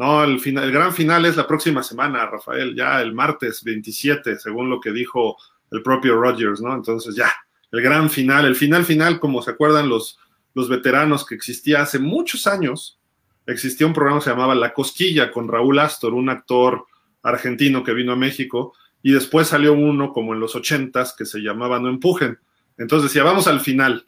No, 0.00 0.24
el, 0.24 0.40
final, 0.40 0.64
el 0.64 0.72
gran 0.72 0.94
final 0.94 1.26
es 1.26 1.36
la 1.36 1.46
próxima 1.46 1.82
semana, 1.82 2.24
Rafael, 2.24 2.74
ya 2.74 3.02
el 3.02 3.12
martes 3.12 3.62
27, 3.62 4.38
según 4.38 4.70
lo 4.70 4.80
que 4.80 4.92
dijo 4.92 5.36
el 5.70 5.82
propio 5.82 6.18
Rogers, 6.18 6.62
¿no? 6.62 6.74
Entonces 6.74 7.14
ya, 7.14 7.30
el 7.70 7.82
gran 7.82 8.08
final, 8.08 8.46
el 8.46 8.56
final 8.56 8.86
final, 8.86 9.20
como 9.20 9.42
se 9.42 9.50
acuerdan 9.50 9.90
los, 9.90 10.18
los 10.54 10.70
veteranos 10.70 11.26
que 11.26 11.34
existía 11.34 11.82
hace 11.82 11.98
muchos 11.98 12.46
años, 12.46 12.98
existía 13.44 13.86
un 13.86 13.92
programa 13.92 14.20
que 14.20 14.24
se 14.24 14.30
llamaba 14.30 14.54
La 14.54 14.72
Cosquilla 14.72 15.30
con 15.30 15.48
Raúl 15.48 15.78
Astor, 15.78 16.14
un 16.14 16.30
actor 16.30 16.86
argentino 17.22 17.84
que 17.84 17.92
vino 17.92 18.12
a 18.12 18.16
México, 18.16 18.72
y 19.02 19.12
después 19.12 19.48
salió 19.48 19.74
uno 19.74 20.14
como 20.14 20.32
en 20.32 20.40
los 20.40 20.56
ochentas 20.56 21.14
que 21.14 21.26
se 21.26 21.40
llamaba 21.40 21.78
No 21.78 21.90
Empujen. 21.90 22.38
Entonces 22.78 23.10
decía, 23.10 23.22
vamos 23.22 23.48
al 23.48 23.60
final, 23.60 24.06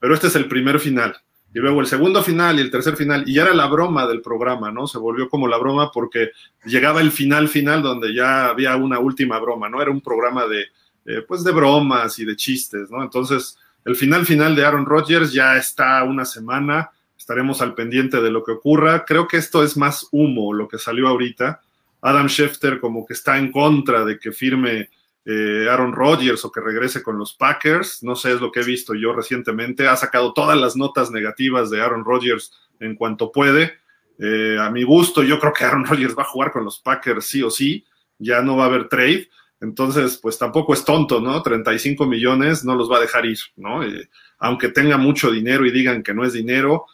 pero 0.00 0.12
este 0.12 0.26
es 0.26 0.36
el 0.36 0.48
primer 0.48 0.80
final 0.80 1.16
y 1.52 1.58
luego 1.58 1.80
el 1.80 1.86
segundo 1.86 2.22
final 2.22 2.58
y 2.58 2.62
el 2.62 2.70
tercer 2.70 2.96
final, 2.96 3.24
y 3.26 3.34
ya 3.34 3.42
era 3.42 3.54
la 3.54 3.66
broma 3.66 4.06
del 4.06 4.22
programa, 4.22 4.70
¿no? 4.70 4.86
Se 4.86 4.98
volvió 4.98 5.28
como 5.28 5.48
la 5.48 5.58
broma 5.58 5.90
porque 5.90 6.30
llegaba 6.64 7.00
el 7.00 7.10
final 7.10 7.48
final 7.48 7.82
donde 7.82 8.14
ya 8.14 8.46
había 8.46 8.76
una 8.76 9.00
última 9.00 9.38
broma, 9.40 9.68
¿no? 9.68 9.82
Era 9.82 9.90
un 9.90 10.00
programa 10.00 10.46
de, 10.46 10.66
eh, 11.06 11.22
pues, 11.26 11.42
de 11.42 11.50
bromas 11.50 12.18
y 12.20 12.24
de 12.24 12.36
chistes, 12.36 12.90
¿no? 12.90 13.02
Entonces, 13.02 13.58
el 13.84 13.96
final 13.96 14.26
final 14.26 14.54
de 14.54 14.64
Aaron 14.64 14.86
Rodgers 14.86 15.32
ya 15.32 15.56
está 15.56 16.04
una 16.04 16.24
semana, 16.24 16.90
estaremos 17.18 17.60
al 17.60 17.74
pendiente 17.74 18.20
de 18.20 18.30
lo 18.30 18.44
que 18.44 18.52
ocurra. 18.52 19.04
Creo 19.04 19.26
que 19.26 19.38
esto 19.38 19.64
es 19.64 19.76
más 19.76 20.06
humo, 20.12 20.52
lo 20.52 20.68
que 20.68 20.78
salió 20.78 21.08
ahorita. 21.08 21.60
Adam 22.02 22.28
Schefter 22.28 22.78
como 22.78 23.04
que 23.04 23.14
está 23.14 23.38
en 23.38 23.50
contra 23.50 24.04
de 24.04 24.18
que 24.18 24.30
firme 24.30 24.88
eh, 25.32 25.68
Aaron 25.70 25.92
Rodgers 25.92 26.44
o 26.44 26.50
que 26.50 26.60
regrese 26.60 27.04
con 27.04 27.16
los 27.16 27.34
Packers. 27.34 28.02
No 28.02 28.16
sé, 28.16 28.32
es 28.32 28.40
lo 28.40 28.50
que 28.50 28.60
he 28.60 28.64
visto 28.64 28.94
yo 28.94 29.12
recientemente. 29.12 29.86
Ha 29.86 29.96
sacado 29.96 30.32
todas 30.32 30.58
las 30.58 30.76
notas 30.76 31.12
negativas 31.12 31.70
de 31.70 31.80
Aaron 31.80 32.04
Rodgers 32.04 32.52
en 32.80 32.96
cuanto 32.96 33.30
puede. 33.30 33.74
Eh, 34.18 34.56
a 34.60 34.70
mi 34.70 34.82
gusto, 34.82 35.22
yo 35.22 35.38
creo 35.38 35.52
que 35.52 35.64
Aaron 35.64 35.84
Rodgers 35.88 36.16
va 36.18 36.22
a 36.24 36.26
jugar 36.26 36.50
con 36.50 36.64
los 36.64 36.80
Packers 36.80 37.26
sí 37.26 37.44
o 37.44 37.50
sí. 37.50 37.86
Ya 38.18 38.42
no 38.42 38.56
va 38.56 38.64
a 38.64 38.66
haber 38.66 38.88
trade. 38.88 39.28
Entonces, 39.60 40.16
pues 40.16 40.36
tampoco 40.36 40.74
es 40.74 40.84
tonto, 40.84 41.20
¿no? 41.20 41.40
35 41.42 42.06
millones 42.06 42.64
no 42.64 42.74
los 42.74 42.90
va 42.90 42.96
a 42.96 43.00
dejar 43.00 43.24
ir, 43.24 43.38
¿no? 43.54 43.84
Eh, 43.84 44.08
aunque 44.38 44.70
tenga 44.70 44.96
mucho 44.96 45.30
dinero 45.30 45.64
y 45.64 45.70
digan 45.70 46.02
que 46.02 46.14
no 46.14 46.24
es 46.24 46.32
dinero, 46.32 46.86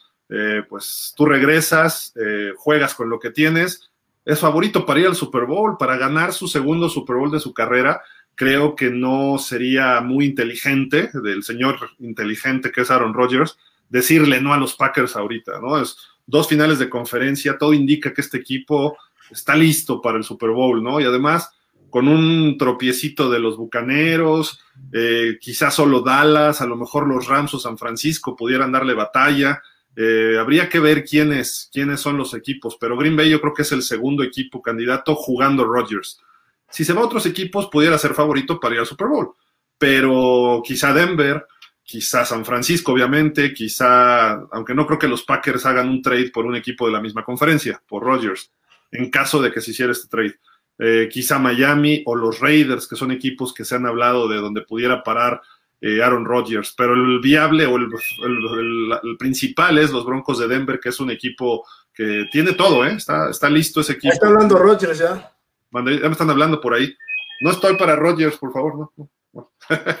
pues 0.67 1.13
tú 1.15 1.25
regresas, 1.25 2.13
juegas 2.57 2.93
con 2.93 3.09
lo 3.09 3.17
que 3.17 3.31
tienes. 3.31 3.89
Es 4.25 4.41
favorito 4.41 4.85
para 4.85 4.99
ir 4.99 5.07
al 5.07 5.15
Super 5.15 5.45
Bowl, 5.45 5.77
para 5.77 5.95
ganar 5.95 6.33
su 6.33 6.49
segundo 6.49 6.89
Super 6.89 7.15
Bowl 7.15 7.31
de 7.31 7.39
su 7.39 7.53
carrera 7.53 8.01
creo 8.37 8.75
que 8.75 8.91
no 8.91 9.39
sería 9.39 9.99
muy 9.99 10.25
inteligente 10.25 11.09
del 11.11 11.43
señor 11.43 11.89
inteligente 11.99 12.71
que 12.71 12.81
es 12.81 12.91
Aaron 12.91 13.15
Rodgers 13.15 13.57
decirle 13.89 14.39
no 14.39 14.53
a 14.53 14.57
los 14.57 14.75
Packers 14.75 15.15
ahorita, 15.15 15.59
¿no? 15.59 15.81
Es 15.81 15.97
dos 16.27 16.47
finales 16.47 16.77
de 16.77 16.89
conferencia, 16.89 17.57
todo 17.57 17.73
indica 17.73 18.13
que 18.13 18.21
este 18.21 18.37
equipo 18.37 18.95
está 19.31 19.55
listo 19.55 20.01
para 20.01 20.17
el 20.17 20.23
Super 20.23 20.51
Bowl, 20.51 20.83
¿no? 20.83 20.99
Y 20.99 21.05
además, 21.05 21.51
con 21.89 22.07
un 22.07 22.57
tropiecito 22.59 23.29
de 23.31 23.39
los 23.39 23.57
Bucaneros, 23.57 24.59
eh, 24.93 25.39
quizás 25.41 25.73
solo 25.73 26.01
Dallas, 26.01 26.61
a 26.61 26.67
lo 26.67 26.75
mejor 26.75 27.07
los 27.07 27.27
Rams 27.27 27.55
o 27.55 27.59
San 27.59 27.77
Francisco 27.77 28.35
pudieran 28.35 28.71
darle 28.71 28.93
batalla. 28.93 29.63
Eh, 29.95 30.37
habría 30.39 30.69
que 30.69 30.79
ver 30.79 31.03
quiénes, 31.03 31.71
quiénes 31.73 32.01
son 32.01 32.17
los 32.17 32.35
equipos, 32.35 32.77
pero 32.79 32.97
Green 32.97 33.15
Bay 33.15 33.31
yo 33.31 33.41
creo 33.41 33.55
que 33.55 33.63
es 33.63 33.71
el 33.71 33.81
segundo 33.81 34.21
equipo 34.21 34.61
candidato 34.61 35.15
jugando 35.15 35.63
Rodgers. 35.63 36.21
Si 36.69 36.83
se 36.83 36.93
va 36.93 37.01
a 37.01 37.05
otros 37.05 37.25
equipos, 37.25 37.67
pudiera 37.67 37.97
ser 37.97 38.13
favorito 38.13 38.59
para 38.59 38.75
ir 38.75 38.79
al 38.81 38.87
Super 38.87 39.07
Bowl. 39.07 39.33
Pero 39.77 40.61
quizá 40.65 40.93
Denver, 40.93 41.45
quizá 41.83 42.25
San 42.25 42.43
Francisco, 42.43 42.91
obviamente, 42.91 43.53
quizá, 43.53 44.33
aunque 44.51 44.73
no 44.73 44.85
creo 44.85 44.99
que 44.99 45.07
los 45.07 45.23
Packers 45.23 45.65
hagan 45.65 45.89
un 45.89 46.01
trade 46.01 46.31
por 46.31 46.45
un 46.45 46.55
equipo 46.55 46.85
de 46.85 46.93
la 46.93 47.01
misma 47.01 47.23
conferencia, 47.23 47.81
por 47.87 48.03
Rodgers, 48.03 48.51
en 48.91 49.09
caso 49.09 49.41
de 49.41 49.51
que 49.51 49.61
se 49.61 49.71
hiciera 49.71 49.91
este 49.91 50.07
trade. 50.07 50.35
Eh, 50.79 51.09
quizá 51.11 51.39
Miami 51.39 52.03
o 52.05 52.15
los 52.15 52.39
Raiders, 52.39 52.87
que 52.87 52.95
son 52.95 53.11
equipos 53.11 53.53
que 53.53 53.65
se 53.65 53.75
han 53.75 53.85
hablado 53.85 54.27
de 54.27 54.37
donde 54.37 54.61
pudiera 54.61 55.01
parar 55.01 55.41
eh, 55.79 56.01
Aaron 56.03 56.25
Rodgers, 56.25 56.73
pero 56.77 56.93
el 56.93 57.19
viable 57.19 57.65
o 57.65 57.77
el, 57.77 59.17
principal 59.17 59.77
es 59.77 59.91
los 59.91 60.05
Broncos 60.05 60.39
de 60.39 60.47
Denver, 60.47 60.79
que 60.79 60.89
es 60.89 60.99
un 60.99 61.11
equipo 61.11 61.65
que 61.93 62.25
tiene 62.31 62.53
todo, 62.53 62.85
¿eh? 62.85 62.95
está, 62.95 63.29
está 63.29 63.49
listo 63.49 63.81
ese 63.81 63.93
equipo. 63.93 64.13
Está 64.13 64.27
hablando 64.27 64.57
Rodgers 64.57 64.99
ya 64.99 65.36
ya 65.71 65.81
me 65.81 66.11
están 66.11 66.29
hablando 66.29 66.61
por 66.61 66.73
ahí. 66.73 66.95
No 67.41 67.51
estoy 67.51 67.77
para 67.77 67.95
Rodgers, 67.95 68.37
por 68.37 68.51
favor, 68.51 68.91
no. 68.97 69.51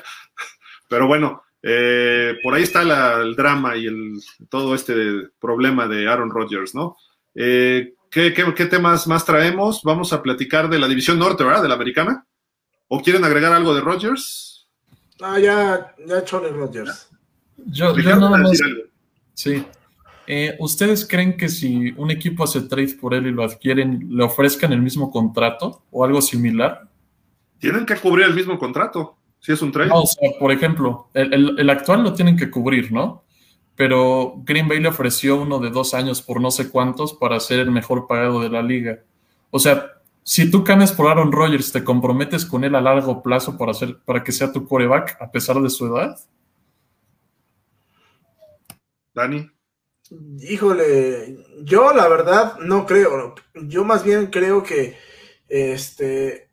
Pero 0.89 1.07
bueno, 1.07 1.43
eh, 1.61 2.35
por 2.41 2.53
ahí 2.53 2.63
está 2.63 2.81
el 3.21 3.35
drama 3.35 3.75
y 3.75 3.87
el, 3.87 4.19
todo 4.49 4.73
este 4.73 5.29
problema 5.39 5.87
de 5.87 6.07
Aaron 6.07 6.29
Rodgers, 6.29 6.73
¿no? 6.73 6.97
Eh, 7.35 7.93
¿qué, 8.09 8.31
temas 8.69 9.07
más 9.07 9.25
traemos? 9.25 9.81
Vamos 9.83 10.13
a 10.13 10.21
platicar 10.21 10.69
de 10.69 10.79
la 10.79 10.87
división 10.87 11.19
norte, 11.19 11.43
¿verdad? 11.43 11.61
De 11.61 11.67
la 11.67 11.75
americana. 11.75 12.25
¿O 12.87 13.01
quieren 13.01 13.23
agregar 13.23 13.51
algo 13.51 13.75
de 13.75 13.81
Rodgers? 13.81 14.67
Ah, 15.21 15.39
ya, 15.39 15.93
ya 16.05 16.23
Chole 16.23 16.49
Rodgers. 16.49 17.09
Yo, 17.57 17.95
yo 17.97 18.15
nada 18.15 18.37
más. 18.37 18.59
Sí. 19.33 19.65
Eh, 20.27 20.55
¿Ustedes 20.59 21.07
creen 21.07 21.37
que 21.37 21.47
si 21.47 21.91
un 21.97 22.11
equipo 22.11 22.43
hace 22.43 22.61
trade 22.61 22.95
por 22.99 23.13
él 23.13 23.27
y 23.27 23.31
lo 23.31 23.43
adquieren, 23.43 24.07
le 24.09 24.23
ofrezcan 24.23 24.73
el 24.73 24.81
mismo 24.81 25.09
contrato 25.09 25.83
o 25.89 26.03
algo 26.03 26.21
similar? 26.21 26.87
Tienen 27.59 27.85
que 27.85 27.95
cubrir 27.95 28.25
el 28.27 28.33
mismo 28.35 28.59
contrato. 28.59 29.15
Si 29.39 29.51
es 29.53 29.61
un 29.61 29.71
trade. 29.71 29.89
No, 29.89 30.01
o 30.01 30.05
sea, 30.05 30.31
por 30.39 30.51
ejemplo, 30.51 31.07
el, 31.13 31.33
el- 31.33 31.59
el 31.59 31.69
actual 31.69 32.03
lo 32.03 32.13
tienen 32.13 32.35
que 32.35 32.51
cubrir, 32.51 32.91
¿no? 32.91 33.23
Pero 33.75 34.33
Green 34.43 34.67
Bay 34.67 34.79
le 34.81 34.89
ofreció 34.89 35.39
uno 35.41 35.59
de 35.59 35.69
dos 35.69 35.93
años 35.93 36.21
por 36.21 36.41
no 36.41 36.51
sé 36.51 36.69
cuántos 36.69 37.13
para 37.13 37.39
ser 37.39 37.59
el 37.59 37.71
mejor 37.71 38.07
pagado 38.07 38.41
de 38.41 38.49
la 38.49 38.61
liga. 38.63 38.99
O 39.51 39.59
sea, 39.59 39.91
si 40.23 40.51
tú 40.51 40.63
cambias 40.63 40.91
por 40.91 41.07
Aaron 41.07 41.31
Rodgers, 41.31 41.71
¿te 41.71 41.83
comprometes 41.83 42.43
con 42.45 42.63
él 42.65 42.75
a 42.75 42.81
largo 42.81 43.21
plazo 43.23 43.57
para, 43.57 43.71
hacer, 43.71 43.99
para 44.03 44.23
que 44.23 44.31
sea 44.33 44.51
tu 44.51 44.65
coreback 44.67 45.15
a 45.21 45.31
pesar 45.31 45.61
de 45.61 45.69
su 45.69 45.85
edad? 45.85 46.17
Dani. 49.13 49.49
Híjole, 50.39 51.37
yo 51.63 51.93
la 51.93 52.07
verdad 52.07 52.57
no 52.59 52.85
creo. 52.85 53.35
Yo 53.53 53.83
más 53.83 54.03
bien 54.03 54.27
creo 54.27 54.63
que 54.63 54.97
este 55.49 56.47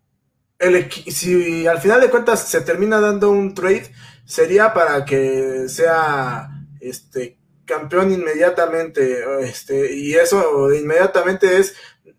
el 0.58 0.90
si 0.90 1.66
al 1.66 1.80
final 1.80 2.00
de 2.00 2.10
cuentas 2.10 2.48
se 2.48 2.60
termina 2.60 3.00
dando 3.00 3.30
un 3.30 3.54
trade, 3.54 3.92
sería 4.24 4.72
para 4.72 5.04
que 5.04 5.68
sea 5.68 6.48
este 6.80 7.38
campeón 7.64 8.12
inmediatamente. 8.12 9.24
Este, 9.42 9.94
y 9.94 10.14
eso 10.14 10.72
inmediatamente 10.74 11.58
es 11.58 11.74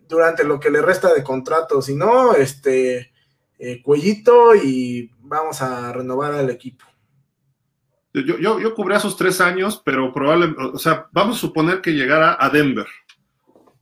durante 0.08 0.44
lo 0.44 0.60
que 0.60 0.70
le 0.70 0.82
resta 0.82 1.12
de 1.12 1.24
contrato. 1.24 1.82
Si 1.82 1.94
no, 1.94 2.34
este 2.34 3.12
eh, 3.58 3.82
cuellito 3.82 4.54
y 4.54 5.10
vamos 5.20 5.60
a 5.62 5.92
renovar 5.92 6.32
al 6.32 6.50
equipo. 6.50 6.85
Yo, 8.22 8.38
yo, 8.38 8.58
yo 8.58 8.74
cubría 8.74 8.96
esos 8.96 9.16
tres 9.16 9.40
años, 9.40 9.82
pero 9.84 10.12
probablemente, 10.12 10.62
o 10.62 10.78
sea, 10.78 11.06
vamos 11.12 11.36
a 11.36 11.40
suponer 11.40 11.80
que 11.80 11.92
llegara 11.92 12.36
a 12.40 12.48
Denver. 12.48 12.86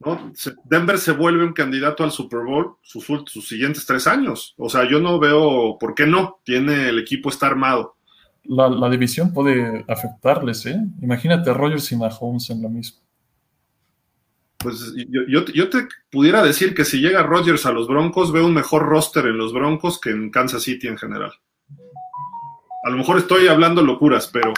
¿no? 0.05 0.33
Denver 0.65 0.99
se 0.99 1.13
vuelve 1.13 1.45
un 1.45 1.53
candidato 1.53 2.03
al 2.03 2.11
Super 2.11 2.41
Bowl 2.41 2.77
sus, 2.83 3.05
sus 3.05 3.47
siguientes 3.47 3.87
tres 3.87 4.07
años. 4.07 4.55
O 4.59 4.69
sea, 4.69 4.89
yo 4.89 5.01
no 5.01 5.19
veo 5.19 5.79
por 5.79 5.95
qué 5.95 6.07
no. 6.07 6.41
Tiene 6.45 6.89
el 6.89 6.99
equipo 6.99 7.29
está 7.29 7.47
armado. 7.47 7.97
La, 8.45 8.69
la 8.69 8.91
división 8.91 9.33
puede 9.33 9.85
afectarles, 9.89 10.67
¿eh? 10.67 10.79
Imagínate 11.01 11.51
a 11.51 11.55
Rodgers 11.55 11.91
y 11.93 11.97
Mahomes 11.97 12.51
en 12.51 12.61
lo 12.61 12.69
mismo. 12.69 12.99
Pues 14.59 14.95
yo, 15.09 15.23
yo, 15.29 15.45
yo 15.47 15.69
te 15.69 15.87
pudiera 16.11 16.43
decir 16.43 16.75
que 16.75 16.85
si 16.85 16.99
llega 17.01 17.23
Rodgers 17.23 17.67
a 17.67 17.73
los 17.73 17.87
Broncos, 17.87 18.33
veo 18.33 18.47
un 18.47 18.55
mejor 18.55 18.83
roster 18.87 19.27
en 19.27 19.39
los 19.39 19.53
Broncos 19.53 20.01
que 20.01 20.11
en 20.11 20.31
Kansas 20.31 20.63
City 20.63 20.89
en 20.89 20.99
general. 20.99 21.33
A 22.85 22.91
lo 22.91 22.99
mejor 22.99 23.17
estoy 23.17 23.47
hablando 23.47 23.81
locuras, 23.81 24.29
pero 24.29 24.53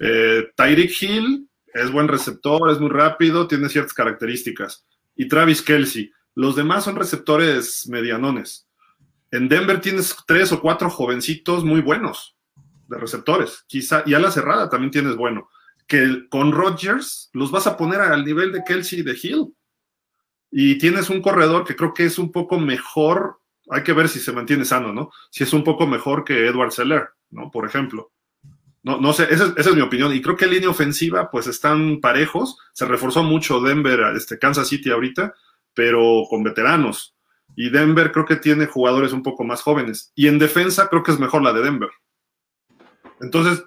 eh, 0.00 0.50
Tyreek 0.56 1.02
Hill 1.02 1.48
es 1.74 1.92
buen 1.92 2.08
receptor, 2.08 2.70
es 2.70 2.80
muy 2.80 2.88
rápido, 2.88 3.46
tiene 3.46 3.68
ciertas 3.68 3.92
características. 3.92 4.86
Y 5.14 5.28
Travis 5.28 5.60
Kelsey. 5.60 6.10
Los 6.34 6.56
demás 6.56 6.84
son 6.84 6.96
receptores 6.96 7.86
medianones. 7.88 8.66
En 9.30 9.50
Denver 9.50 9.82
tienes 9.82 10.16
tres 10.26 10.50
o 10.52 10.62
cuatro 10.62 10.88
jovencitos 10.88 11.62
muy 11.62 11.82
buenos 11.82 12.36
de 12.88 12.96
receptores. 12.96 13.64
Quizá, 13.66 14.02
y 14.06 14.14
a 14.14 14.18
la 14.18 14.30
cerrada 14.30 14.70
también 14.70 14.90
tienes 14.90 15.14
bueno 15.16 15.50
que 15.86 16.26
con 16.30 16.52
Rodgers 16.52 17.28
los 17.34 17.50
vas 17.50 17.66
a 17.66 17.76
poner 17.76 18.00
al 18.00 18.24
nivel 18.24 18.50
de 18.50 18.62
Kelsey 18.66 19.00
y 19.00 19.02
de 19.02 19.18
Hill. 19.22 19.54
Y 20.50 20.78
tienes 20.78 21.10
un 21.10 21.20
corredor 21.20 21.66
que 21.66 21.76
creo 21.76 21.92
que 21.92 22.06
es 22.06 22.18
un 22.18 22.32
poco 22.32 22.58
mejor, 22.58 23.40
hay 23.68 23.82
que 23.82 23.92
ver 23.92 24.08
si 24.08 24.20
se 24.20 24.32
mantiene 24.32 24.64
sano, 24.64 24.94
¿no? 24.94 25.10
Si 25.30 25.44
es 25.44 25.52
un 25.52 25.64
poco 25.64 25.86
mejor 25.86 26.24
que 26.24 26.46
Edward 26.46 26.72
Seller, 26.72 27.10
¿no? 27.30 27.50
Por 27.50 27.66
ejemplo. 27.66 28.12
No, 28.82 29.00
no 29.00 29.12
sé, 29.12 29.24
esa 29.30 29.46
es, 29.46 29.52
esa 29.56 29.70
es 29.70 29.76
mi 29.76 29.82
opinión. 29.82 30.14
Y 30.14 30.22
creo 30.22 30.36
que 30.36 30.44
en 30.44 30.52
línea 30.52 30.70
ofensiva, 30.70 31.30
pues 31.30 31.46
están 31.46 32.00
parejos. 32.00 32.58
Se 32.72 32.86
reforzó 32.86 33.22
mucho 33.22 33.60
Denver, 33.60 34.00
este, 34.16 34.38
Kansas 34.38 34.68
City 34.68 34.90
ahorita, 34.90 35.34
pero 35.74 36.24
con 36.28 36.42
veteranos. 36.42 37.14
Y 37.56 37.70
Denver 37.70 38.12
creo 38.12 38.24
que 38.24 38.36
tiene 38.36 38.66
jugadores 38.66 39.12
un 39.12 39.22
poco 39.22 39.44
más 39.44 39.62
jóvenes. 39.62 40.12
Y 40.14 40.28
en 40.28 40.38
defensa 40.38 40.88
creo 40.88 41.02
que 41.02 41.10
es 41.10 41.18
mejor 41.18 41.42
la 41.42 41.52
de 41.52 41.62
Denver. 41.62 41.90
Entonces, 43.20 43.64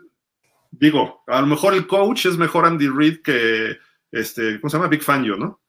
digo, 0.72 1.24
a 1.28 1.42
lo 1.42 1.48
mejor 1.48 1.74
el 1.74 1.88
coach 1.88 2.26
es 2.26 2.38
mejor 2.38 2.66
Andy 2.66 2.88
Reid 2.88 3.22
que, 3.22 3.78
este, 4.12 4.60
¿cómo 4.60 4.70
se 4.70 4.78
llama? 4.78 4.90
Big 4.90 5.04
Fangio, 5.04 5.36
¿no? 5.36 5.62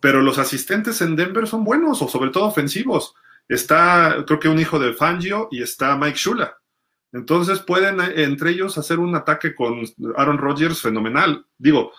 Pero 0.00 0.22
los 0.22 0.38
asistentes 0.38 1.00
en 1.00 1.16
Denver 1.16 1.46
son 1.46 1.64
buenos, 1.64 2.02
o 2.02 2.08
sobre 2.08 2.30
todo 2.30 2.46
ofensivos. 2.46 3.14
Está, 3.48 4.24
creo 4.26 4.38
que 4.38 4.48
un 4.48 4.60
hijo 4.60 4.78
de 4.78 4.92
Fangio 4.92 5.48
y 5.50 5.62
está 5.62 5.96
Mike 5.96 6.18
Shula. 6.18 6.58
Entonces 7.12 7.60
pueden 7.60 8.00
eh, 8.00 8.24
entre 8.24 8.50
ellos 8.50 8.76
hacer 8.76 8.98
un 8.98 9.14
ataque 9.14 9.54
con 9.54 9.82
Aaron 10.16 10.38
Rodgers 10.38 10.80
fenomenal. 10.80 11.46
Digo, 11.56 11.92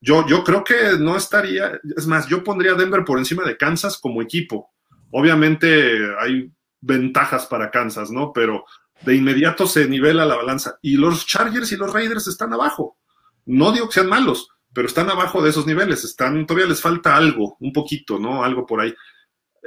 yo, 0.00 0.26
yo 0.26 0.44
creo 0.44 0.64
que 0.64 0.98
no 0.98 1.16
estaría, 1.16 1.80
es 1.96 2.06
más, 2.06 2.26
yo 2.26 2.44
pondría 2.44 2.74
Denver 2.74 3.04
por 3.04 3.18
encima 3.18 3.44
de 3.44 3.56
Kansas 3.56 3.98
como 3.98 4.20
equipo. 4.20 4.72
Obviamente 5.12 6.14
hay 6.18 6.50
ventajas 6.80 7.46
para 7.46 7.70
Kansas, 7.70 8.10
¿no? 8.10 8.32
Pero 8.32 8.64
de 9.02 9.14
inmediato 9.14 9.66
se 9.66 9.88
nivela 9.88 10.24
la 10.24 10.36
balanza. 10.36 10.78
Y 10.82 10.96
los 10.96 11.26
Chargers 11.26 11.72
y 11.72 11.76
los 11.76 11.92
Raiders 11.92 12.26
están 12.26 12.52
abajo. 12.52 12.98
No 13.44 13.72
digo 13.72 13.86
que 13.86 13.94
sean 13.94 14.08
malos, 14.08 14.48
pero 14.72 14.88
están 14.88 15.08
abajo 15.08 15.42
de 15.42 15.50
esos 15.50 15.66
niveles. 15.66 16.04
Están, 16.04 16.46
todavía 16.46 16.68
les 16.68 16.80
falta 16.80 17.16
algo, 17.16 17.56
un 17.60 17.72
poquito, 17.72 18.18
¿no? 18.18 18.44
Algo 18.44 18.66
por 18.66 18.80
ahí. 18.80 18.94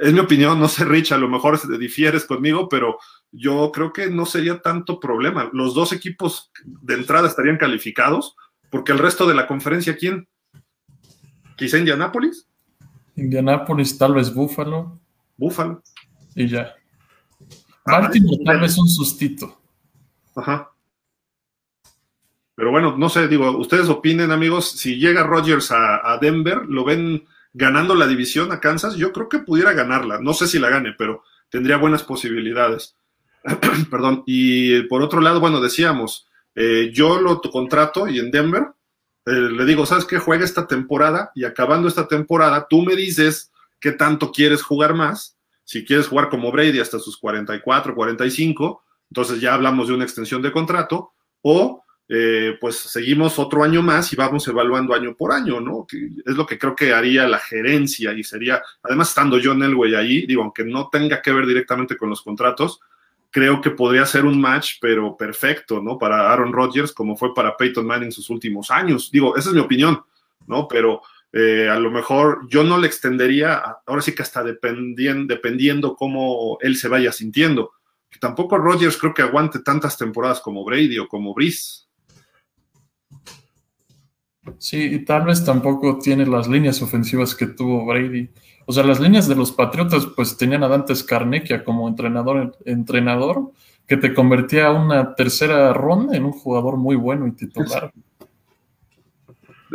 Es 0.00 0.14
mi 0.14 0.20
opinión, 0.20 0.58
no 0.58 0.66
sé, 0.66 0.86
Rich, 0.86 1.12
a 1.12 1.18
lo 1.18 1.28
mejor 1.28 1.60
difieres 1.78 2.24
conmigo, 2.24 2.70
pero 2.70 2.98
yo 3.30 3.70
creo 3.70 3.92
que 3.92 4.08
no 4.08 4.24
sería 4.24 4.62
tanto 4.62 4.98
problema. 4.98 5.50
Los 5.52 5.74
dos 5.74 5.92
equipos 5.92 6.50
de 6.64 6.94
entrada 6.94 7.28
estarían 7.28 7.58
calificados, 7.58 8.34
porque 8.70 8.92
el 8.92 8.98
resto 8.98 9.26
de 9.26 9.34
la 9.34 9.46
conferencia, 9.46 9.98
¿quién? 9.98 10.26
Quizá 11.56 11.76
Indianápolis, 11.76 12.48
Indianapolis, 13.14 13.98
tal 13.98 14.14
vez 14.14 14.32
Buffalo 14.32 14.98
Buffalo. 15.36 15.82
y 16.34 16.48
ya. 16.48 16.74
Ah, 17.84 18.00
Baltimore, 18.00 18.42
tal 18.44 18.60
vez 18.60 18.78
un 18.78 18.88
sustito. 18.88 19.60
Ajá. 20.34 20.70
Pero 22.54 22.70
bueno, 22.70 22.96
no 22.96 23.08
sé, 23.10 23.28
digo, 23.28 23.58
ustedes 23.58 23.88
opinen, 23.90 24.30
amigos, 24.30 24.70
si 24.70 24.96
llega 24.96 25.24
Rodgers 25.24 25.70
a, 25.72 26.12
a 26.12 26.16
Denver, 26.18 26.64
lo 26.66 26.84
ven 26.84 27.26
ganando 27.52 27.94
la 27.94 28.06
división 28.06 28.52
a 28.52 28.60
Kansas, 28.60 28.96
yo 28.96 29.12
creo 29.12 29.28
que 29.28 29.40
pudiera 29.40 29.72
ganarla. 29.72 30.18
No 30.20 30.34
sé 30.34 30.46
si 30.46 30.58
la 30.58 30.70
gane, 30.70 30.94
pero 30.96 31.24
tendría 31.48 31.76
buenas 31.76 32.02
posibilidades. 32.02 32.96
Perdón. 33.90 34.22
Y 34.26 34.82
por 34.82 35.02
otro 35.02 35.20
lado, 35.20 35.40
bueno, 35.40 35.60
decíamos, 35.60 36.28
eh, 36.54 36.90
yo 36.92 37.20
lo 37.20 37.40
contrato 37.40 38.08
y 38.08 38.18
en 38.18 38.30
Denver 38.30 38.68
eh, 39.26 39.32
le 39.32 39.64
digo, 39.64 39.86
¿sabes 39.86 40.04
qué? 40.04 40.18
Juega 40.18 40.44
esta 40.44 40.66
temporada 40.66 41.30
y 41.34 41.44
acabando 41.44 41.88
esta 41.88 42.08
temporada, 42.08 42.66
tú 42.68 42.82
me 42.82 42.96
dices 42.96 43.52
qué 43.80 43.92
tanto 43.92 44.32
quieres 44.32 44.62
jugar 44.62 44.94
más. 44.94 45.36
Si 45.64 45.84
quieres 45.84 46.08
jugar 46.08 46.30
como 46.30 46.50
Brady 46.50 46.80
hasta 46.80 46.98
sus 46.98 47.16
44, 47.18 47.94
45, 47.94 48.82
entonces 49.10 49.40
ya 49.40 49.54
hablamos 49.54 49.88
de 49.88 49.94
una 49.94 50.04
extensión 50.04 50.42
de 50.42 50.50
contrato, 50.50 51.12
o 51.42 51.84
eh, 52.12 52.58
pues 52.60 52.74
seguimos 52.76 53.38
otro 53.38 53.62
año 53.62 53.82
más 53.82 54.12
y 54.12 54.16
vamos 54.16 54.46
evaluando 54.48 54.94
año 54.94 55.14
por 55.14 55.32
año, 55.32 55.60
¿no? 55.60 55.86
Es 56.26 56.34
lo 56.34 56.44
que 56.44 56.58
creo 56.58 56.74
que 56.74 56.92
haría 56.92 57.28
la 57.28 57.38
gerencia 57.38 58.12
y 58.12 58.24
sería, 58.24 58.60
además 58.82 59.10
estando 59.10 59.38
John 59.42 59.62
Elway 59.62 59.94
ahí, 59.94 60.26
digo, 60.26 60.42
aunque 60.42 60.64
no 60.64 60.88
tenga 60.90 61.22
que 61.22 61.32
ver 61.32 61.46
directamente 61.46 61.96
con 61.96 62.10
los 62.10 62.20
contratos, 62.22 62.80
creo 63.30 63.60
que 63.60 63.70
podría 63.70 64.04
ser 64.06 64.24
un 64.24 64.40
match, 64.40 64.78
pero 64.80 65.16
perfecto, 65.16 65.80
¿no? 65.80 65.96
Para 65.98 66.32
Aaron 66.32 66.52
Rodgers, 66.52 66.92
como 66.92 67.16
fue 67.16 67.32
para 67.32 67.56
Peyton 67.56 67.86
Manning 67.86 68.10
sus 68.10 68.28
últimos 68.28 68.72
años. 68.72 69.08
Digo, 69.12 69.36
esa 69.36 69.50
es 69.50 69.54
mi 69.54 69.60
opinión, 69.60 70.02
¿no? 70.48 70.66
Pero 70.66 71.02
eh, 71.32 71.68
a 71.70 71.78
lo 71.78 71.92
mejor 71.92 72.48
yo 72.48 72.64
no 72.64 72.76
le 72.76 72.88
extendería, 72.88 73.62
ahora 73.86 74.02
sí 74.02 74.16
que 74.16 74.22
hasta 74.22 74.42
dependien- 74.42 75.28
dependiendo 75.28 75.94
cómo 75.94 76.58
él 76.60 76.74
se 76.74 76.88
vaya 76.88 77.12
sintiendo. 77.12 77.70
Que 78.10 78.18
tampoco 78.18 78.58
Rodgers 78.58 78.96
creo 78.96 79.14
que 79.14 79.22
aguante 79.22 79.60
tantas 79.60 79.96
temporadas 79.96 80.40
como 80.40 80.64
Brady 80.64 80.98
o 80.98 81.06
como 81.06 81.32
Breeze. 81.32 81.86
Sí, 84.60 84.76
y 84.76 84.98
tal 85.06 85.24
vez 85.24 85.42
tampoco 85.42 85.98
tiene 85.98 86.26
las 86.26 86.46
líneas 86.46 86.82
ofensivas 86.82 87.34
que 87.34 87.46
tuvo 87.46 87.86
Brady. 87.86 88.28
O 88.66 88.72
sea, 88.74 88.84
las 88.84 89.00
líneas 89.00 89.26
de 89.26 89.34
los 89.34 89.52
Patriotas 89.52 90.06
pues 90.14 90.36
tenían 90.36 90.62
a 90.62 90.68
Dante 90.68 90.94
Scarnecchia 90.94 91.64
como 91.64 91.88
entrenador, 91.88 92.58
entrenador 92.66 93.52
que 93.88 93.96
te 93.96 94.12
convertía 94.12 94.66
a 94.66 94.72
una 94.72 95.14
tercera 95.14 95.72
ronda 95.72 96.14
en 96.14 96.26
un 96.26 96.32
jugador 96.32 96.76
muy 96.76 96.94
bueno 96.94 97.26
y 97.26 97.32
titular. 97.32 97.90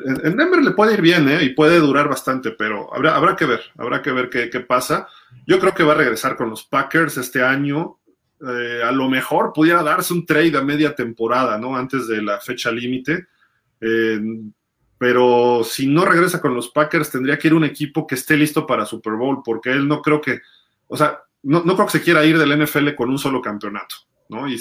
En 0.06 0.28
en 0.28 0.38
Denver 0.38 0.64
le 0.64 0.72
puede 0.72 0.94
ir 0.94 1.02
bien, 1.02 1.28
¿eh? 1.30 1.42
Y 1.42 1.56
puede 1.56 1.80
durar 1.80 2.08
bastante, 2.08 2.52
pero 2.52 2.94
habrá, 2.94 3.16
habrá 3.16 3.36
que 3.36 3.46
ver, 3.46 3.62
habrá 3.80 4.04
que 4.04 4.12
ver 4.12 4.30
qué, 4.30 4.52
qué 4.52 4.60
pasa. 4.60 5.08
Yo 5.48 5.60
creo 5.60 5.74
que 5.74 5.84
va 5.84 5.94
a 5.94 5.98
regresar 5.98 6.36
con 6.36 6.52
los 6.52 6.64
Packers 6.64 7.18
este 7.18 7.42
año. 7.42 7.98
Eh, 8.40 8.82
a 8.86 8.92
lo 8.92 9.10
mejor 9.10 9.52
pudiera 9.52 9.82
darse 9.82 10.14
un 10.14 10.28
trade 10.28 10.56
a 10.56 10.62
media 10.62 10.94
temporada, 10.94 11.58
¿no? 11.58 11.76
Antes 11.76 12.08
de 12.08 12.22
la 12.22 12.40
fecha 12.40 12.70
límite. 12.72 13.26
Eh, 13.82 14.22
pero 15.06 15.62
si 15.64 15.86
no 15.86 16.04
regresa 16.04 16.42
con 16.42 16.56
los 16.56 16.70
Packers, 16.70 17.12
tendría 17.12 17.38
que 17.38 17.48
ir 17.48 17.54
un 17.54 17.64
equipo 17.64 18.08
que 18.08 18.16
esté 18.16 18.36
listo 18.36 18.66
para 18.66 18.88
Super 18.88 19.14
Bowl, 19.14 19.44
porque 19.46 19.70
él 19.72 19.88
no 19.88 20.02
creo 20.02 20.20
que, 20.20 20.40
o 20.88 20.98
sea, 20.98 21.20
no, 21.44 21.62
no 21.64 21.76
creo 21.76 21.86
que 21.86 22.00
se 22.00 22.02
quiera 22.02 22.26
ir 22.26 22.40
del 22.40 22.60
NFL 22.60 22.96
con 22.96 23.12
un 23.12 23.20
solo 23.20 23.40
campeonato, 23.40 23.98
¿no? 24.30 24.50
Y 24.50 24.60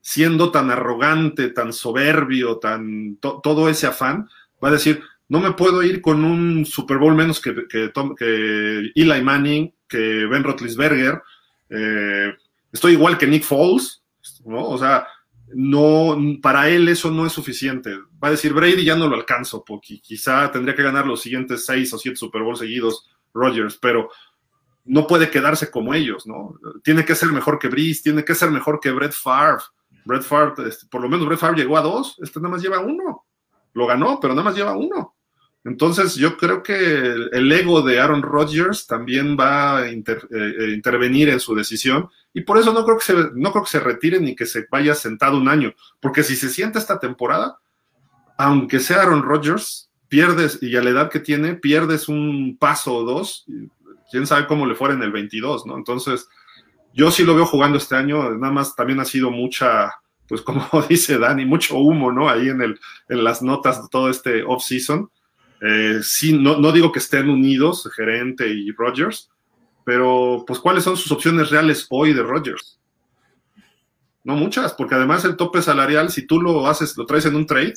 siendo 0.00 0.52
tan 0.52 0.70
arrogante, 0.70 1.48
tan 1.48 1.72
soberbio, 1.72 2.58
tan 2.58 3.16
to- 3.16 3.40
todo 3.42 3.68
ese 3.68 3.88
afán, 3.88 4.28
va 4.62 4.68
a 4.68 4.72
decir, 4.72 5.02
no 5.28 5.40
me 5.40 5.50
puedo 5.50 5.82
ir 5.82 6.00
con 6.00 6.24
un 6.24 6.64
Super 6.64 6.98
Bowl 6.98 7.16
menos 7.16 7.40
que, 7.40 7.66
que, 7.68 7.88
Tom- 7.88 8.14
que 8.14 8.92
Eli 8.94 9.20
Manning, 9.20 9.74
que 9.88 10.26
Ben 10.26 10.44
Roethlisberger, 10.44 11.20
eh, 11.70 12.32
Estoy 12.72 12.92
igual 12.92 13.18
que 13.18 13.26
Nick 13.26 13.42
Foles, 13.42 14.02
¿no? 14.46 14.64
O 14.68 14.78
sea, 14.78 15.08
no, 15.54 16.16
para 16.40 16.68
él 16.68 16.88
eso 16.88 17.10
no 17.10 17.26
es 17.26 17.32
suficiente. 17.32 17.96
Va 18.22 18.28
a 18.28 18.32
decir, 18.32 18.52
Brady 18.52 18.84
ya 18.84 18.96
no 18.96 19.08
lo 19.08 19.16
alcanzo, 19.16 19.64
porque 19.64 20.00
quizá 20.00 20.50
tendría 20.50 20.74
que 20.74 20.82
ganar 20.82 21.06
los 21.06 21.20
siguientes 21.20 21.64
seis 21.64 21.92
o 21.92 21.98
siete 21.98 22.16
Super 22.16 22.42
Bowl 22.42 22.56
seguidos, 22.56 23.08
Rodgers, 23.34 23.78
pero 23.80 24.10
no 24.84 25.06
puede 25.06 25.30
quedarse 25.30 25.70
como 25.70 25.94
ellos, 25.94 26.26
¿no? 26.26 26.58
Tiene 26.82 27.04
que 27.04 27.14
ser 27.14 27.30
mejor 27.30 27.58
que 27.58 27.68
Breeze, 27.68 28.02
tiene 28.02 28.24
que 28.24 28.34
ser 28.34 28.50
mejor 28.50 28.80
que 28.80 28.90
Brett 28.90 29.12
Favre. 29.12 29.62
Brett 30.04 30.22
Favre, 30.22 30.68
este, 30.68 30.86
por 30.86 31.00
lo 31.00 31.08
menos 31.08 31.26
Brett 31.26 31.38
Favre 31.38 31.62
llegó 31.62 31.76
a 31.76 31.82
dos, 31.82 32.16
este 32.22 32.40
nada 32.40 32.54
más 32.54 32.62
lleva 32.62 32.80
uno. 32.80 33.24
Lo 33.74 33.86
ganó, 33.86 34.18
pero 34.20 34.34
nada 34.34 34.44
más 34.44 34.56
lleva 34.56 34.76
uno. 34.76 35.14
Entonces 35.64 36.16
yo 36.16 36.36
creo 36.36 36.62
que 36.62 36.74
el, 36.74 37.52
ego 37.52 37.82
de 37.82 38.00
Aaron 38.00 38.22
Rodgers 38.22 38.86
también 38.86 39.36
va 39.38 39.78
a 39.78 39.88
eh, 39.88 40.02
eh, 40.02 40.70
intervenir 40.74 41.28
en 41.28 41.38
su 41.38 41.54
decisión 41.54 42.10
y 42.34 42.42
por 42.42 42.58
eso 42.58 42.72
no 42.72 42.84
creo, 42.84 42.98
que 42.98 43.04
se, 43.04 43.14
no 43.34 43.52
creo 43.52 43.64
que 43.64 43.70
se 43.70 43.80
retire 43.80 44.20
ni 44.20 44.34
que 44.34 44.46
se 44.46 44.66
vaya 44.70 44.94
sentado 44.94 45.36
un 45.36 45.48
año, 45.48 45.74
porque 46.00 46.22
si 46.22 46.36
se 46.36 46.48
siente 46.48 46.78
esta 46.78 46.98
temporada, 46.98 47.58
aunque 48.38 48.80
sea 48.80 49.02
Aaron 49.02 49.22
Rodgers, 49.22 49.90
pierdes, 50.08 50.58
y 50.62 50.76
a 50.76 50.82
la 50.82 50.90
edad 50.90 51.10
que 51.10 51.20
tiene, 51.20 51.54
pierdes 51.54 52.08
un 52.08 52.56
paso 52.58 52.94
o 52.94 53.04
dos, 53.04 53.44
quién 54.10 54.26
sabe 54.26 54.46
cómo 54.46 54.66
le 54.66 54.74
fuera 54.74 54.94
en 54.94 55.02
el 55.02 55.12
22, 55.12 55.66
¿no? 55.66 55.76
Entonces, 55.76 56.28
yo 56.94 57.10
sí 57.10 57.24
lo 57.24 57.34
veo 57.34 57.46
jugando 57.46 57.78
este 57.78 57.96
año, 57.96 58.30
nada 58.32 58.52
más 58.52 58.74
también 58.74 59.00
ha 59.00 59.04
sido 59.04 59.30
mucha, 59.30 59.90
pues 60.26 60.40
como 60.42 60.66
dice 60.88 61.18
Dani, 61.18 61.44
mucho 61.44 61.76
humo, 61.76 62.12
¿no? 62.12 62.28
Ahí 62.28 62.48
en, 62.48 62.62
el, 62.62 62.80
en 63.08 63.24
las 63.24 63.42
notas 63.42 63.82
de 63.82 63.88
todo 63.90 64.08
este 64.08 64.42
off-season 64.42 65.10
eh, 65.62 66.00
sí, 66.02 66.36
no, 66.36 66.58
no, 66.58 66.72
digo 66.72 66.90
que 66.90 66.98
estén 66.98 67.30
unidos, 67.30 67.88
gerente 67.94 68.48
y 68.48 68.72
Rogers, 68.72 69.30
pero 69.84 70.44
pues 70.46 70.58
¿cuáles 70.58 70.84
son 70.84 70.96
sus 70.96 71.12
opciones 71.12 71.50
reales 71.50 71.86
hoy 71.90 72.12
de 72.12 72.22
Rogers? 72.22 72.78
No 74.24 74.36
muchas, 74.36 74.72
porque 74.74 74.94
además 74.94 75.24
el 75.24 75.36
tope 75.36 75.62
salarial, 75.62 76.10
si 76.10 76.26
tú 76.26 76.40
lo 76.40 76.66
haces, 76.66 76.96
lo 76.96 77.06
traes 77.06 77.26
en 77.26 77.34
un 77.34 77.46
trade, 77.46 77.74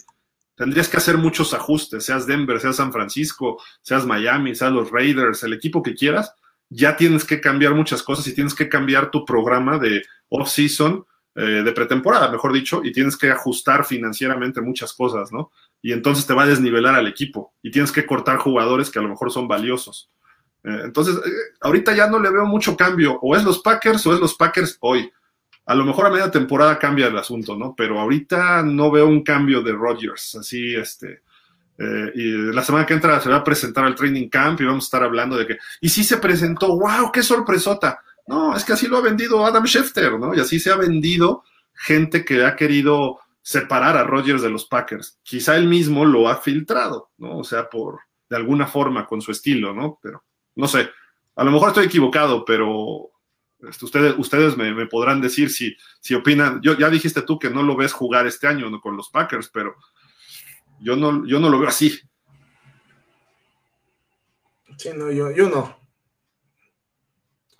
tendrías 0.55 0.87
que 0.87 0.97
hacer 0.97 1.17
muchos 1.17 1.53
ajustes, 1.53 2.05
seas 2.05 2.27
Denver, 2.27 2.59
seas 2.59 2.75
San 2.75 2.91
Francisco, 2.91 3.61
seas 3.81 4.05
Miami, 4.05 4.53
seas 4.53 4.71
los 4.71 4.91
Raiders, 4.91 5.43
el 5.43 5.53
equipo 5.53 5.81
que 5.81 5.95
quieras, 5.95 6.33
ya 6.69 6.95
tienes 6.97 7.25
que 7.25 7.41
cambiar 7.41 7.73
muchas 7.73 8.03
cosas 8.03 8.27
y 8.27 8.35
tienes 8.35 8.53
que 8.53 8.69
cambiar 8.69 9.11
tu 9.11 9.25
programa 9.25 9.79
de 9.79 10.03
off-season, 10.29 11.05
eh, 11.35 11.63
de 11.63 11.71
pretemporada, 11.71 12.31
mejor 12.31 12.53
dicho, 12.53 12.81
y 12.83 12.91
tienes 12.91 13.17
que 13.17 13.31
ajustar 13.31 13.85
financieramente 13.85 14.61
muchas 14.61 14.93
cosas, 14.93 15.31
¿no? 15.31 15.51
y 15.85 15.93
entonces 15.93 16.25
te 16.25 16.33
va 16.33 16.41
a 16.41 16.47
desnivelar 16.47 16.95
al 16.95 17.05
equipo 17.05 17.53
y 17.61 17.69
tienes 17.69 17.91
que 17.91 18.07
cortar 18.07 18.39
jugadores 18.39 18.89
que 18.89 18.97
a 18.97 19.03
lo 19.03 19.09
mejor 19.09 19.31
son 19.31 19.47
valiosos. 19.47 20.09
Eh, 20.65 20.81
entonces, 20.85 21.15
eh, 21.17 21.55
ahorita 21.61 21.93
ya 21.95 22.07
no 22.07 22.19
le 22.19 22.31
veo 22.31 22.45
mucho 22.45 22.75
cambio, 22.75 23.19
o 23.21 23.35
es 23.35 23.43
los 23.43 23.59
Packers 23.59 24.05
o 24.07 24.13
es 24.13 24.19
los 24.19 24.35
Packers 24.35 24.77
hoy. 24.79 25.11
A 25.67 25.75
lo 25.75 25.85
mejor 25.85 26.07
a 26.07 26.09
media 26.09 26.31
temporada 26.31 26.77
cambia 26.79 27.07
el 27.07 27.17
asunto, 27.17 27.55
¿no? 27.55 27.75
Pero 27.75 27.99
ahorita 27.99 28.63
no 28.63 28.91
veo 28.91 29.07
un 29.07 29.23
cambio 29.23 29.61
de 29.61 29.73
Rodgers, 29.73 30.35
así, 30.35 30.75
este, 30.75 31.21
eh, 31.77 32.11
y 32.15 32.31
la 32.53 32.63
semana 32.63 32.85
que 32.85 32.93
entra 32.93 33.19
se 33.19 33.29
va 33.29 33.37
a 33.37 33.43
presentar 33.43 33.83
al 33.83 33.95
training 33.95 34.29
camp 34.29 34.61
y 34.61 34.65
vamos 34.65 34.85
a 34.85 34.87
estar 34.87 35.03
hablando 35.03 35.37
de 35.37 35.45
que, 35.45 35.57
y 35.81 35.89
sí 35.89 36.03
se 36.03 36.17
presentó, 36.17 36.77
wow, 36.79 37.11
qué 37.11 37.21
sorpresota. 37.21 37.99
No, 38.27 38.55
es 38.55 38.63
que 38.63 38.73
así 38.73 38.87
lo 38.87 38.97
ha 38.97 39.01
vendido 39.01 39.45
Adam 39.45 39.65
Schefter, 39.65 40.19
¿no? 40.19 40.33
Y 40.33 40.39
así 40.39 40.59
se 40.59 40.71
ha 40.71 40.75
vendido 40.77 41.43
gente 41.73 42.25
que 42.25 42.43
ha 42.43 42.55
querido 42.55 43.19
separar 43.41 43.97
a 43.97 44.03
Rodgers 44.03 44.41
de 44.41 44.49
los 44.49 44.65
Packers. 44.65 45.19
Quizá 45.21 45.57
él 45.57 45.67
mismo 45.67 46.05
lo 46.05 46.27
ha 46.27 46.37
filtrado, 46.37 47.11
¿no? 47.17 47.37
O 47.37 47.43
sea, 47.43 47.69
por 47.69 47.99
de 48.27 48.35
alguna 48.35 48.65
forma 48.65 49.05
con 49.05 49.21
su 49.21 49.31
estilo, 49.31 49.73
¿no? 49.73 49.99
Pero 50.01 50.23
no 50.55 50.67
sé, 50.67 50.89
a 51.35 51.43
lo 51.43 51.51
mejor 51.51 51.69
estoy 51.69 51.85
equivocado, 51.85 52.45
pero 52.45 53.11
este, 53.67 53.85
ustedes, 53.85 54.15
ustedes 54.17 54.57
me, 54.57 54.85
podrán 54.87 55.21
decir 55.21 55.49
si, 55.49 55.75
si 55.99 56.13
opinan. 56.13 56.61
Yo, 56.61 56.77
ya 56.77 56.89
dijiste 56.89 57.21
tú 57.21 57.39
que 57.39 57.49
no 57.49 57.63
lo 57.63 57.75
ves 57.75 57.93
jugar 57.93 58.27
este 58.27 58.47
año 58.47 58.69
¿no? 58.69 58.79
con 58.79 58.95
los 58.95 59.09
Packers, 59.09 59.49
pero 59.49 59.75
yo 60.79 60.95
no, 60.95 61.25
yo 61.25 61.39
no 61.39 61.49
lo 61.49 61.59
veo 61.59 61.69
así. 61.69 61.99
Sí, 64.77 64.89
no, 64.95 65.11
yo, 65.11 65.31
yo 65.31 65.49
no. 65.49 65.79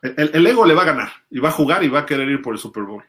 El, 0.02 0.32
el, 0.34 0.48
ego 0.48 0.66
le 0.66 0.76
va 0.76 0.84
a 0.84 0.86
ganar 0.86 1.10
y 1.32 1.40
va 1.40 1.50
a 1.50 1.54
jugar 1.54 1.84
y 1.84 1.88
va 1.88 2.00
a 2.00 2.06
querer 2.06 2.30
ir 2.30 2.42
por 2.42 2.54
el 2.54 2.60
Super 2.60 2.84
Bowl. 2.84 3.04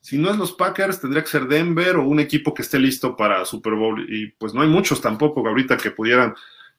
Si 0.00 0.18
no 0.18 0.30
es 0.30 0.36
los 0.36 0.52
Packers, 0.52 1.00
tendría 1.00 1.22
que 1.22 1.30
ser 1.30 1.46
Denver 1.46 1.96
o 1.96 2.06
un 2.06 2.20
equipo 2.20 2.52
que 2.52 2.62
esté 2.62 2.78
listo 2.78 3.16
para 3.16 3.44
Super 3.44 3.74
Bowl. 3.74 4.06
Y 4.08 4.32
pues 4.32 4.52
no 4.52 4.62
hay 4.62 4.68
muchos 4.68 5.00
tampoco 5.00 5.46
ahorita 5.48 5.76
que 5.76 5.90
pudieran, 5.90 6.34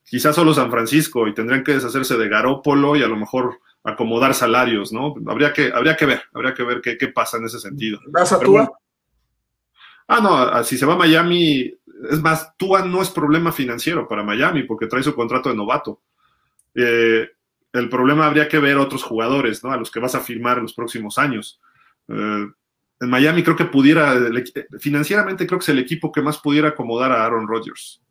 quizás 0.08 0.36
solo 0.36 0.54
San 0.54 0.72
Francisco, 0.72 1.28
y 1.28 1.34
tendrían 1.34 1.64
que 1.64 1.74
deshacerse 1.74 2.18
de 2.18 2.30
Garópolo 2.30 2.96
y 2.96 3.04
a 3.04 3.08
lo 3.08 3.18
mejor 3.18 3.60
acomodar 3.84 4.34
salarios, 4.34 4.94
¿no? 4.94 5.16
Habría 5.28 5.52
que, 5.52 5.72
habría 5.74 5.98
que 5.98 6.06
ver, 6.06 6.24
habría 6.34 6.54
que 6.54 6.64
ver 6.64 6.82
qué, 6.82 7.08
pasa 7.10 7.38
en 7.38 7.46
ese 7.46 7.60
sentido. 7.60 8.00
¿Vas 8.08 8.32
a 8.32 8.40
Tua? 8.40 8.72
ah, 10.08 10.22
no, 10.22 10.64
si 10.64 10.78
se 10.78 10.86
va 10.86 10.94
a 10.94 10.98
Miami, 10.98 11.74
es 12.10 12.22
más, 12.22 12.56
Tua 12.58 12.86
no 12.86 13.02
es 13.02 13.10
problema 13.10 13.52
financiero 13.52 14.08
para 14.08 14.24
Miami 14.24 14.64
porque 14.64 14.88
trae 14.88 15.04
su 15.04 15.14
contrato 15.14 15.50
de 15.50 15.56
novato. 15.56 16.02
Eh, 16.74 17.30
el 17.74 17.90
problema 17.90 18.26
habría 18.26 18.48
que 18.48 18.60
ver 18.60 18.78
otros 18.78 19.04
jugadores, 19.04 19.64
¿no? 19.64 19.72
A 19.72 19.78
los 19.78 19.92
que 19.92 20.00
vas 20.00 20.16
a 20.16 20.22
firmar 20.22 20.58
en 20.58 20.64
los 20.64 20.74
próximos 20.74 21.18
años. 21.18 21.60
Eh, 22.08 22.48
en 23.00 23.10
Miami 23.10 23.44
creo 23.44 23.58
que 23.58 23.66
pudiera, 23.66 24.16
financieramente 24.80 25.46
creo 25.46 25.60
que 25.60 25.64
es 25.64 25.70
el 25.70 25.80
equipo 25.80 26.12
que 26.12 26.22
más 26.22 26.38
pudiera 26.40 26.70
acomodar 26.70 27.12
a 27.12 27.26
Aaron 27.26 27.48
Rodgers. 27.48 28.02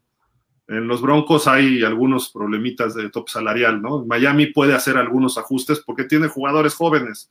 En 0.69 0.89
los 0.89 1.01
Broncos 1.01 1.47
hay 1.47 1.85
algunos 1.85 2.31
problemitas 2.31 2.95
de 2.95 3.09
top 3.11 3.29
salarial, 3.29 3.81
¿no? 3.81 4.05
Miami 4.05 4.47
puede 4.47 4.75
hacer 4.75 4.97
algunos 4.97 5.39
ajustes 5.39 5.81
porque 5.81 6.05
tiene 6.05 6.27
jugadores 6.27 6.75
jóvenes. 6.75 7.31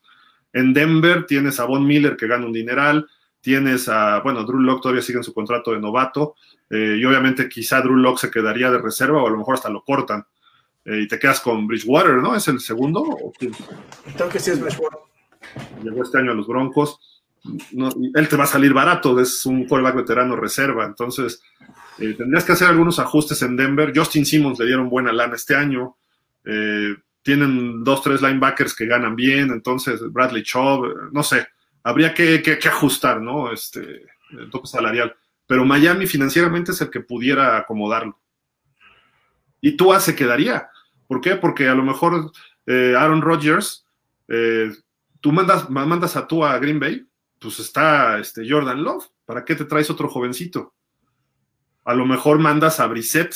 En 0.54 0.74
Denver 0.74 1.26
tienes 1.26 1.60
a 1.60 1.66
Von 1.66 1.86
Miller 1.86 2.16
que 2.16 2.28
gana 2.28 2.46
un 2.46 2.54
dineral, 2.54 3.08
tienes 3.42 3.90
a, 3.90 4.22
bueno, 4.22 4.46
Drew 4.46 4.60
Locke 4.60 4.82
todavía 4.82 5.02
sigue 5.02 5.18
en 5.18 5.24
su 5.24 5.34
contrato 5.34 5.72
de 5.72 5.82
novato, 5.82 6.36
eh, 6.70 6.98
y 6.98 7.04
obviamente 7.04 7.50
quizá 7.50 7.82
Drew 7.82 7.98
Locke 7.98 8.20
se 8.20 8.32
quedaría 8.32 8.72
de 8.72 8.78
reserva 8.78 9.22
o 9.22 9.28
a 9.28 9.30
lo 9.30 9.38
mejor 9.38 9.56
hasta 9.56 9.70
lo 9.70 9.84
cortan. 9.84 10.26
Eh, 10.86 11.02
y 11.02 11.08
te 11.08 11.20
quedas 11.20 11.42
con 11.42 11.68
Bridgewater, 11.68 12.16
¿no? 12.16 12.36
¿Es 12.36 12.48
el 12.48 12.60
segundo? 12.60 13.04
Creo 14.16 14.30
que 14.30 14.40
sí 14.40 14.52
es 14.52 14.62
Bridgewater. 14.62 15.00
Llegó 15.84 16.04
este 16.04 16.20
año 16.20 16.32
a 16.32 16.36
los 16.36 16.48
Broncos 16.48 17.15
él 18.16 18.30
te 18.30 18.36
va 18.36 18.46
a 18.46 18.48
salir 18.48 18.74
barato, 18.74 19.20
es 19.20 19.46
un 19.46 19.66
quarterback 19.66 19.96
veterano 19.96 20.36
reserva, 20.36 20.86
entonces 20.86 21.42
eh, 22.00 22.14
tendrías 22.14 22.44
que 22.44 22.54
hacer 22.54 22.68
algunos 22.68 23.00
ajustes 23.00 23.42
en 23.42 23.56
Denver. 23.56 23.92
Justin 23.96 24.26
Simmons 24.26 24.60
le 24.60 24.66
dieron 24.66 24.90
buena 24.90 25.12
lana 25.12 25.36
este 25.36 25.56
año, 25.56 25.98
eh, 26.44 26.96
tienen 27.22 27.84
dos, 27.84 28.02
tres 28.02 28.22
linebackers 28.22 28.76
que 28.76 28.86
ganan 28.86 29.16
bien, 29.16 29.52
entonces 29.52 30.02
Bradley 30.12 30.44
Chubb, 30.44 31.12
no 31.12 31.24
sé, 31.24 31.48
habría 31.84 32.14
que, 32.14 32.60
ajustar, 32.66 33.22
¿no? 33.22 33.52
Este, 33.52 34.06
el 34.32 34.50
tope 34.50 34.68
salarial, 34.68 35.16
pero 35.48 35.66
Miami 35.66 36.08
financieramente 36.08 36.72
es 36.72 36.82
el 36.82 36.90
que 36.90 37.02
pudiera 37.02 37.58
acomodarlo. 37.58 38.20
Y 39.62 39.76
Tua 39.78 40.00
se 40.00 40.16
quedaría. 40.16 40.70
¿Por 41.08 41.22
qué? 41.22 41.36
Porque 41.36 41.68
a 41.68 41.76
lo 41.76 41.84
mejor 41.84 42.32
eh, 42.68 42.96
Aaron 42.98 43.22
Rodgers, 43.22 43.86
tú 45.22 45.32
mandas, 45.32 45.70
mandas 45.70 46.16
a 46.16 46.28
Tua 46.28 46.54
a 46.54 46.60
Green 46.60 46.80
Bay 46.80 47.06
pues 47.46 47.60
está 47.60 48.18
este 48.18 48.42
Jordan 48.50 48.84
Love. 48.84 49.06
¿Para 49.24 49.46
qué 49.46 49.54
te 49.54 49.66
traes 49.66 49.92
otro 49.92 50.10
jovencito? 50.10 50.74
A 51.84 51.94
lo 51.94 52.04
mejor 52.04 52.40
mandas 52.40 52.80
a 52.80 52.88
Brissett 52.88 53.36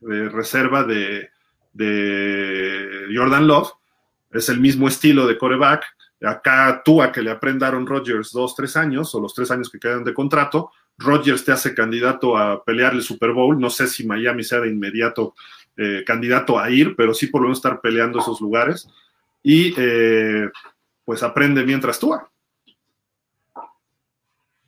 de 0.00 0.28
reserva 0.28 0.82
de, 0.82 1.30
Jordan 3.14 3.46
Love. 3.46 3.70
Es 4.32 4.48
el 4.48 4.58
mismo 4.58 4.88
estilo 4.88 5.28
de 5.28 5.38
coreback. 5.38 5.84
Acá 6.22 6.82
tú 6.84 7.00
a 7.00 7.12
que 7.12 7.22
le 7.22 7.30
aprendaron 7.30 7.86
Rodgers 7.86 8.32
dos, 8.32 8.56
tres 8.56 8.76
años 8.76 9.14
o 9.14 9.20
los 9.20 9.32
tres 9.32 9.52
años 9.52 9.70
que 9.70 9.78
quedan 9.78 10.02
de 10.02 10.14
contrato. 10.14 10.72
Rodgers 10.98 11.44
te 11.44 11.52
hace 11.52 11.76
candidato 11.76 12.36
a 12.36 12.64
pelear 12.64 12.94
el 12.94 13.02
Super 13.02 13.30
Bowl. 13.30 13.60
No 13.60 13.70
sé 13.70 13.86
si 13.86 14.04
Miami 14.04 14.42
sea 14.42 14.58
de 14.58 14.70
inmediato 14.70 15.36
eh, 15.76 16.02
candidato 16.04 16.58
a 16.58 16.70
ir, 16.70 16.96
pero 16.96 17.14
sí 17.14 17.28
por 17.28 17.40
lo 17.40 17.46
menos 17.46 17.58
estar 17.58 17.80
peleando 17.80 18.18
esos 18.18 18.40
lugares. 18.40 18.88
Y 19.44 19.72
eh, 19.76 20.50
pues 21.04 21.22
aprende 21.22 21.62
mientras 21.62 22.00
tú. 22.00 22.18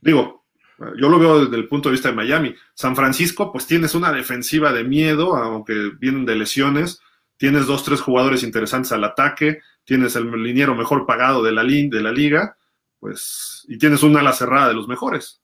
Digo, 0.00 0.46
yo 0.78 1.08
lo 1.08 1.18
veo 1.18 1.44
desde 1.44 1.56
el 1.56 1.68
punto 1.68 1.88
de 1.88 1.94
vista 1.94 2.10
de 2.10 2.14
Miami. 2.14 2.54
San 2.74 2.94
Francisco, 2.94 3.50
pues 3.50 3.66
tienes 3.66 3.94
una 3.94 4.12
defensiva 4.12 4.72
de 4.72 4.84
miedo, 4.84 5.34
aunque 5.36 5.92
vienen 5.98 6.26
de 6.26 6.36
lesiones. 6.36 7.00
Tienes 7.38 7.66
dos, 7.66 7.84
tres 7.84 8.00
jugadores 8.00 8.42
interesantes 8.42 8.92
al 8.92 9.04
ataque. 9.04 9.60
Tienes 9.84 10.16
el 10.16 10.30
liniero 10.42 10.74
mejor 10.74 11.06
pagado 11.06 11.42
de 11.42 11.52
la, 11.52 11.62
liga. 11.62 12.56
Pues, 12.98 13.64
y 13.68 13.78
tienes 13.78 14.02
una 14.02 14.20
ala 14.20 14.32
cerrada 14.32 14.68
de 14.68 14.74
los 14.74 14.86
mejores. 14.86 15.40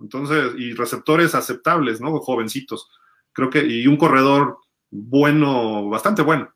Entonces, 0.00 0.52
y 0.58 0.72
receptores 0.74 1.34
aceptables, 1.36 2.00
¿no? 2.00 2.18
Jovencitos. 2.18 2.88
Creo 3.32 3.50
que, 3.50 3.64
y 3.64 3.86
un 3.86 3.96
corredor 3.96 4.58
bueno, 4.90 5.88
bastante 5.88 6.22
bueno. 6.22 6.52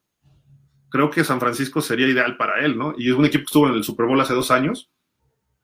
Creo 0.88 1.10
que 1.10 1.24
San 1.24 1.38
Francisco 1.38 1.80
sería 1.80 2.08
ideal 2.08 2.36
para 2.36 2.64
él, 2.64 2.76
¿no? 2.76 2.94
Y 2.98 3.10
es 3.10 3.16
un 3.16 3.24
equipo 3.24 3.42
que 3.42 3.46
estuvo 3.46 3.68
en 3.68 3.74
el 3.74 3.84
Super 3.84 4.06
Bowl 4.06 4.20
hace 4.20 4.34
dos 4.34 4.50
años 4.50 4.90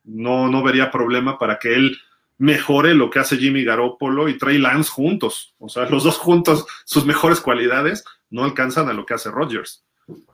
no, 0.05 0.49
no 0.49 0.63
vería 0.63 0.91
problema 0.91 1.39
para 1.39 1.59
que 1.59 1.75
él 1.75 1.99
mejore 2.39 2.95
lo 2.95 3.09
que 3.09 3.21
hace 3.21 3.37
Jimmy 3.37 3.63
Garoppolo 3.63 4.29
y 4.29 4.37
Trey 4.37 4.59
Lance 4.59 4.91
juntos. 4.91 5.55
O 5.59 5.69
sea, 5.69 5.89
los 5.89 6.05
dos 6.05 6.19
juntos, 6.19 6.67
sus 6.85 7.07
mejores 7.07 7.41
cualidades 7.41 8.05
no 8.31 8.45
alcanzan 8.45 8.89
a 8.89 8.93
lo 8.93 9.07
que 9.07 9.15
hace 9.15 9.31
Rodgers. 9.31 9.85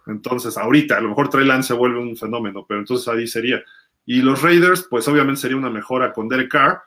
Entonces, 0.07 0.57
ahorita, 0.57 0.97
a 0.97 1.01
lo 1.01 1.11
mejor 1.11 1.29
Trey 1.29 1.47
Lance 1.47 1.69
se 1.69 1.75
vuelve 1.75 1.99
un 1.99 2.17
fenómeno, 2.17 2.65
pero 2.67 2.81
entonces 2.81 3.07
ahí 3.09 3.27
sería. 3.27 3.63
Y 4.07 4.23
los 4.23 4.41
Raiders, 4.41 4.87
pues 4.89 5.07
obviamente 5.07 5.43
sería 5.43 5.59
una 5.59 5.71
mejora 5.71 6.13
con 6.13 6.29
Derek 6.29 6.51
Carr. 6.51 6.83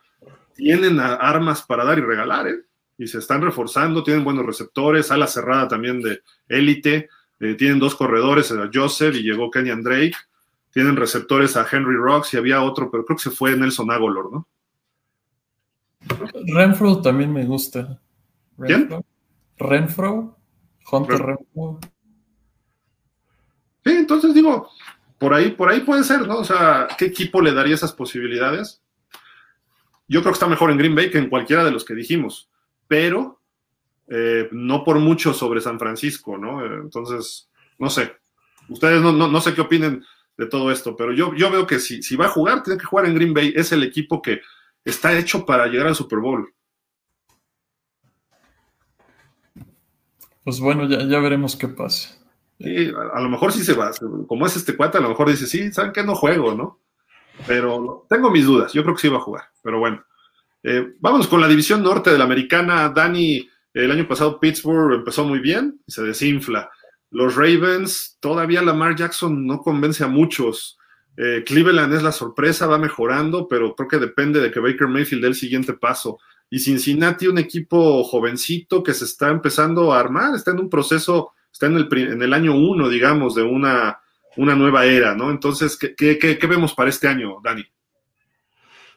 Tienen 0.54 0.98
armas 0.98 1.62
para 1.62 1.84
dar 1.84 1.98
y 1.98 2.02
regalar, 2.02 2.48
¿eh? 2.48 2.62
Y 2.98 3.06
se 3.06 3.18
están 3.18 3.42
reforzando, 3.42 4.02
tienen 4.02 4.24
buenos 4.24 4.44
receptores, 4.44 5.10
ala 5.10 5.26
cerrada 5.26 5.68
también 5.68 6.00
de 6.02 6.22
élite, 6.48 7.08
eh, 7.40 7.54
tienen 7.54 7.78
dos 7.78 7.94
corredores, 7.94 8.52
Joseph 8.72 9.14
y 9.16 9.22
llegó 9.22 9.50
Kenyan 9.50 9.82
Drake, 9.82 10.14
tienen 10.72 10.96
receptores 10.96 11.56
a 11.56 11.66
Henry 11.70 11.96
Rocks 11.96 12.34
y 12.34 12.36
había 12.36 12.62
otro, 12.62 12.90
pero 12.90 13.04
creo 13.04 13.16
que 13.16 13.22
se 13.22 13.30
fue 13.30 13.56
Nelson 13.56 13.90
Agolor, 13.90 14.32
¿no? 14.32 14.48
Renfro 16.46 17.00
también 17.00 17.32
me 17.32 17.44
gusta. 17.44 18.00
¿Quién? 18.58 18.88
Renfro, 19.58 20.36
Hunter 20.90 21.18
Renfro. 21.18 21.78
Sí, 23.84 23.90
entonces 23.92 24.34
digo, 24.34 24.68
por 25.18 25.34
ahí, 25.34 25.50
por 25.52 25.68
ahí 25.68 25.80
puede 25.80 26.04
ser, 26.04 26.26
¿no? 26.26 26.38
O 26.38 26.44
sea, 26.44 26.88
¿qué 26.98 27.06
equipo 27.06 27.40
le 27.40 27.52
daría 27.52 27.74
esas 27.74 27.92
posibilidades? 27.92 28.82
Yo 30.08 30.20
creo 30.20 30.32
que 30.32 30.36
está 30.36 30.48
mejor 30.48 30.70
en 30.70 30.78
Green 30.78 30.94
Bay 30.94 31.10
que 31.10 31.18
en 31.18 31.28
cualquiera 31.28 31.64
de 31.64 31.70
los 31.70 31.84
que 31.84 31.94
dijimos, 31.94 32.50
pero 32.88 33.40
eh, 34.08 34.48
no 34.52 34.84
por 34.84 34.98
mucho 34.98 35.32
sobre 35.32 35.60
San 35.60 35.78
Francisco, 35.78 36.36
¿no? 36.36 36.64
Eh, 36.64 36.80
entonces, 36.82 37.50
no 37.78 37.88
sé. 37.88 38.16
Ustedes 38.68 39.00
no, 39.00 39.12
no, 39.12 39.40
sé 39.40 39.54
qué 39.54 39.60
opinen 39.60 40.04
de 40.36 40.46
todo 40.46 40.70
esto, 40.70 40.96
pero 40.96 41.12
yo, 41.12 41.34
yo 41.34 41.50
veo 41.50 41.66
que 41.66 41.78
si, 41.78 42.02
si 42.02 42.16
va 42.16 42.26
a 42.26 42.30
jugar, 42.30 42.62
tiene 42.62 42.78
que 42.78 42.86
jugar 42.86 43.06
en 43.06 43.14
Green 43.14 43.34
Bay. 43.34 43.52
Es 43.54 43.72
el 43.72 43.82
equipo 43.82 44.22
que 44.22 44.40
está 44.84 45.16
hecho 45.18 45.44
para 45.44 45.66
llegar 45.66 45.86
al 45.86 45.94
Super 45.94 46.18
Bowl. 46.18 46.52
Pues 50.44 50.58
bueno, 50.58 50.88
ya, 50.88 51.04
ya 51.04 51.20
veremos 51.20 51.54
qué 51.54 51.68
pasa. 51.68 52.18
Sí, 52.58 52.92
a, 53.12 53.20
lo 53.20 53.28
mejor 53.28 53.52
sí 53.52 53.64
se 53.64 53.74
va. 53.74 53.90
Como 54.26 54.46
es 54.46 54.56
este 54.56 54.76
cuate, 54.76 54.98
a 54.98 55.00
lo 55.00 55.08
mejor 55.08 55.28
dice, 55.28 55.46
sí, 55.46 55.72
¿saben 55.72 55.92
qué? 55.92 56.02
No 56.02 56.14
juego, 56.14 56.54
¿no? 56.54 56.80
Pero 57.46 58.06
tengo 58.08 58.30
mis 58.30 58.46
dudas. 58.46 58.72
Yo 58.72 58.82
creo 58.82 58.94
que 58.94 59.00
sí 59.00 59.08
va 59.08 59.18
a 59.18 59.22
jugar. 59.22 59.44
Pero 59.62 59.78
bueno. 59.78 60.04
Eh, 60.64 60.94
vámonos 61.00 61.26
con 61.26 61.40
la 61.40 61.48
división 61.48 61.82
norte 61.82 62.10
de 62.10 62.18
la 62.18 62.24
americana. 62.24 62.88
Dani, 62.88 63.48
el 63.74 63.90
año 63.90 64.06
pasado 64.06 64.38
Pittsburgh 64.38 64.94
empezó 64.94 65.24
muy 65.24 65.40
bien 65.40 65.80
y 65.86 65.92
se 65.92 66.02
desinfla. 66.02 66.70
Los 67.12 67.36
Ravens, 67.36 68.16
todavía 68.20 68.62
Lamar 68.62 68.96
Jackson 68.96 69.46
no 69.46 69.60
convence 69.60 70.02
a 70.02 70.08
muchos. 70.08 70.78
Eh, 71.16 71.44
Cleveland 71.46 71.94
es 71.94 72.02
la 72.02 72.10
sorpresa, 72.10 72.66
va 72.66 72.78
mejorando, 72.78 73.46
pero 73.46 73.74
creo 73.76 73.88
que 73.88 73.98
depende 73.98 74.40
de 74.40 74.50
que 74.50 74.58
Baker 74.58 74.88
Mayfield 74.88 75.22
dé 75.22 75.28
el 75.28 75.34
siguiente 75.34 75.74
paso. 75.74 76.18
Y 76.50 76.58
Cincinnati, 76.58 77.28
un 77.28 77.38
equipo 77.38 78.02
jovencito 78.02 78.82
que 78.82 78.94
se 78.94 79.04
está 79.04 79.28
empezando 79.28 79.92
a 79.92 80.00
armar, 80.00 80.34
está 80.34 80.50
en 80.50 80.60
un 80.60 80.70
proceso 80.70 81.32
está 81.52 81.66
en 81.66 81.76
el, 81.76 81.88
en 81.92 82.22
el 82.22 82.32
año 82.32 82.54
uno, 82.54 82.88
digamos, 82.88 83.34
de 83.34 83.42
una, 83.42 84.00
una 84.36 84.54
nueva 84.54 84.86
era, 84.86 85.14
¿no? 85.14 85.30
Entonces, 85.30 85.76
¿qué, 85.76 86.18
qué, 86.18 86.46
vemos 86.46 86.74
para 86.74 86.90
este 86.90 87.08
año, 87.08 87.36
Dani? 87.44 87.64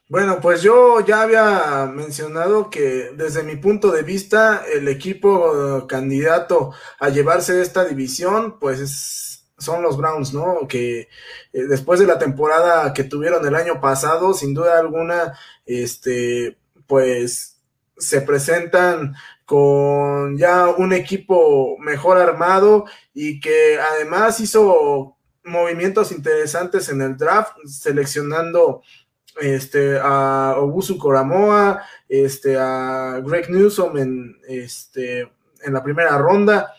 Bueno, 0.07 0.39
pues 0.39 0.61
yo 0.61 0.99
ya 1.03 1.23
había 1.23 1.87
mencionado 1.87 2.69
que 2.69 3.11
desde 3.17 3.41
mi 3.41 3.55
punto 3.55 3.91
de 3.91 4.03
vista, 4.03 4.63
el 4.71 4.87
equipo 4.87 5.87
candidato 5.87 6.73
a 6.99 7.09
llevarse 7.09 7.59
esta 7.61 7.85
división, 7.85 8.59
pues 8.59 9.49
son 9.57 9.81
los 9.81 9.97
Browns, 9.97 10.31
¿no? 10.33 10.67
Que 10.67 11.01
eh, 11.01 11.07
después 11.67 11.99
de 11.99 12.05
la 12.05 12.19
temporada 12.19 12.93
que 12.93 13.03
tuvieron 13.03 13.45
el 13.47 13.55
año 13.55 13.81
pasado, 13.81 14.33
sin 14.35 14.53
duda 14.53 14.77
alguna, 14.79 15.39
este, 15.65 16.57
pues 16.85 17.59
se 17.97 18.21
presentan 18.21 19.15
con 19.45 20.37
ya 20.37 20.67
un 20.69 20.93
equipo 20.93 21.77
mejor 21.79 22.17
armado 22.17 22.85
y 23.13 23.39
que 23.39 23.79
además 23.79 24.39
hizo 24.39 25.17
movimientos 25.43 26.11
interesantes 26.11 26.89
en 26.89 27.01
el 27.01 27.17
draft, 27.17 27.53
seleccionando 27.65 28.81
este, 29.41 29.99
a 30.01 30.55
Obusu 30.57 30.97
Koramoa, 30.97 31.83
este, 32.07 32.57
a 32.57 33.21
Greg 33.23 33.49
Newsom 33.49 33.97
en, 33.97 34.37
este, 34.47 35.31
en 35.63 35.73
la 35.73 35.83
primera 35.83 36.17
ronda. 36.17 36.73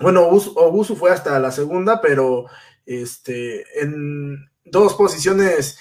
Bueno, 0.00 0.26
Obusu, 0.26 0.96
fue 0.96 1.10
hasta 1.10 1.38
la 1.38 1.50
segunda, 1.50 2.00
pero 2.00 2.46
este, 2.84 3.64
en 3.80 4.48
dos 4.64 4.94
posiciones 4.94 5.78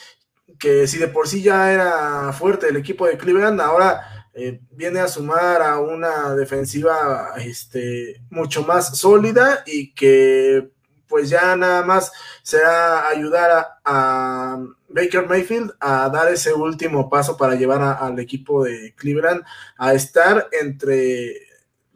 que 0.59 0.87
si 0.87 0.97
de 0.97 1.07
por 1.07 1.27
sí 1.27 1.41
ya 1.41 1.73
era 1.73 2.31
fuerte 2.31 2.69
el 2.69 2.77
equipo 2.77 3.05
de 3.05 3.17
Cleveland, 3.17 3.59
ahora 3.59 4.27
eh, 4.33 4.61
viene 4.71 4.99
a 4.99 5.07
sumar 5.07 5.61
a 5.61 5.79
una 5.79 6.33
defensiva 6.35 7.33
este, 7.37 8.21
mucho 8.29 8.63
más 8.63 8.97
sólida 8.97 9.63
y 9.65 9.93
que 9.93 10.71
pues 11.07 11.29
ya 11.29 11.55
nada 11.55 11.83
más 11.85 12.11
será 12.43 13.07
ayudar 13.07 13.79
a, 13.83 14.57
Baker 14.95 15.27
Mayfield 15.27 15.73
a 15.81 16.09
dar 16.09 16.31
ese 16.31 16.53
último 16.53 17.09
paso 17.09 17.35
para 17.35 17.55
llevar 17.55 17.81
al 17.81 18.17
equipo 18.17 18.63
de 18.63 18.95
Cleveland 18.95 19.43
a 19.77 19.93
estar 19.93 20.47
entre 20.53 21.41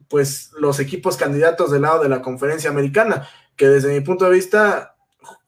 pues 0.09 0.51
los 0.59 0.79
equipos 0.81 1.15
candidatos 1.15 1.71
del 1.71 1.83
lado 1.83 2.03
de 2.03 2.09
la 2.09 2.21
conferencia 2.21 2.69
americana, 2.69 3.25
que 3.55 3.69
desde 3.69 3.93
mi 3.93 4.01
punto 4.01 4.25
de 4.25 4.31
vista 4.31 4.97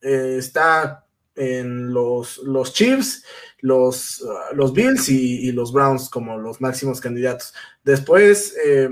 eh, 0.01 0.35
está 0.37 1.05
en 1.35 1.93
los, 1.93 2.37
los 2.37 2.73
Chiefs, 2.73 3.25
los, 3.59 4.21
uh, 4.21 4.55
los 4.55 4.71
Bills 4.71 5.09
y, 5.09 5.51
los 5.51 5.73
Browns 5.73 6.09
como 6.09 6.37
los 6.37 6.61
máximos 6.61 7.01
candidatos. 7.01 7.53
Después, 7.83 8.55
eh, 8.65 8.89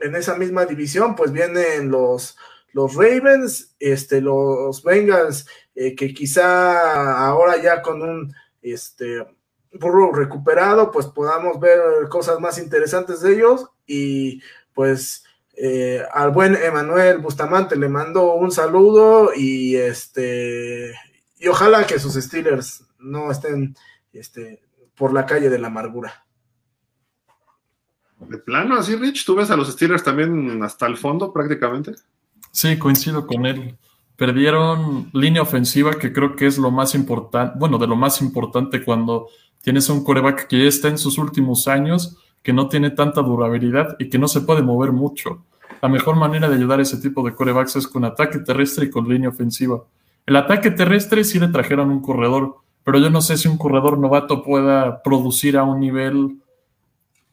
en 0.00 0.16
esa 0.16 0.36
misma 0.36 0.66
división, 0.66 1.14
pues 1.14 1.32
vienen 1.32 1.90
los, 1.90 2.36
los 2.72 2.94
Ravens, 2.94 3.74
este, 3.78 4.20
los 4.20 4.82
Bengals, 4.82 5.46
eh, 5.80 5.94
que 5.94 6.12
quizá 6.12 7.24
ahora 7.26 7.56
ya 7.56 7.80
con 7.80 8.02
un 8.02 8.34
este, 8.60 9.26
burro 9.72 10.12
recuperado, 10.12 10.90
pues 10.90 11.06
podamos 11.06 11.58
ver 11.58 11.80
cosas 12.10 12.38
más 12.38 12.58
interesantes 12.58 13.22
de 13.22 13.32
ellos 13.32 13.70
y 13.86 14.42
pues 14.74 15.24
eh, 15.56 16.04
al 16.12 16.32
buen 16.32 16.54
Emanuel 16.54 17.16
Bustamante 17.20 17.76
le 17.76 17.88
mando 17.88 18.34
un 18.34 18.52
saludo 18.52 19.30
y 19.34 19.76
este 19.76 20.94
y 21.38 21.48
ojalá 21.48 21.86
que 21.86 21.98
sus 21.98 22.12
Steelers 22.12 22.84
no 22.98 23.30
estén 23.30 23.74
este, 24.12 24.62
por 24.94 25.14
la 25.14 25.24
calle 25.24 25.48
de 25.48 25.58
la 25.58 25.68
amargura. 25.68 26.26
De 28.18 28.36
plano, 28.36 28.76
así, 28.76 28.96
Rich, 28.96 29.24
¿tú 29.24 29.34
ves 29.34 29.50
a 29.50 29.56
los 29.56 29.72
Steelers 29.72 30.04
también 30.04 30.62
hasta 30.62 30.86
el 30.86 30.98
fondo 30.98 31.32
prácticamente? 31.32 31.94
Sí, 32.52 32.78
coincido 32.78 33.26
con 33.26 33.46
él. 33.46 33.78
Perdieron 34.20 35.08
línea 35.14 35.40
ofensiva, 35.40 35.92
que 35.92 36.12
creo 36.12 36.36
que 36.36 36.44
es 36.44 36.58
lo 36.58 36.70
más 36.70 36.94
importante, 36.94 37.54
bueno, 37.58 37.78
de 37.78 37.86
lo 37.86 37.96
más 37.96 38.20
importante 38.20 38.84
cuando 38.84 39.28
tienes 39.62 39.88
un 39.88 40.04
coreback 40.04 40.46
que 40.46 40.58
ya 40.58 40.68
está 40.68 40.88
en 40.88 40.98
sus 40.98 41.16
últimos 41.16 41.66
años, 41.66 42.18
que 42.42 42.52
no 42.52 42.68
tiene 42.68 42.90
tanta 42.90 43.22
durabilidad 43.22 43.96
y 43.98 44.10
que 44.10 44.18
no 44.18 44.28
se 44.28 44.42
puede 44.42 44.60
mover 44.60 44.92
mucho. 44.92 45.42
La 45.80 45.88
mejor 45.88 46.16
manera 46.16 46.50
de 46.50 46.56
ayudar 46.56 46.80
a 46.80 46.82
ese 46.82 46.98
tipo 46.98 47.22
de 47.22 47.34
corebacks 47.34 47.76
es 47.76 47.88
con 47.88 48.04
ataque 48.04 48.40
terrestre 48.40 48.84
y 48.84 48.90
con 48.90 49.08
línea 49.08 49.30
ofensiva. 49.30 49.84
El 50.26 50.36
ataque 50.36 50.70
terrestre 50.70 51.24
sí 51.24 51.40
le 51.40 51.48
trajeron 51.48 51.88
un 51.88 52.02
corredor, 52.02 52.56
pero 52.84 52.98
yo 52.98 53.08
no 53.08 53.22
sé 53.22 53.38
si 53.38 53.48
un 53.48 53.56
corredor 53.56 53.98
novato 53.98 54.42
pueda 54.42 55.02
producir 55.02 55.56
a 55.56 55.62
un 55.62 55.80
nivel 55.80 56.36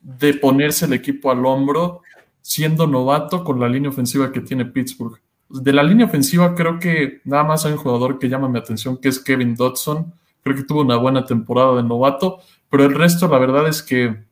de 0.02 0.36
ponerse 0.36 0.86
el 0.86 0.94
equipo 0.94 1.32
al 1.32 1.46
hombro 1.46 2.00
siendo 2.42 2.88
novato 2.88 3.44
con 3.44 3.60
la 3.60 3.68
línea 3.68 3.90
ofensiva 3.90 4.32
que 4.32 4.40
tiene 4.40 4.64
Pittsburgh. 4.64 5.20
De 5.50 5.74
la 5.74 5.84
línea 5.84 6.06
ofensiva 6.06 6.56
creo 6.56 6.80
que 6.80 7.22
nada 7.24 7.43
más 7.43 7.66
hay 7.66 7.74
un 7.74 7.78
jugador 7.78 8.20
que 8.20 8.30
llama 8.30 8.50
mi 8.50 8.60
atención, 8.60 8.98
que 8.98 9.10
es 9.10 9.20
Kevin 9.20 9.56
Dodson. 9.56 10.14
Creo 10.43 10.56
que 10.56 10.64
tuvo 10.64 10.82
una 10.82 10.98
buena 10.98 11.26
temporada 11.26 11.76
de 11.76 11.84
novato, 11.84 12.39
pero 12.70 12.86
el 12.86 12.95
resto 12.95 13.28
la 13.28 13.38
verdad 13.38 13.68
es 13.68 13.82
que 13.82 14.24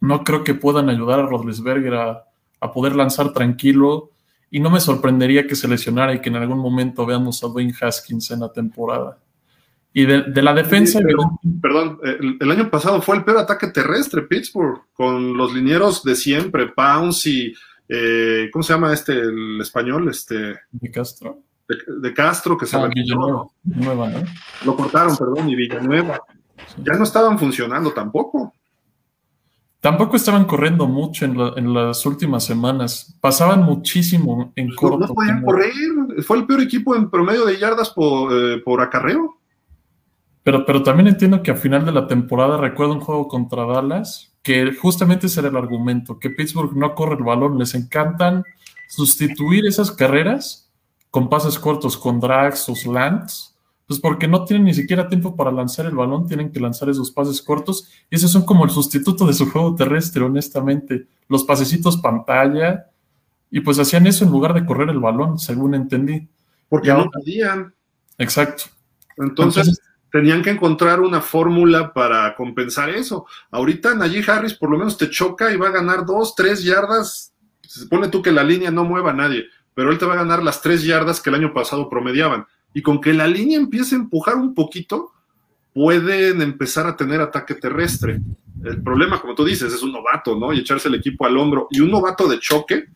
no 0.00 0.24
creo 0.24 0.44
que 0.44 0.54
puedan 0.54 0.88
ayudar 0.88 1.20
a 1.20 1.26
Rodlisberger 1.26 1.94
a, 1.94 2.24
a 2.60 2.72
poder 2.72 2.96
lanzar 2.96 3.32
tranquilo 3.32 4.10
y 4.50 4.60
no 4.60 4.70
me 4.70 4.80
sorprendería 4.80 5.46
que 5.46 5.56
se 5.56 5.68
lesionara 5.68 6.14
y 6.14 6.20
que 6.20 6.28
en 6.28 6.36
algún 6.36 6.58
momento 6.58 7.04
veamos 7.06 7.42
a 7.42 7.48
Dwayne 7.48 7.74
Haskins 7.80 8.30
en 8.30 8.40
la 8.40 8.52
temporada. 8.52 9.18
Y 9.92 10.04
de, 10.04 10.42
la 10.42 10.52
defensa. 10.52 11.00
perdón, 11.62 11.98
el, 12.02 12.50
año 12.50 12.70
pasado 12.70 13.00
fue 13.00 13.16
el 13.16 13.24
peor 13.24 13.38
ataque 13.38 13.68
terrestre 13.68 14.20
Pittsburgh, 14.20 14.82
con 14.92 15.38
los 15.38 15.54
linieros 15.54 16.02
de 16.04 16.14
siempre, 16.14 16.66
Pounce 16.66 17.30
y. 17.30 17.54
Eh, 17.88 18.48
¿Cómo 18.52 18.62
se 18.62 18.72
llama 18.72 18.92
este, 18.92 19.12
el 19.12 19.60
español? 19.60 20.08
Este, 20.08 20.54
de 20.70 20.90
Castro. 20.90 21.42
De, 21.68 22.14
Castro, 22.14 22.56
que 22.56 22.66
se 22.66 22.76
ah, 22.76 22.88
Villanueva, 22.88 24.08
¿no? 24.08 24.24
Lo 24.64 24.76
cortaron, 24.76 25.16
perdón, 25.16 25.48
y 25.48 25.56
Villanueva. 25.56 26.20
Ya 26.78 26.94
no 26.94 27.04
estaban 27.04 27.38
funcionando 27.38 27.92
tampoco. 27.92 28.52
Tampoco 29.80 30.16
estaban 30.16 30.46
corriendo 30.46 30.86
mucho 30.86 31.24
en, 31.24 31.74
las 31.74 32.06
últimas 32.06 32.44
semanas. 32.44 33.16
Pasaban 33.20 33.62
muchísimo 33.62 34.52
en 34.56 34.74
corto. 34.74 35.06
No, 35.06 35.14
podían 35.14 35.42
correr. 35.42 35.72
Fue 36.24 36.38
el 36.38 36.46
peor 36.46 36.62
equipo 36.62 36.96
en 36.96 37.10
promedio 37.10 37.44
de 37.44 37.58
yardas 37.58 37.90
por, 37.90 38.32
eh, 38.32 38.58
por 38.64 38.80
acarreo. 38.80 39.38
Pero, 40.42 40.64
pero 40.64 40.82
también 40.82 41.08
entiendo 41.08 41.42
que 41.42 41.50
a 41.50 41.56
final 41.56 41.84
de 41.84 41.92
la 41.92 42.06
temporada 42.06 42.56
recuerdo 42.56 42.94
un 42.94 43.00
juego 43.00 43.28
contra 43.28 43.64
Dallas, 43.64 44.35
que 44.46 44.76
justamente 44.76 45.26
ese 45.26 45.40
era 45.40 45.48
el 45.48 45.56
argumento, 45.56 46.20
que 46.20 46.30
Pittsburgh 46.30 46.76
no 46.76 46.94
corre 46.94 47.16
el 47.16 47.24
balón, 47.24 47.58
les 47.58 47.74
encantan 47.74 48.44
sustituir 48.88 49.66
esas 49.66 49.90
carreras 49.90 50.70
con 51.10 51.28
pases 51.28 51.58
cortos, 51.58 51.96
con 51.96 52.20
drags 52.20 52.68
o 52.68 52.76
slants, 52.76 53.56
Pues 53.88 53.98
porque 53.98 54.28
no 54.28 54.44
tienen 54.44 54.66
ni 54.66 54.72
siquiera 54.72 55.08
tiempo 55.08 55.34
para 55.34 55.50
lanzar 55.50 55.86
el 55.86 55.96
balón, 55.96 56.28
tienen 56.28 56.52
que 56.52 56.60
lanzar 56.60 56.88
esos 56.88 57.10
pases 57.10 57.42
cortos 57.42 57.88
y 58.08 58.14
esos 58.14 58.30
son 58.30 58.44
como 58.44 58.64
el 58.64 58.70
sustituto 58.70 59.26
de 59.26 59.32
su 59.32 59.50
juego 59.50 59.74
terrestre, 59.74 60.22
honestamente. 60.22 61.08
Los 61.26 61.42
pasecitos 61.42 61.96
pantalla 61.96 62.86
y 63.50 63.58
pues 63.62 63.80
hacían 63.80 64.06
eso 64.06 64.24
en 64.24 64.30
lugar 64.30 64.54
de 64.54 64.64
correr 64.64 64.90
el 64.90 65.00
balón, 65.00 65.40
según 65.40 65.74
entendí. 65.74 66.28
Porque 66.68 66.90
no 66.90 67.10
podían. 67.10 67.74
Exacto. 68.16 68.66
Entonces, 69.16 69.80
tenían 70.16 70.40
que 70.40 70.48
encontrar 70.48 71.00
una 71.02 71.20
fórmula 71.20 71.92
para 71.92 72.34
compensar 72.34 72.88
eso. 72.88 73.26
Ahorita 73.50 73.94
Najee 73.94 74.24
Harris 74.26 74.54
por 74.54 74.70
lo 74.70 74.78
menos 74.78 74.96
te 74.96 75.10
choca 75.10 75.52
y 75.52 75.58
va 75.58 75.68
a 75.68 75.72
ganar 75.72 76.06
dos, 76.06 76.34
tres 76.34 76.64
yardas. 76.64 77.34
Se 77.60 77.80
supone 77.80 78.08
tú 78.08 78.22
que 78.22 78.32
la 78.32 78.42
línea 78.42 78.70
no 78.70 78.84
mueva 78.84 79.10
a 79.10 79.14
nadie, 79.14 79.44
pero 79.74 79.90
él 79.90 79.98
te 79.98 80.06
va 80.06 80.14
a 80.14 80.24
ganar 80.24 80.42
las 80.42 80.62
tres 80.62 80.84
yardas 80.84 81.20
que 81.20 81.28
el 81.28 81.36
año 81.36 81.52
pasado 81.52 81.90
promediaban. 81.90 82.46
Y 82.72 82.80
con 82.80 82.98
que 82.98 83.12
la 83.12 83.26
línea 83.26 83.58
empiece 83.58 83.94
a 83.94 83.98
empujar 83.98 84.36
un 84.36 84.54
poquito, 84.54 85.12
pueden 85.74 86.40
empezar 86.40 86.86
a 86.86 86.96
tener 86.96 87.20
ataque 87.20 87.54
terrestre. 87.54 88.18
El 88.64 88.82
problema, 88.82 89.20
como 89.20 89.34
tú 89.34 89.44
dices, 89.44 89.70
es 89.70 89.82
un 89.82 89.92
novato, 89.92 90.34
¿no? 90.34 90.50
Y 90.50 90.60
echarse 90.60 90.88
el 90.88 90.94
equipo 90.94 91.26
al 91.26 91.36
hombro. 91.36 91.68
Y 91.70 91.80
un 91.80 91.90
novato 91.90 92.26
de 92.26 92.40
choque, 92.40 92.86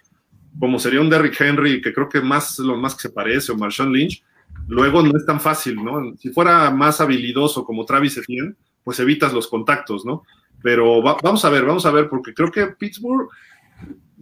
como 0.59 0.79
sería 0.79 1.03
un 1.03 1.11
Derrick 1.11 1.39
Henry, 1.39 1.83
que 1.83 1.93
creo 1.93 2.09
que 2.09 2.23
más 2.23 2.59
lo 2.61 2.79
más 2.79 2.95
que 2.95 3.03
se 3.03 3.11
parece, 3.11 3.53
o 3.53 3.57
Marshawn 3.57 3.93
Lynch, 3.93 4.23
luego 4.71 5.03
no 5.03 5.19
es 5.19 5.27
tan 5.27 5.41
fácil, 5.41 5.85
¿no? 5.85 6.17
Si 6.17 6.31
fuera 6.31 6.71
más 6.71 7.01
habilidoso 7.01 7.65
como 7.65 7.85
Travis 7.85 8.17
Etienne, 8.17 8.55
pues 8.85 9.01
evitas 9.01 9.33
los 9.33 9.49
contactos, 9.49 10.05
¿no? 10.05 10.23
Pero 10.63 11.03
vamos 11.03 11.45
a 11.45 11.51
ver, 11.51 11.65
vamos 11.65 11.85
a 11.87 11.91
ver, 11.91 12.09
porque 12.09 12.33
creo 12.33 12.53
que 12.53 12.67
Pittsburgh, 12.69 13.29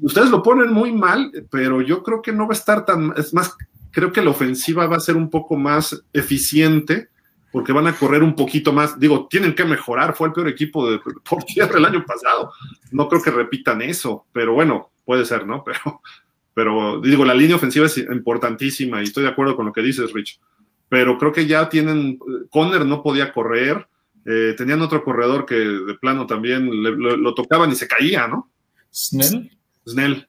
ustedes 0.00 0.30
lo 0.30 0.42
ponen 0.42 0.72
muy 0.72 0.90
mal, 0.90 1.30
pero 1.50 1.82
yo 1.82 2.02
creo 2.02 2.22
que 2.22 2.32
no 2.32 2.46
va 2.46 2.54
a 2.54 2.56
estar 2.56 2.86
tan, 2.86 3.12
es 3.16 3.34
más, 3.34 3.56
creo 3.90 4.10
que 4.10 4.22
la 4.22 4.30
ofensiva 4.30 4.86
va 4.86 4.96
a 4.96 5.00
ser 5.00 5.16
un 5.16 5.28
poco 5.28 5.54
más 5.56 6.02
eficiente, 6.14 7.08
porque 7.52 7.72
van 7.72 7.86
a 7.86 7.94
correr 7.94 8.22
un 8.22 8.34
poquito 8.34 8.72
más, 8.72 8.98
digo, 8.98 9.26
tienen 9.28 9.54
que 9.54 9.66
mejorar, 9.66 10.16
fue 10.16 10.28
el 10.28 10.34
peor 10.34 10.48
equipo 10.48 10.90
de, 10.90 10.98
por 11.28 11.44
tierra 11.44 11.78
el 11.78 11.84
año 11.84 12.04
pasado, 12.06 12.52
no 12.90 13.06
creo 13.08 13.22
que 13.22 13.30
repitan 13.30 13.82
eso, 13.82 14.24
pero 14.32 14.54
bueno, 14.54 14.92
puede 15.04 15.26
ser, 15.26 15.46
¿no? 15.46 15.62
Pero, 15.64 16.00
pero 16.58 17.00
digo, 17.00 17.24
la 17.24 17.34
línea 17.34 17.54
ofensiva 17.54 17.86
es 17.86 17.98
importantísima 17.98 19.00
y 19.00 19.04
estoy 19.04 19.22
de 19.22 19.28
acuerdo 19.28 19.54
con 19.54 19.66
lo 19.66 19.72
que 19.72 19.80
dices, 19.80 20.12
Rich. 20.12 20.40
Pero 20.88 21.16
creo 21.16 21.30
que 21.30 21.46
ya 21.46 21.68
tienen, 21.68 22.18
Conner 22.50 22.84
no 22.84 23.00
podía 23.00 23.32
correr, 23.32 23.86
eh, 24.26 24.56
tenían 24.58 24.82
otro 24.82 25.04
corredor 25.04 25.46
que 25.46 25.54
de 25.54 25.94
plano 25.94 26.26
también 26.26 26.68
lo, 26.82 27.32
tocaban 27.32 27.70
y 27.70 27.76
se 27.76 27.86
caía, 27.86 28.26
¿no? 28.26 28.50
Snell. 28.92 29.56
Snell. 29.86 30.26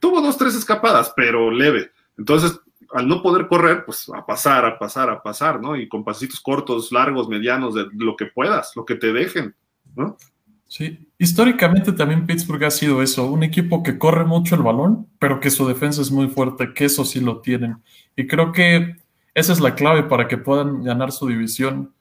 Tuvo 0.00 0.20
dos, 0.20 0.36
tres 0.36 0.56
escapadas, 0.56 1.12
pero 1.14 1.52
leve. 1.52 1.92
Entonces, 2.18 2.58
al 2.92 3.06
no 3.06 3.22
poder 3.22 3.46
correr, 3.46 3.84
pues 3.84 4.08
a 4.12 4.26
pasar, 4.26 4.66
a 4.66 4.76
pasar, 4.76 5.08
a 5.08 5.22
pasar, 5.22 5.60
¿no? 5.60 5.76
Y 5.76 5.88
con 5.88 6.02
pasitos 6.02 6.40
cortos, 6.40 6.90
largos, 6.90 7.28
medianos, 7.28 7.76
de 7.76 7.86
lo 7.92 8.16
que 8.16 8.26
puedas, 8.26 8.72
lo 8.74 8.84
que 8.84 8.96
te 8.96 9.12
dejen, 9.12 9.54
¿no? 9.94 10.16
Sí, 10.72 11.06
históricamente 11.18 11.92
también 11.92 12.24
Pittsburgh 12.24 12.64
ha 12.64 12.70
sido 12.70 13.02
eso, 13.02 13.30
un 13.30 13.42
equipo 13.42 13.82
que 13.82 13.98
corre 13.98 14.24
mucho 14.24 14.54
el 14.54 14.62
balón, 14.62 15.06
pero 15.18 15.38
que 15.38 15.50
su 15.50 15.68
defensa 15.68 16.00
es 16.00 16.10
muy 16.10 16.28
fuerte, 16.28 16.72
que 16.72 16.86
eso 16.86 17.04
sí 17.04 17.20
lo 17.20 17.42
tienen. 17.42 17.82
Y 18.16 18.26
creo 18.26 18.52
que 18.52 18.96
esa 19.34 19.52
es 19.52 19.60
la 19.60 19.74
clave 19.74 20.04
para 20.04 20.28
que 20.28 20.38
puedan 20.38 20.82
ganar 20.82 21.12
su 21.12 21.26
división. 21.26 21.92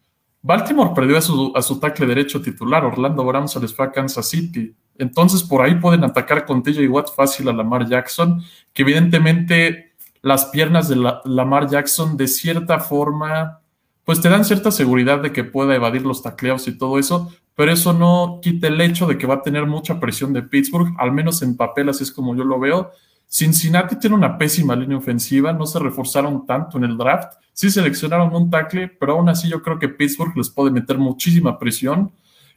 Baltimore 0.42 0.92
perdió 0.96 1.18
a 1.18 1.22
su, 1.22 1.52
a 1.54 1.62
su 1.62 1.82
tackle 1.82 2.06
derecho 2.06 2.42
titular, 2.42 2.86
Orlando 2.86 3.26
Brown 3.26 3.50
se 3.50 3.60
les 3.60 3.76
fue 3.76 3.88
a 3.88 3.92
Kansas 3.92 4.30
City. 4.30 4.74
Entonces 4.98 5.44
por 5.44 5.62
ahí 5.62 5.76
pueden 5.76 6.06
atacar 6.06 6.46
con 6.46 6.64
TJ 6.64 6.88
Watt 6.88 7.14
fácil 7.14 7.50
a 7.50 7.54
Lamar 7.54 7.90
Jackson, 7.90 8.42
que 8.72 8.84
evidentemente 8.84 9.96
las 10.22 10.46
piernas 10.46 10.88
de 10.88 10.96
Lamar 11.26 11.68
Jackson 11.68 12.16
de 12.16 12.30
cierta 12.30 12.80
forma 12.80 13.62
pues 14.06 14.22
te 14.22 14.30
dan 14.30 14.46
cierta 14.46 14.72
seguridad 14.72 15.20
de 15.20 15.32
que 15.32 15.44
pueda 15.44 15.76
evadir 15.76 16.02
los 16.04 16.24
tacleados 16.24 16.68
y 16.68 16.78
todo 16.78 16.98
eso, 17.00 17.32
pero 17.56 17.72
eso 17.72 17.94
no 17.94 18.40
quita 18.42 18.68
el 18.68 18.80
hecho 18.82 19.06
de 19.06 19.18
que 19.18 19.28
va 19.28 19.36
a 19.36 19.42
tener 19.42 19.66
mucha 19.66 20.00
presión 20.00 20.34
de 20.34 20.44
Pittsburgh, 20.44 20.94
al 20.98 21.12
menos 21.12 21.42
en 21.42 21.58
papel, 21.58 21.90
así 21.90 22.04
es 22.04 22.12
como 22.12 22.36
yo 22.36 22.44
lo 22.44 22.60
veo. 22.60 22.92
Cincinnati 23.28 23.98
tiene 23.98 24.16
una 24.16 24.38
pésima 24.38 24.76
línea 24.76 24.98
ofensiva, 24.98 25.54
no 25.54 25.66
se 25.66 25.80
reforzaron 25.80 26.46
tanto 26.46 26.78
en 26.78 26.84
el 26.84 26.98
draft, 26.98 27.34
sí 27.54 27.70
seleccionaron 27.70 28.36
un 28.36 28.50
tackle, 28.50 28.90
pero 29.00 29.14
aún 29.14 29.30
así 29.30 29.50
yo 29.50 29.62
creo 29.62 29.80
que 29.80 29.90
Pittsburgh 29.90 30.36
les 30.36 30.50
puede 30.50 30.72
meter 30.72 30.98
muchísima 30.98 31.58
presión 31.58 32.12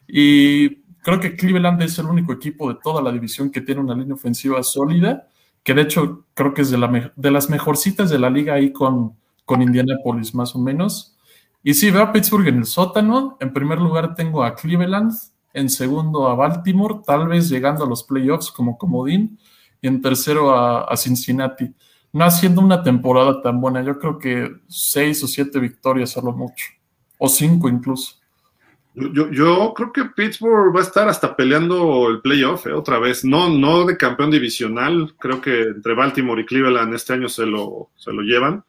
y 0.09 0.83
creo 1.05 1.21
que 1.21 1.37
Cleveland 1.37 1.83
es 1.83 1.99
el 1.99 2.07
único 2.07 2.33
equipo 2.33 2.73
de 2.73 2.79
toda 2.83 3.03
la 3.03 3.13
división 3.13 3.51
que 3.51 3.61
tiene 3.61 3.81
una 3.81 3.95
línea 3.95 4.15
ofensiva 4.15 4.63
sólida, 4.63 5.29
que 5.63 5.75
de 5.75 5.83
hecho 5.83 6.27
creo 6.35 6.55
que 6.55 6.63
es 6.63 6.71
de, 6.71 6.79
la, 6.79 7.13
de 7.15 7.31
las 7.31 7.51
mejorcitas 7.51 8.11
de 8.11 8.19
la 8.19 8.31
liga 8.31 8.55
ahí 8.55 8.73
con, 8.73 9.15
con 9.45 9.63
Indianapolis 9.63 10.35
más 10.35 10.55
o 10.57 10.59
menos. 10.59 11.14
Y 11.67 11.73
sí, 11.73 11.91
veo 11.91 12.03
a 12.03 12.12
Pittsburgh 12.12 12.47
en 12.47 12.59
el 12.59 12.67
sótano. 12.67 13.39
En 13.41 13.51
primer 13.51 13.81
lugar 13.81 14.15
tengo 14.15 14.45
a 14.45 14.55
Cleveland. 14.55 15.12
En 15.55 15.71
segundo 15.71 16.29
a 16.29 16.35
Baltimore, 16.35 16.97
tal 17.07 17.27
vez 17.27 17.49
llegando 17.49 17.85
a 17.85 17.89
los 17.89 18.05
playoffs 18.05 18.51
como 18.51 18.77
comodín. 18.77 19.39
Y 19.81 19.89
en 19.89 20.03
tercero 20.03 20.55
a, 20.55 20.95
Cincinnati. 20.95 21.75
No 22.12 22.25
haciendo 22.27 22.61
una 22.61 22.83
temporada 22.83 23.41
tan 23.41 23.62
buena. 23.62 23.83
Yo 23.83 23.99
creo 23.99 24.19
que 24.19 24.53
seis 24.69 25.25
o 25.25 25.27
siete 25.27 25.59
victorias 25.59 26.19
a 26.19 26.21
lo 26.21 26.33
mucho. 26.33 26.67
O 27.19 27.31
cinco 27.31 27.71
incluso. 27.71 28.17
Yo, 28.95 29.73
creo 29.75 29.91
que 29.91 30.05
Pittsburgh 30.05 30.73
va 30.73 30.81
a 30.81 30.85
estar 30.85 31.09
hasta 31.09 31.35
peleando 31.35 32.09
el 32.11 32.21
playoff 32.21 32.67
eh, 32.67 32.73
otra 32.73 32.99
vez. 32.99 33.25
No, 33.25 33.49
no 33.49 33.87
de 33.87 33.97
campeón 33.97 34.31
divisional. 34.31 35.15
Creo 35.19 35.41
que 35.41 35.62
entre 35.62 35.95
Baltimore 35.95 36.43
y 36.43 36.45
Cleveland 36.45 36.95
este 36.95 37.15
año 37.15 37.29
se 37.31 37.47
lo, 37.47 37.89
se 37.97 38.12
lo 38.12 38.21
llevan 38.21 38.62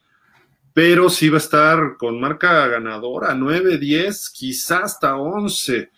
pero 0.75 1.09
sí 1.09 1.29
va 1.29 1.37
a 1.37 1.37
estar 1.37 1.95
con 1.97 2.19
marca 2.19 2.67
ganadora, 2.67 3.33
9, 3.33 3.77
10, 3.77 4.29
quizás 4.31 4.83
hasta 4.83 5.15
11. 5.15 5.89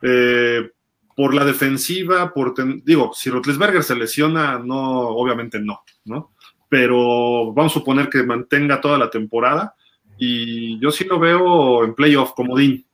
Eh, 0.00 0.70
por 1.16 1.34
la 1.34 1.44
defensiva, 1.44 2.32
por 2.32 2.54
digo, 2.84 3.10
si 3.14 3.30
Rotlesberger 3.30 3.82
se 3.82 3.96
lesiona, 3.96 4.60
no, 4.60 5.08
obviamente 5.08 5.58
no, 5.58 5.80
¿no? 6.04 6.34
Pero 6.68 7.52
vamos 7.52 7.72
a 7.72 7.80
suponer 7.80 8.08
que 8.08 8.22
mantenga 8.22 8.80
toda 8.80 8.96
la 8.96 9.10
temporada 9.10 9.74
y 10.16 10.78
yo 10.78 10.92
sí 10.92 11.02
lo 11.02 11.18
veo 11.18 11.82
en 11.82 11.92
playoff, 11.96 12.32
comodín, 12.32 12.86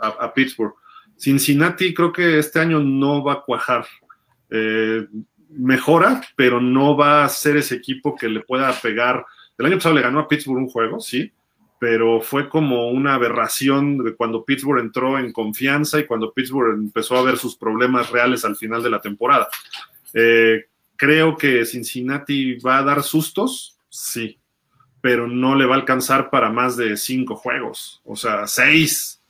a, 0.00 0.08
a 0.08 0.32
Pittsburgh. 0.32 0.72
Cincinnati 1.18 1.92
creo 1.92 2.14
que 2.14 2.38
este 2.38 2.60
año 2.60 2.80
no 2.80 3.22
va 3.22 3.34
a 3.34 3.42
cuajar. 3.42 3.84
Eh, 4.48 5.06
mejora, 5.50 6.22
pero 6.34 6.62
no 6.62 6.96
va 6.96 7.24
a 7.24 7.28
ser 7.28 7.58
ese 7.58 7.74
equipo 7.74 8.16
que 8.16 8.30
le 8.30 8.40
pueda 8.40 8.72
pegar 8.72 9.22
el 9.58 9.66
año 9.66 9.76
pasado 9.76 9.94
le 9.94 10.02
ganó 10.02 10.20
a 10.20 10.28
Pittsburgh 10.28 10.58
un 10.58 10.68
juego, 10.68 11.00
sí, 11.00 11.32
pero 11.78 12.20
fue 12.20 12.48
como 12.48 12.90
una 12.90 13.14
aberración 13.14 13.98
de 13.98 14.14
cuando 14.14 14.44
Pittsburgh 14.44 14.80
entró 14.80 15.18
en 15.18 15.32
confianza 15.32 15.98
y 15.98 16.06
cuando 16.06 16.32
Pittsburgh 16.32 16.74
empezó 16.74 17.16
a 17.16 17.22
ver 17.22 17.36
sus 17.36 17.56
problemas 17.56 18.10
reales 18.10 18.44
al 18.44 18.56
final 18.56 18.82
de 18.82 18.90
la 18.90 19.00
temporada. 19.00 19.48
Eh, 20.14 20.66
creo 20.96 21.36
que 21.36 21.64
Cincinnati 21.64 22.54
va 22.56 22.78
a 22.78 22.82
dar 22.82 23.02
sustos, 23.02 23.78
sí, 23.88 24.38
pero 25.00 25.26
no 25.26 25.54
le 25.54 25.66
va 25.66 25.74
a 25.74 25.78
alcanzar 25.78 26.30
para 26.30 26.50
más 26.50 26.76
de 26.76 26.96
cinco 26.96 27.36
juegos, 27.36 28.00
o 28.04 28.16
sea, 28.16 28.46
seis. 28.46 29.20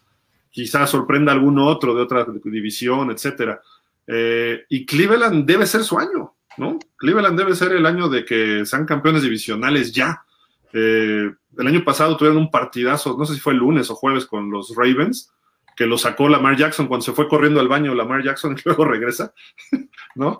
Quizás 0.50 0.88
sorprenda 0.88 1.32
alguno 1.32 1.66
otro 1.66 1.94
de 1.94 2.02
otra 2.02 2.26
división, 2.44 3.10
etcétera. 3.10 3.60
Eh, 4.06 4.64
y 4.70 4.86
Cleveland 4.86 5.44
debe 5.44 5.66
ser 5.66 5.82
su 5.82 5.98
año. 5.98 6.32
¿no? 6.56 6.78
Cleveland 6.96 7.38
debe 7.38 7.54
ser 7.54 7.72
el 7.72 7.86
año 7.86 8.08
de 8.08 8.24
que 8.24 8.64
sean 8.64 8.86
campeones 8.86 9.22
divisionales 9.22 9.92
ya. 9.92 10.24
Eh, 10.72 11.30
el 11.58 11.66
año 11.66 11.84
pasado 11.84 12.16
tuvieron 12.16 12.38
un 12.38 12.50
partidazo, 12.50 13.16
no 13.18 13.24
sé 13.24 13.34
si 13.34 13.40
fue 13.40 13.52
el 13.52 13.60
lunes 13.60 13.90
o 13.90 13.94
jueves 13.94 14.26
con 14.26 14.50
los 14.50 14.74
Ravens, 14.76 15.32
que 15.76 15.86
lo 15.86 15.98
sacó 15.98 16.28
Lamar 16.28 16.56
Jackson 16.56 16.86
cuando 16.86 17.04
se 17.04 17.12
fue 17.12 17.28
corriendo 17.28 17.60
al 17.60 17.68
baño 17.68 17.94
Lamar 17.94 18.22
Jackson 18.22 18.56
y 18.58 18.62
luego 18.64 18.84
regresa, 18.84 19.32
¿no? 20.14 20.38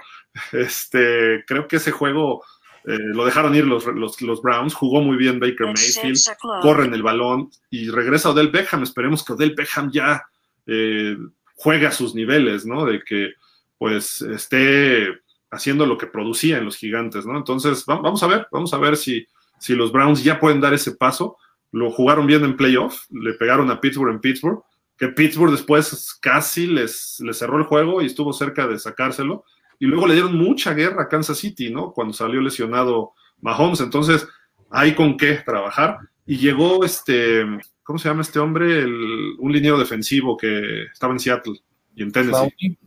Este, 0.52 1.44
creo 1.46 1.66
que 1.68 1.76
ese 1.76 1.90
juego 1.90 2.42
eh, 2.84 2.98
lo 2.98 3.24
dejaron 3.24 3.54
ir 3.54 3.66
los, 3.66 3.86
los, 3.86 4.42
Browns, 4.42 4.74
jugó 4.74 5.00
muy 5.00 5.16
bien 5.16 5.40
Baker 5.40 5.66
Mayfield, 5.66 6.18
corren 6.62 6.94
el 6.94 7.02
balón 7.02 7.50
y 7.70 7.90
regresa 7.90 8.30
Odell 8.30 8.50
Beckham, 8.50 8.82
esperemos 8.82 9.24
que 9.24 9.32
Odell 9.32 9.54
Beckham 9.54 9.90
ya 9.90 10.24
eh, 10.66 11.16
juegue 11.54 11.86
a 11.86 11.92
sus 11.92 12.14
niveles, 12.14 12.64
¿no? 12.64 12.84
De 12.84 13.02
que 13.02 13.32
pues 13.78 14.22
esté 14.22 15.09
haciendo 15.51 15.86
lo 15.86 15.99
que 15.99 16.07
producía 16.07 16.59
en 16.59 16.64
los 16.64 16.76
gigantes, 16.76 17.26
¿no? 17.26 17.36
Entonces, 17.36 17.84
vamos 17.86 18.22
a 18.22 18.26
ver, 18.26 18.47
vamos 18.51 18.72
a 18.74 18.78
ver 18.78 18.97
si, 18.97 19.26
si 19.59 19.74
los 19.74 19.92
Browns 19.92 20.22
ya 20.24 20.40
pueden 20.40 20.61
dar 20.61 20.74
ese 20.74 20.97
paso. 20.97 21.36
Lo 21.72 21.90
jugaron 21.90 22.26
bien 22.26 22.44
en 22.44 22.57
playoff, 22.57 23.05
le 23.11 23.34
pegaron 23.34 23.70
a 23.70 23.80
Pittsburgh 23.80 24.12
en 24.12 24.20
Pittsburgh, 24.20 24.62
que 24.97 25.09
Pittsburgh 25.09 25.51
después 25.51 26.18
casi 26.20 26.66
les, 26.66 27.20
les 27.20 27.38
cerró 27.38 27.59
el 27.59 27.64
juego 27.64 28.01
y 28.03 28.07
estuvo 28.07 28.32
cerca 28.32 28.66
de 28.66 28.78
sacárselo. 28.78 29.44
Y 29.78 29.86
luego 29.86 30.07
le 30.07 30.14
dieron 30.14 30.36
mucha 30.36 30.72
guerra 30.72 31.03
a 31.03 31.09
Kansas 31.09 31.38
City, 31.38 31.70
¿no? 31.70 31.92
Cuando 31.92 32.14
salió 32.14 32.40
lesionado 32.40 33.12
Mahomes. 33.42 33.80
Entonces, 33.80 34.26
hay 34.70 34.94
con 34.94 35.16
qué 35.16 35.34
trabajar. 35.44 35.99
Y 36.24 36.38
llegó 36.38 36.84
este, 36.84 37.44
¿cómo 37.82 37.99
se 37.99 38.09
llama 38.09 38.22
este 38.22 38.38
hombre? 38.38 38.84
un 38.84 39.53
lineo 39.53 39.78
defensivo 39.78 40.36
que 40.36 40.84
estaba 40.84 41.12
en 41.12 41.20
Seattle 41.20 41.61
y 41.94 42.03
en 42.03 42.12
Tennessee. 42.12 42.78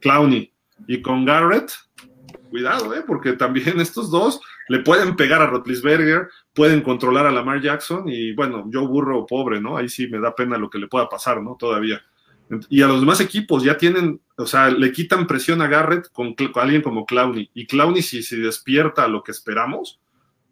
Clowney. 0.00 0.51
Y 0.86 1.02
con 1.02 1.24
Garrett, 1.24 1.72
cuidado, 2.50 2.94
¿eh? 2.94 3.02
porque 3.06 3.32
también 3.32 3.80
estos 3.80 4.10
dos 4.10 4.40
le 4.68 4.80
pueden 4.80 5.16
pegar 5.16 5.42
a 5.42 5.46
Rotlisberger, 5.46 6.28
pueden 6.52 6.82
controlar 6.82 7.26
a 7.26 7.32
Lamar 7.32 7.60
Jackson 7.60 8.08
y 8.08 8.32
bueno, 8.32 8.64
yo 8.68 8.86
burro 8.86 9.26
pobre, 9.26 9.60
¿no? 9.60 9.76
Ahí 9.76 9.88
sí 9.88 10.06
me 10.06 10.20
da 10.20 10.34
pena 10.34 10.58
lo 10.58 10.70
que 10.70 10.78
le 10.78 10.86
pueda 10.86 11.08
pasar, 11.08 11.42
¿no? 11.42 11.56
Todavía. 11.58 12.02
Y 12.68 12.82
a 12.82 12.86
los 12.86 13.00
demás 13.00 13.20
equipos 13.20 13.62
ya 13.64 13.78
tienen, 13.78 14.20
o 14.36 14.46
sea, 14.46 14.70
le 14.70 14.92
quitan 14.92 15.26
presión 15.26 15.62
a 15.62 15.68
Garrett 15.68 16.10
con, 16.12 16.34
alguien 16.56 16.82
como 16.82 17.06
Clowney. 17.06 17.50
Y 17.54 17.66
Clowney, 17.66 18.02
si 18.02 18.22
se 18.22 18.36
despierta 18.36 19.04
a 19.04 19.08
lo 19.08 19.22
que 19.22 19.32
esperamos, 19.32 20.00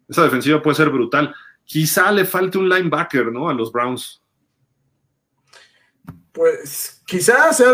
esa 0.09 0.23
defensiva 0.23 0.61
puede 0.61 0.75
ser 0.75 0.89
brutal. 0.89 1.33
Quizá 1.63 2.11
le 2.11 2.25
falte 2.25 2.57
un 2.57 2.69
linebacker, 2.69 3.31
¿no? 3.31 3.49
A 3.49 3.53
los 3.53 3.71
Browns. 3.71 4.21
Pues 6.31 7.00
quizás 7.11 7.57
sea 7.57 7.73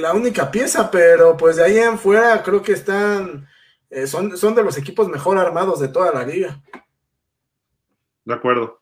la 0.00 0.12
única 0.12 0.50
pieza, 0.50 0.90
pero 0.90 1.36
pues 1.36 1.54
de 1.54 1.64
ahí 1.64 1.78
en 1.78 1.96
fuera 1.96 2.42
creo 2.42 2.60
que 2.60 2.72
están, 2.72 3.46
eh, 3.88 4.08
son, 4.08 4.36
son 4.36 4.52
de 4.52 4.64
los 4.64 4.76
equipos 4.76 5.08
mejor 5.08 5.38
armados 5.38 5.78
de 5.78 5.86
toda 5.86 6.12
la 6.12 6.26
liga. 6.26 6.60
De 8.24 8.34
acuerdo. 8.34 8.80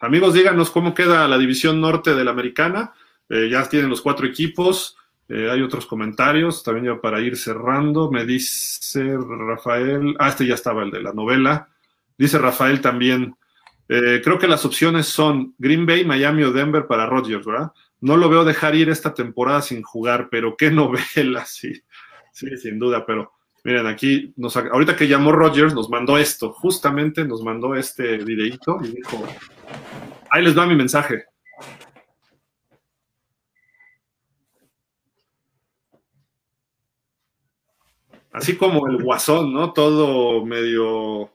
Amigos, 0.00 0.32
díganos 0.32 0.70
cómo 0.70 0.94
queda 0.94 1.28
la 1.28 1.36
división 1.36 1.78
norte 1.78 2.14
de 2.14 2.24
la 2.24 2.30
americana. 2.30 2.94
Eh, 3.28 3.50
ya 3.50 3.68
tienen 3.68 3.90
los 3.90 4.00
cuatro 4.00 4.26
equipos. 4.26 4.96
Eh, 5.28 5.50
hay 5.50 5.60
otros 5.60 5.84
comentarios, 5.84 6.62
también 6.62 6.86
ya 6.86 7.00
para 7.02 7.20
ir 7.20 7.36
cerrando. 7.36 8.10
Me 8.10 8.24
dice 8.24 9.14
Rafael, 9.14 10.16
ah, 10.18 10.30
este 10.30 10.46
ya 10.46 10.54
estaba 10.54 10.84
el 10.84 10.90
de 10.90 11.02
la 11.02 11.12
novela. 11.12 11.68
Dice 12.16 12.38
Rafael 12.38 12.80
también, 12.80 13.36
creo 13.86 14.38
que 14.38 14.46
las 14.46 14.64
opciones 14.64 15.06
son 15.06 15.54
Green 15.58 15.84
Bay, 15.84 16.04
Miami 16.04 16.44
o 16.44 16.52
Denver 16.52 16.86
para 16.86 17.06
Rodgers, 17.06 17.44
¿verdad? 17.44 17.72
No 18.00 18.16
lo 18.16 18.28
veo 18.28 18.44
dejar 18.44 18.74
ir 18.74 18.88
esta 18.88 19.14
temporada 19.14 19.62
sin 19.62 19.82
jugar, 19.82 20.28
pero 20.30 20.56
qué 20.56 20.70
novela, 20.70 21.44
sí, 21.44 21.72
sí, 22.32 22.56
sin 22.56 22.78
duda, 22.78 23.04
pero 23.06 23.32
miren, 23.64 23.86
aquí, 23.86 24.32
nos, 24.36 24.56
ahorita 24.56 24.96
que 24.96 25.08
llamó 25.08 25.32
Rodgers, 25.32 25.74
nos 25.74 25.90
mandó 25.90 26.18
esto, 26.18 26.52
justamente 26.52 27.24
nos 27.24 27.42
mandó 27.42 27.74
este 27.74 28.18
videito 28.18 28.78
y 28.82 28.96
dijo, 28.96 29.24
ahí 30.30 30.42
les 30.42 30.56
va 30.56 30.66
mi 30.66 30.76
mensaje. 30.76 31.24
así 38.32 38.56
como 38.56 38.88
el 38.88 39.02
guasón, 39.02 39.52
¿no? 39.52 39.72
Todo 39.72 40.44
medio 40.44 41.30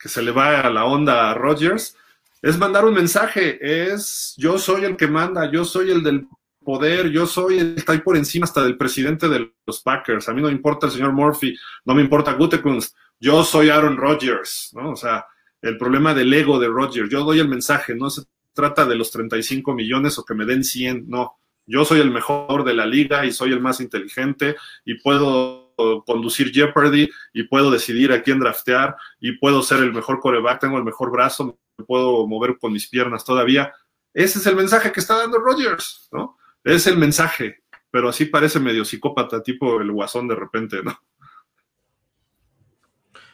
que 0.00 0.08
se 0.08 0.22
le 0.22 0.30
va 0.30 0.60
a 0.60 0.70
la 0.70 0.84
onda 0.84 1.30
a 1.30 1.34
Rogers, 1.34 1.96
es 2.42 2.58
mandar 2.58 2.84
un 2.84 2.94
mensaje, 2.94 3.58
es 3.60 4.34
yo 4.36 4.58
soy 4.58 4.84
el 4.84 4.96
que 4.96 5.06
manda, 5.06 5.50
yo 5.50 5.64
soy 5.64 5.90
el 5.90 6.02
del 6.02 6.26
poder, 6.64 7.10
yo 7.10 7.26
soy 7.26 7.58
el 7.58 7.74
que 7.74 7.80
está 7.80 7.92
ahí 7.92 8.00
por 8.00 8.16
encima 8.16 8.44
hasta 8.44 8.62
del 8.62 8.76
presidente 8.76 9.28
de 9.28 9.52
los 9.66 9.82
Packers, 9.82 10.28
a 10.28 10.34
mí 10.34 10.40
no 10.40 10.48
me 10.48 10.54
importa 10.54 10.86
el 10.86 10.92
señor 10.92 11.12
Murphy, 11.12 11.56
no 11.84 11.94
me 11.94 12.02
importa 12.02 12.34
Gutekunst, 12.34 12.94
yo 13.18 13.42
soy 13.42 13.70
Aaron 13.70 13.96
Rodgers, 13.96 14.70
¿no? 14.74 14.92
O 14.92 14.96
sea, 14.96 15.26
el 15.62 15.76
problema 15.76 16.14
del 16.14 16.32
ego 16.32 16.58
de 16.58 16.68
Rodgers, 16.68 17.10
yo 17.10 17.24
doy 17.24 17.40
el 17.40 17.48
mensaje, 17.48 17.94
no 17.94 18.10
se 18.10 18.22
trata 18.52 18.84
de 18.84 18.96
los 18.96 19.10
35 19.10 19.74
millones 19.74 20.18
o 20.18 20.24
que 20.24 20.34
me 20.34 20.44
den 20.44 20.62
100, 20.62 21.08
no, 21.08 21.38
yo 21.66 21.84
soy 21.84 22.00
el 22.00 22.10
mejor 22.10 22.64
de 22.64 22.74
la 22.74 22.86
liga 22.86 23.26
y 23.26 23.32
soy 23.32 23.52
el 23.52 23.60
más 23.60 23.80
inteligente 23.80 24.56
y 24.84 24.94
puedo 24.94 25.74
conducir 26.04 26.50
Jeopardy 26.52 27.08
y 27.32 27.42
puedo 27.44 27.70
decidir 27.70 28.10
a 28.12 28.22
quién 28.22 28.40
draftear 28.40 28.96
y 29.20 29.32
puedo 29.38 29.62
ser 29.62 29.80
el 29.80 29.92
mejor 29.92 30.18
coreback, 30.18 30.60
tengo 30.60 30.78
el 30.78 30.84
mejor 30.84 31.12
brazo, 31.12 31.58
puedo 31.86 32.26
mover 32.26 32.58
con 32.58 32.72
mis 32.72 32.88
piernas 32.88 33.24
todavía. 33.24 33.72
Ese 34.14 34.38
es 34.38 34.46
el 34.46 34.56
mensaje 34.56 34.92
que 34.92 35.00
está 35.00 35.16
dando 35.16 35.38
Rogers, 35.38 36.08
¿no? 36.12 36.36
Es 36.64 36.86
el 36.86 36.96
mensaje, 36.96 37.62
pero 37.90 38.08
así 38.08 38.26
parece 38.26 38.60
medio 38.60 38.84
psicópata, 38.84 39.42
tipo 39.42 39.80
el 39.80 39.92
guasón 39.92 40.28
de 40.28 40.34
repente, 40.34 40.82
¿no? 40.82 40.98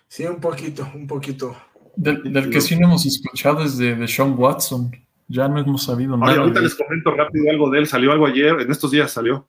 Sí, 0.08 0.24
un 0.26 0.40
poquito, 0.40 0.88
un 0.94 1.06
poquito. 1.06 1.56
Del, 1.96 2.50
que 2.50 2.60
sí 2.60 2.76
no 2.76 2.86
hemos 2.88 3.06
escuchado 3.06 3.64
es 3.64 3.78
de, 3.78 4.06
Sean 4.06 4.34
Watson. 4.36 4.90
Ya 5.26 5.48
no 5.48 5.58
hemos 5.58 5.84
sabido 5.84 6.16
nada. 6.16 6.40
ahorita 6.40 6.60
les 6.60 6.74
comento 6.74 7.10
rápido 7.12 7.50
algo 7.50 7.70
de 7.70 7.78
él. 7.78 7.86
Salió 7.86 8.12
algo 8.12 8.26
ayer, 8.26 8.60
en 8.60 8.70
estos 8.70 8.90
días 8.90 9.10
salió. 9.10 9.48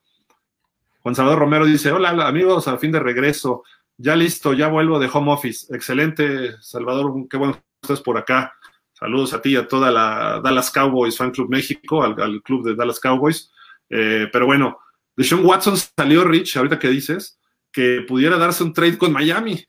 Juan 1.02 1.14
Salvador 1.14 1.40
Romero 1.40 1.66
dice, 1.66 1.92
hola 1.92 2.10
amigos, 2.28 2.68
al 2.68 2.80
fin 2.80 2.92
de 2.92 3.00
regreso, 3.00 3.64
ya 3.98 4.16
listo, 4.16 4.54
ya 4.54 4.68
vuelvo 4.68 4.98
de 4.98 5.10
home 5.12 5.32
office. 5.32 5.74
Excelente, 5.76 6.56
Salvador, 6.62 7.14
qué 7.30 7.38
bueno 7.38 7.54
que 7.54 7.62
estés 7.84 8.02
por 8.02 8.18
acá. 8.18 8.54
Saludos 8.98 9.34
a 9.34 9.42
ti 9.42 9.50
y 9.50 9.56
a 9.58 9.68
toda 9.68 9.92
la 9.92 10.40
Dallas 10.42 10.72
Cowboys 10.72 11.18
Fan 11.18 11.32
Club 11.32 11.50
México, 11.50 12.02
al, 12.02 12.42
club 12.42 12.66
de 12.66 12.76
Dallas 12.76 13.00
Cowboys. 13.02 13.52
Eh, 13.90 14.30
pero 14.32 14.46
bueno, 14.46 14.80
de 15.18 15.24
Sean 15.26 15.46
Watson 15.46 15.76
salió 15.78 16.24
Rich, 16.24 16.56
ahorita 16.56 16.80
que 16.80 16.88
dices, 16.88 17.38
que 17.74 18.06
pudiera 18.08 18.38
darse 18.38 18.64
un 18.64 18.72
trade 18.72 18.98
con 18.98 19.12
Miami. 19.12 19.66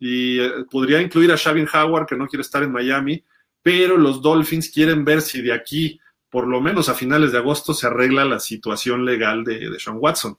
Y 0.00 0.40
eh, 0.40 0.50
podría 0.70 1.02
incluir 1.02 1.30
a 1.30 1.36
Shavin 1.36 1.68
Howard, 1.72 2.06
que 2.06 2.16
no 2.16 2.26
quiere 2.26 2.40
estar 2.40 2.62
en 2.62 2.72
Miami, 2.72 3.22
pero 3.60 3.98
los 3.98 4.22
Dolphins 4.22 4.70
quieren 4.70 5.04
ver 5.04 5.20
si 5.20 5.42
de 5.42 5.52
aquí, 5.52 6.00
por 6.30 6.46
lo 6.46 6.62
menos 6.62 6.88
a 6.88 6.94
finales 6.94 7.32
de 7.32 7.38
agosto, 7.38 7.74
se 7.74 7.86
arregla 7.86 8.24
la 8.24 8.40
situación 8.40 9.04
legal 9.04 9.44
de, 9.44 9.68
de 9.68 9.78
Sean 9.78 9.98
Watson. 10.00 10.38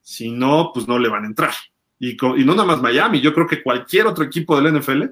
Si 0.00 0.32
no, 0.32 0.72
pues 0.74 0.88
no 0.88 0.98
le 0.98 1.08
van 1.08 1.22
a 1.22 1.28
entrar. 1.28 1.52
Y, 1.98 2.16
no 2.16 2.54
nada 2.54 2.64
más 2.64 2.82
Miami, 2.82 3.20
yo 3.20 3.32
creo 3.32 3.46
que 3.46 3.62
cualquier 3.62 4.06
otro 4.06 4.24
equipo 4.24 4.60
del 4.60 4.78
NFL, 4.78 5.04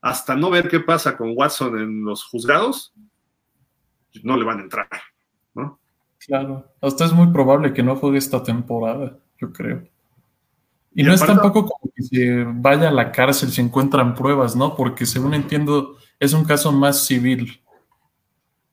hasta 0.00 0.36
no 0.36 0.50
ver 0.50 0.68
qué 0.68 0.80
pasa 0.80 1.16
con 1.16 1.32
Watson 1.36 1.78
en 1.78 2.04
los 2.04 2.24
juzgados, 2.24 2.92
no 4.22 4.36
le 4.36 4.44
van 4.44 4.58
a 4.58 4.62
entrar. 4.62 4.88
¿no? 5.54 5.78
Claro, 6.26 6.66
hasta 6.80 7.04
es 7.04 7.12
muy 7.12 7.28
probable 7.28 7.72
que 7.72 7.82
no 7.82 7.96
juegue 7.96 8.18
esta 8.18 8.42
temporada, 8.42 9.16
yo 9.38 9.52
creo. 9.52 9.86
Y, 10.94 11.04
no 11.04 11.12
es 11.12 11.24
tampoco 11.24 11.66
como 11.66 11.92
que 11.94 12.02
se 12.02 12.44
vaya 12.44 12.88
a 12.88 12.92
la 12.92 13.12
cárcel 13.12 13.50
si 13.50 13.60
encuentran 13.60 14.14
pruebas, 14.14 14.56
¿no? 14.56 14.74
Porque 14.74 15.06
según 15.06 15.34
entiendo, 15.34 15.96
es 16.18 16.32
un 16.32 16.44
caso 16.44 16.72
más 16.72 17.06
civil. 17.06 17.60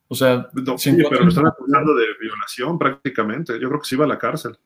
O 0.08 0.16
sea, 0.16 0.50
sí, 0.78 0.96
pero 1.10 1.28
están 1.28 1.48
acusando 1.48 1.94
de 1.94 2.06
violación 2.20 2.80
prácticamente. 2.80 3.60
Yo 3.60 3.68
creo 3.68 3.82
que 3.82 3.88
sí 3.88 3.96
va 3.96 4.06
a 4.06 4.08
la 4.08 4.18
cárcel. 4.18 4.58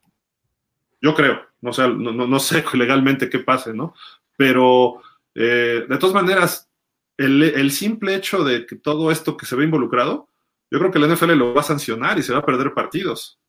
Yo 1.01 1.15
creo, 1.15 1.39
no, 1.61 1.73
sé, 1.73 1.87
no, 1.89 2.39
sé 2.39 2.63
legalmente 2.73 3.29
qué 3.29 3.39
pase, 3.39 3.73
¿no? 3.73 3.93
Pero 4.37 5.01
eh, 5.35 5.85
de 5.87 5.97
todas 5.97 6.13
maneras, 6.13 6.69
el, 7.17 7.71
simple 7.71 8.15
hecho 8.15 8.43
de 8.43 8.65
que 8.65 8.75
todo 8.75 9.11
esto 9.11 9.35
que 9.35 9.45
se 9.45 9.55
ve 9.55 9.65
involucrado, 9.65 10.29
yo 10.71 10.79
creo 10.79 10.91
que 10.91 10.99
la 10.99 11.07
NFL 11.07 11.33
lo 11.33 11.53
va 11.53 11.61
a 11.61 11.65
sancionar 11.65 12.17
y 12.17 12.23
se 12.23 12.33
va 12.33 12.39
a 12.39 12.45
perder 12.45 12.73
partidos. 12.73 13.39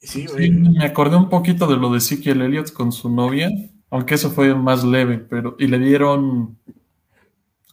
Sí, 0.00 0.26
me 0.28 0.84
acordé 0.84 1.16
un 1.16 1.28
poquito 1.28 1.68
de 1.68 1.76
lo 1.76 1.90
de 1.90 1.98
Ezekiel 1.98 2.42
Elliott 2.42 2.72
con 2.72 2.90
su 2.90 3.08
novia, 3.08 3.50
aunque 3.90 4.14
eso 4.14 4.30
fue 4.30 4.52
más 4.54 4.82
leve, 4.82 5.18
pero 5.18 5.54
y 5.60 5.68
le 5.68 5.78
dieron 5.78 6.58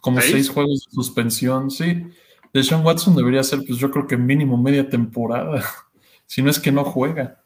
como 0.01 0.21
¿Seis? 0.21 0.49
juegos 0.49 0.85
de 0.85 0.91
suspensión, 0.91 1.71
sí. 1.71 2.05
De 2.53 2.63
Sean 2.63 2.85
Watson 2.85 3.15
debería 3.15 3.43
ser, 3.43 3.59
pues 3.65 3.79
yo 3.79 3.89
creo 3.89 4.05
que 4.05 4.17
mínimo 4.17 4.57
media 4.57 4.87
temporada 4.87 5.63
si 6.27 6.43
no 6.43 6.51
es 6.51 6.59
que 6.59 6.71
no 6.71 6.83
juega. 6.83 7.38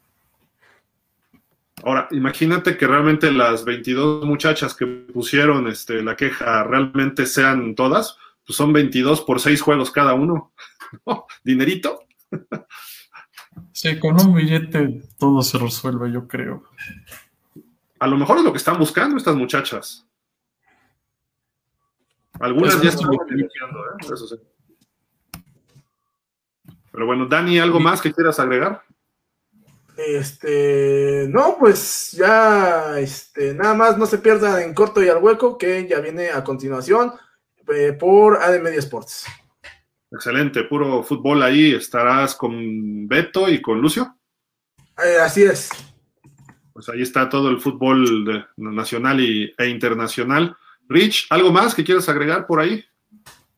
Ahora, 1.84 2.08
imagínate 2.12 2.78
que 2.78 2.86
realmente 2.86 3.30
las 3.30 3.66
22 3.66 4.24
muchachas 4.24 4.74
que 4.74 4.86
pusieron 4.86 5.68
este, 5.68 6.02
la 6.02 6.16
queja 6.16 6.64
realmente 6.64 7.26
sean 7.26 7.74
todas, 7.74 8.16
pues 8.46 8.56
son 8.56 8.72
22 8.72 9.20
por 9.20 9.38
6 9.38 9.60
juegos 9.60 9.90
cada 9.90 10.14
uno. 10.14 10.54
¿Dinerito? 11.44 12.06
sí, 13.72 13.98
con 13.98 14.18
un 14.18 14.34
billete 14.34 15.02
todo 15.18 15.42
se 15.42 15.58
resuelve, 15.58 16.10
yo 16.10 16.26
creo. 16.26 16.64
A 17.98 18.06
lo 18.06 18.16
mejor 18.16 18.38
es 18.38 18.44
lo 18.44 18.52
que 18.52 18.58
están 18.58 18.78
buscando 18.78 19.18
estas 19.18 19.36
muchachas. 19.36 20.06
Algunas 22.40 22.80
ya 22.80 22.88
están 22.88 23.10
iniciando, 23.12 23.80
¿eh? 23.80 23.96
Eso 24.00 24.26
sí. 24.26 24.36
Pero 26.90 27.06
bueno, 27.06 27.26
Dani, 27.26 27.58
¿algo 27.58 27.78
más 27.78 28.00
que 28.00 28.12
quieras 28.12 28.40
agregar? 28.40 28.82
Este, 29.96 31.26
no, 31.30 31.56
pues 31.58 32.12
ya, 32.12 32.98
este, 32.98 33.54
nada 33.54 33.74
más 33.74 33.96
no 33.96 34.06
se 34.06 34.18
pierda 34.18 34.62
en 34.64 34.74
corto 34.74 35.02
y 35.02 35.08
al 35.08 35.22
hueco, 35.22 35.56
que 35.56 35.86
ya 35.88 36.00
viene 36.00 36.30
a 36.30 36.42
continuación 36.42 37.12
eh, 37.72 37.92
por 37.92 38.36
AD 38.42 38.60
Media 38.60 38.80
Sports. 38.80 39.26
Excelente, 40.10 40.64
puro 40.64 41.02
fútbol 41.02 41.42
ahí. 41.42 41.74
¿Estarás 41.74 42.34
con 42.34 43.06
Beto 43.08 43.48
y 43.48 43.60
con 43.60 43.80
Lucio? 43.80 44.16
Eh, 45.04 45.18
así 45.20 45.42
es. 45.42 45.70
Pues 46.72 46.88
ahí 46.88 47.02
está 47.02 47.28
todo 47.28 47.50
el 47.50 47.60
fútbol 47.60 48.46
nacional 48.56 49.20
y, 49.20 49.52
e 49.56 49.68
internacional. 49.68 50.56
Rich, 50.88 51.26
¿algo 51.30 51.52
más 51.52 51.74
que 51.74 51.84
quieras 51.84 52.08
agregar 52.08 52.46
por 52.46 52.60
ahí? 52.60 52.84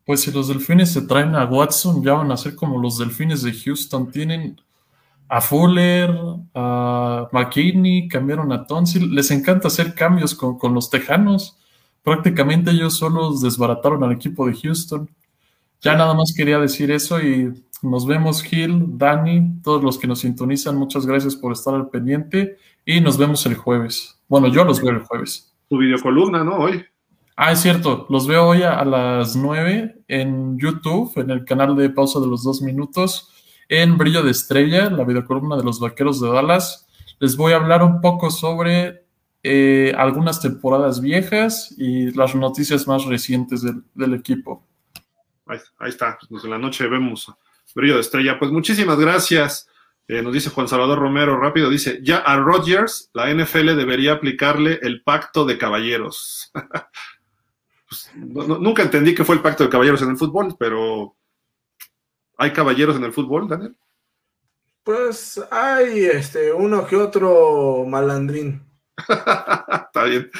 Pues 0.04 0.20
si 0.20 0.30
los 0.30 0.48
delfines 0.48 0.92
se 0.92 1.02
traen 1.02 1.34
a 1.34 1.44
Watson, 1.44 2.02
ya 2.02 2.12
van 2.12 2.30
a 2.30 2.36
ser 2.36 2.54
como 2.54 2.80
los 2.80 2.98
delfines 2.98 3.42
de 3.42 3.52
Houston. 3.52 4.10
Tienen 4.10 4.60
a 5.28 5.40
Fuller, 5.40 6.14
a 6.54 7.28
McKinney, 7.32 8.08
cambiaron 8.08 8.52
a 8.52 8.66
Tonsil. 8.66 9.14
Les 9.14 9.30
encanta 9.30 9.68
hacer 9.68 9.94
cambios 9.94 10.34
con, 10.34 10.74
los 10.74 10.90
tejanos. 10.90 11.58
Prácticamente 12.02 12.70
ellos 12.70 12.96
solos 12.96 13.42
desbarataron 13.42 14.04
al 14.04 14.12
equipo 14.12 14.46
de 14.46 14.54
Houston. 14.54 15.10
Ya 15.80 15.96
nada 15.96 16.14
más 16.14 16.32
quería 16.36 16.58
decir 16.58 16.90
eso 16.90 17.20
y 17.20 17.52
nos 17.82 18.06
vemos 18.06 18.42
Gil, 18.42 18.98
Dani, 18.98 19.60
todos 19.62 19.82
los 19.82 19.98
que 19.98 20.06
nos 20.06 20.20
sintonizan, 20.20 20.76
muchas 20.76 21.06
gracias 21.06 21.36
por 21.36 21.52
estar 21.52 21.74
al 21.74 21.90
pendiente 21.90 22.56
y 22.84 23.00
nos 23.00 23.18
vemos 23.18 23.44
el 23.46 23.54
jueves. 23.54 24.18
Bueno, 24.28 24.48
yo 24.48 24.64
los 24.64 24.80
veo 24.80 24.92
el 24.92 25.00
jueves. 25.00 25.52
Tu 25.68 25.78
videocolumna, 25.78 26.44
¿no? 26.44 26.56
Hoy. 26.56 26.84
Ah, 27.36 27.52
es 27.52 27.60
cierto, 27.60 28.06
los 28.08 28.26
veo 28.26 28.46
hoy 28.46 28.62
a, 28.62 28.82
las 28.84 29.36
9 29.36 30.04
en 30.08 30.58
YouTube, 30.58 31.12
en 31.16 31.30
el 31.30 31.44
canal 31.44 31.76
de 31.76 31.90
Pausa 31.90 32.18
de 32.18 32.26
los 32.26 32.42
Dos 32.42 32.62
Minutos, 32.62 33.30
en 33.68 33.98
Brillo 33.98 34.22
de 34.22 34.30
Estrella, 34.30 34.90
la 34.90 35.04
videocolumna 35.04 35.56
de 35.56 35.64
los 35.64 35.80
Vaqueros 35.80 36.20
de 36.20 36.28
Dallas. 36.28 36.86
Les 37.18 37.36
voy 37.36 37.52
a 37.52 37.56
hablar 37.56 37.82
un 37.82 38.00
poco 38.00 38.30
sobre 38.30 39.04
eh, 39.42 39.92
algunas 39.96 40.40
temporadas 40.40 41.00
viejas 41.00 41.74
y 41.76 42.10
las 42.12 42.34
noticias 42.34 42.86
más 42.86 43.04
recientes 43.04 43.62
del, 43.62 44.14
equipo. 44.14 44.66
Ahí, 45.46 45.58
está, 45.88 46.18
pues 46.28 46.44
en 46.44 46.50
la 46.50 46.58
noche 46.58 46.86
vemos 46.88 47.32
Brillo 47.74 47.94
de 47.94 48.00
Estrella. 48.00 48.38
Pues 48.38 48.50
muchísimas 48.50 48.98
gracias. 48.98 49.68
Eh, 50.08 50.22
nos 50.22 50.32
dice 50.32 50.50
Juan 50.50 50.68
Salvador 50.68 50.98
Romero, 50.98 51.38
rápido, 51.38 51.68
dice, 51.68 51.98
ya 52.02 52.18
a 52.18 52.36
Rodgers 52.36 53.10
la 53.12 53.32
NFL 53.32 53.76
debería 53.76 54.12
aplicarle 54.12 54.78
el 54.82 55.02
pacto 55.02 55.44
de 55.44 55.58
caballeros. 55.58 56.52
Pues, 57.88 58.10
nunca 58.16 58.82
entendí 58.82 59.14
qué 59.14 59.24
fue 59.24 59.36
el 59.36 59.42
pacto 59.42 59.62
de 59.62 59.70
caballeros 59.70 60.02
en 60.02 60.10
el 60.10 60.16
fútbol, 60.16 60.56
pero 60.58 61.14
¿hay 62.36 62.52
caballeros 62.52 62.96
en 62.96 63.04
el 63.04 63.12
fútbol, 63.12 63.48
Daniel? 63.48 63.76
Pues 64.82 65.40
hay 65.50 66.04
este 66.04 66.52
uno 66.52 66.86
que 66.86 66.96
otro 66.96 67.84
malandrín. 67.86 68.62
Está 69.08 70.04
bien. 70.04 70.30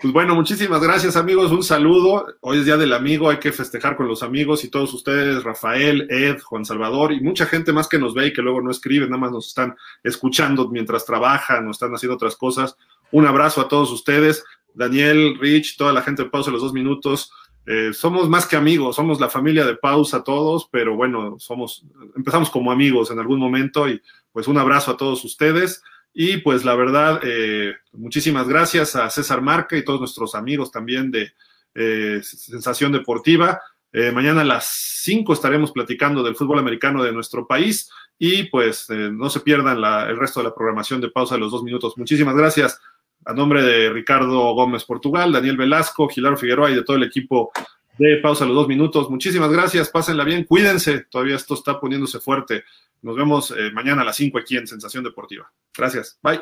Pues 0.00 0.12
bueno, 0.12 0.34
muchísimas 0.34 0.82
gracias 0.82 1.16
amigos, 1.16 1.52
un 1.52 1.62
saludo. 1.62 2.26
Hoy 2.40 2.58
es 2.58 2.64
Día 2.64 2.76
del 2.76 2.92
Amigo, 2.94 3.30
hay 3.30 3.38
que 3.38 3.52
festejar 3.52 3.96
con 3.96 4.08
los 4.08 4.22
amigos 4.22 4.64
y 4.64 4.70
todos 4.70 4.92
ustedes, 4.94 5.44
Rafael, 5.44 6.08
Ed, 6.10 6.40
Juan 6.40 6.64
Salvador 6.64 7.12
y 7.12 7.20
mucha 7.20 7.46
gente 7.46 7.72
más 7.72 7.86
que 7.86 7.98
nos 7.98 8.14
ve 8.14 8.28
y 8.28 8.32
que 8.32 8.42
luego 8.42 8.60
no 8.60 8.70
escribe, 8.70 9.06
nada 9.06 9.18
más 9.18 9.30
nos 9.30 9.48
están 9.48 9.76
escuchando 10.02 10.68
mientras 10.68 11.04
trabajan 11.04 11.68
o 11.68 11.70
están 11.70 11.92
haciendo 11.92 12.16
otras 12.16 12.34
cosas. 12.34 12.76
Un 13.12 13.26
abrazo 13.26 13.60
a 13.60 13.68
todos 13.68 13.92
ustedes, 13.92 14.42
Daniel, 14.74 15.38
Rich, 15.38 15.76
toda 15.76 15.92
la 15.92 16.02
gente 16.02 16.24
de 16.24 16.30
Pausa 16.30 16.50
los 16.50 16.62
dos 16.62 16.72
minutos. 16.72 17.30
Eh, 17.64 17.92
somos 17.92 18.28
más 18.28 18.46
que 18.46 18.56
amigos, 18.56 18.96
somos 18.96 19.20
la 19.20 19.28
familia 19.28 19.64
de 19.64 19.76
Pausa 19.76 20.24
todos, 20.24 20.68
pero 20.70 20.96
bueno, 20.96 21.36
somos, 21.38 21.84
empezamos 22.16 22.50
como 22.50 22.72
amigos 22.72 23.10
en 23.10 23.20
algún 23.20 23.38
momento 23.38 23.88
y 23.88 24.02
pues 24.32 24.48
un 24.48 24.58
abrazo 24.58 24.92
a 24.92 24.96
todos 24.96 25.24
ustedes. 25.24 25.82
Y 26.14 26.38
pues 26.38 26.64
la 26.64 26.74
verdad, 26.74 27.20
eh, 27.22 27.74
muchísimas 27.92 28.46
gracias 28.46 28.96
a 28.96 29.08
César 29.08 29.40
Marca 29.40 29.76
y 29.76 29.84
todos 29.84 30.00
nuestros 30.00 30.34
amigos 30.34 30.70
también 30.70 31.10
de 31.10 31.32
eh, 31.74 32.20
Sensación 32.22 32.92
Deportiva. 32.92 33.60
Eh, 33.92 34.10
mañana 34.10 34.42
a 34.42 34.44
las 34.44 34.66
5 35.02 35.32
estaremos 35.32 35.72
platicando 35.72 36.22
del 36.22 36.36
fútbol 36.36 36.58
americano 36.58 37.02
de 37.02 37.12
nuestro 37.12 37.46
país 37.46 37.90
y 38.18 38.44
pues 38.44 38.88
no 38.88 39.28
se 39.30 39.40
pierdan 39.40 39.78
el 40.08 40.16
resto 40.16 40.40
de 40.40 40.44
la 40.44 40.54
programación 40.54 41.00
de 41.00 41.10
pausa 41.10 41.34
de 41.34 41.40
los 41.40 41.50
dos 41.50 41.62
minutos. 41.62 41.96
Muchísimas 41.96 42.36
gracias 42.36 42.80
a 43.24 43.32
nombre 43.32 43.62
de 43.62 43.90
Ricardo 43.90 44.54
Gómez 44.54 44.84
Portugal, 44.84 45.32
Daniel 45.32 45.56
Velasco, 45.56 46.08
Gilaro 46.08 46.36
Figueroa 46.36 46.70
y 46.70 46.74
de 46.74 46.82
todo 46.82 46.96
el 46.96 47.04
equipo 47.04 47.52
de 47.98 48.16
pausa 48.18 48.44
los 48.44 48.54
dos 48.54 48.68
minutos. 48.68 49.10
Muchísimas 49.10 49.50
gracias, 49.50 49.90
pásenla 49.90 50.24
bien, 50.24 50.44
cuídense, 50.44 51.06
todavía 51.10 51.36
esto 51.36 51.54
está 51.54 51.78
poniéndose 51.78 52.20
fuerte. 52.20 52.64
Nos 53.02 53.16
vemos 53.16 53.50
eh, 53.50 53.70
mañana 53.72 54.02
a 54.02 54.04
las 54.04 54.16
5 54.16 54.38
aquí 54.38 54.56
en 54.56 54.66
Sensación 54.66 55.04
Deportiva. 55.04 55.50
Gracias. 55.74 56.18
Bye. 56.22 56.40